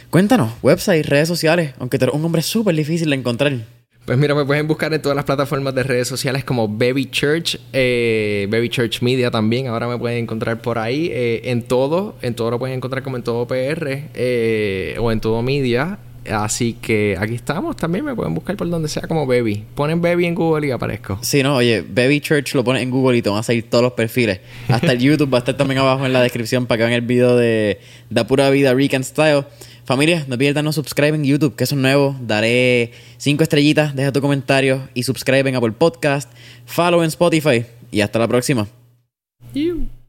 Cuéntanos, 0.09 0.53
website, 0.61 1.05
redes 1.05 1.27
sociales, 1.27 1.73
aunque 1.79 1.99
tú 1.99 2.05
eres 2.05 2.15
un 2.15 2.23
hombre 2.23 2.41
súper 2.41 2.75
difícil 2.75 3.09
de 3.09 3.15
encontrar. 3.17 3.76
Pues 4.07 4.17
mira, 4.17 4.33
me 4.33 4.45
pueden 4.45 4.67
buscar 4.67 4.93
en 4.93 5.01
todas 5.01 5.17
las 5.17 5.25
plataformas 5.25 5.75
de 5.75 5.83
redes 5.83 6.07
sociales 6.07 6.45
como 6.45 6.69
Baby 6.69 7.07
Church, 7.07 7.59
eh, 7.73 8.47
Baby 8.49 8.69
Church 8.69 9.01
Media 9.01 9.29
también. 9.29 9.67
Ahora 9.67 9.85
me 9.85 9.97
pueden 9.97 10.19
encontrar 10.19 10.61
por 10.61 10.79
ahí. 10.79 11.09
Eh, 11.11 11.41
en 11.51 11.61
todo, 11.61 12.15
en 12.21 12.33
todo 12.33 12.49
lo 12.51 12.57
pueden 12.57 12.77
encontrar 12.77 13.03
como 13.03 13.17
en 13.17 13.23
todo 13.23 13.45
PR 13.45 14.07
eh, 14.13 14.95
o 14.97 15.11
en 15.11 15.19
todo 15.19 15.41
media. 15.41 15.99
Así 16.25 16.71
que 16.71 17.17
aquí 17.19 17.35
estamos. 17.35 17.75
También 17.75 18.05
me 18.05 18.15
pueden 18.15 18.33
buscar 18.33 18.55
por 18.55 18.69
donde 18.69 18.87
sea 18.87 19.03
como 19.09 19.27
Baby. 19.27 19.65
Ponen 19.75 20.01
Baby 20.01 20.25
en 20.25 20.35
Google 20.35 20.67
y 20.67 20.71
aparezco. 20.71 21.19
Sí, 21.21 21.43
no, 21.43 21.57
oye, 21.57 21.81
Baby 21.81 22.21
Church 22.21 22.55
lo 22.55 22.63
pones 22.63 22.83
en 22.83 22.91
Google 22.91 23.17
y 23.17 23.21
te 23.21 23.29
van 23.29 23.39
a 23.39 23.43
salir 23.43 23.69
todos 23.69 23.83
los 23.83 23.91
perfiles. 23.91 24.39
Hasta 24.69 24.93
el 24.93 24.99
YouTube 25.01 25.33
va 25.33 25.39
a 25.39 25.41
estar 25.41 25.57
también 25.57 25.79
abajo 25.79 26.05
en 26.05 26.13
la 26.13 26.21
descripción 26.21 26.65
para 26.65 26.77
que 26.77 26.83
vean 26.83 26.93
el 26.93 27.01
video 27.01 27.35
de 27.35 27.81
Da 28.09 28.25
Pura 28.25 28.49
Vida 28.51 28.73
Rican 28.73 29.03
Style. 29.03 29.43
Familia, 29.87 30.25
no 30.27 30.33
olvides 30.35 30.53
darnos 30.53 30.75
subscribe 30.75 31.15
en 31.15 31.23
YouTube, 31.23 31.55
que 31.55 31.63
es 31.63 31.71
un 31.71 31.81
nuevo. 31.81 32.13
Daré 32.19 32.91
cinco 33.15 33.43
estrellitas, 33.43 33.95
deja 33.95 34.11
tu 34.11 34.19
comentario 34.19 34.89
y 34.93 35.03
subscribe 35.03 35.49
en 35.49 35.55
Apple 35.55 35.71
Podcast, 35.71 36.29
follow 36.65 37.03
en 37.03 37.07
Spotify 37.07 37.65
y 37.89 38.01
hasta 38.01 38.19
la 38.19 38.27
próxima. 38.27 38.67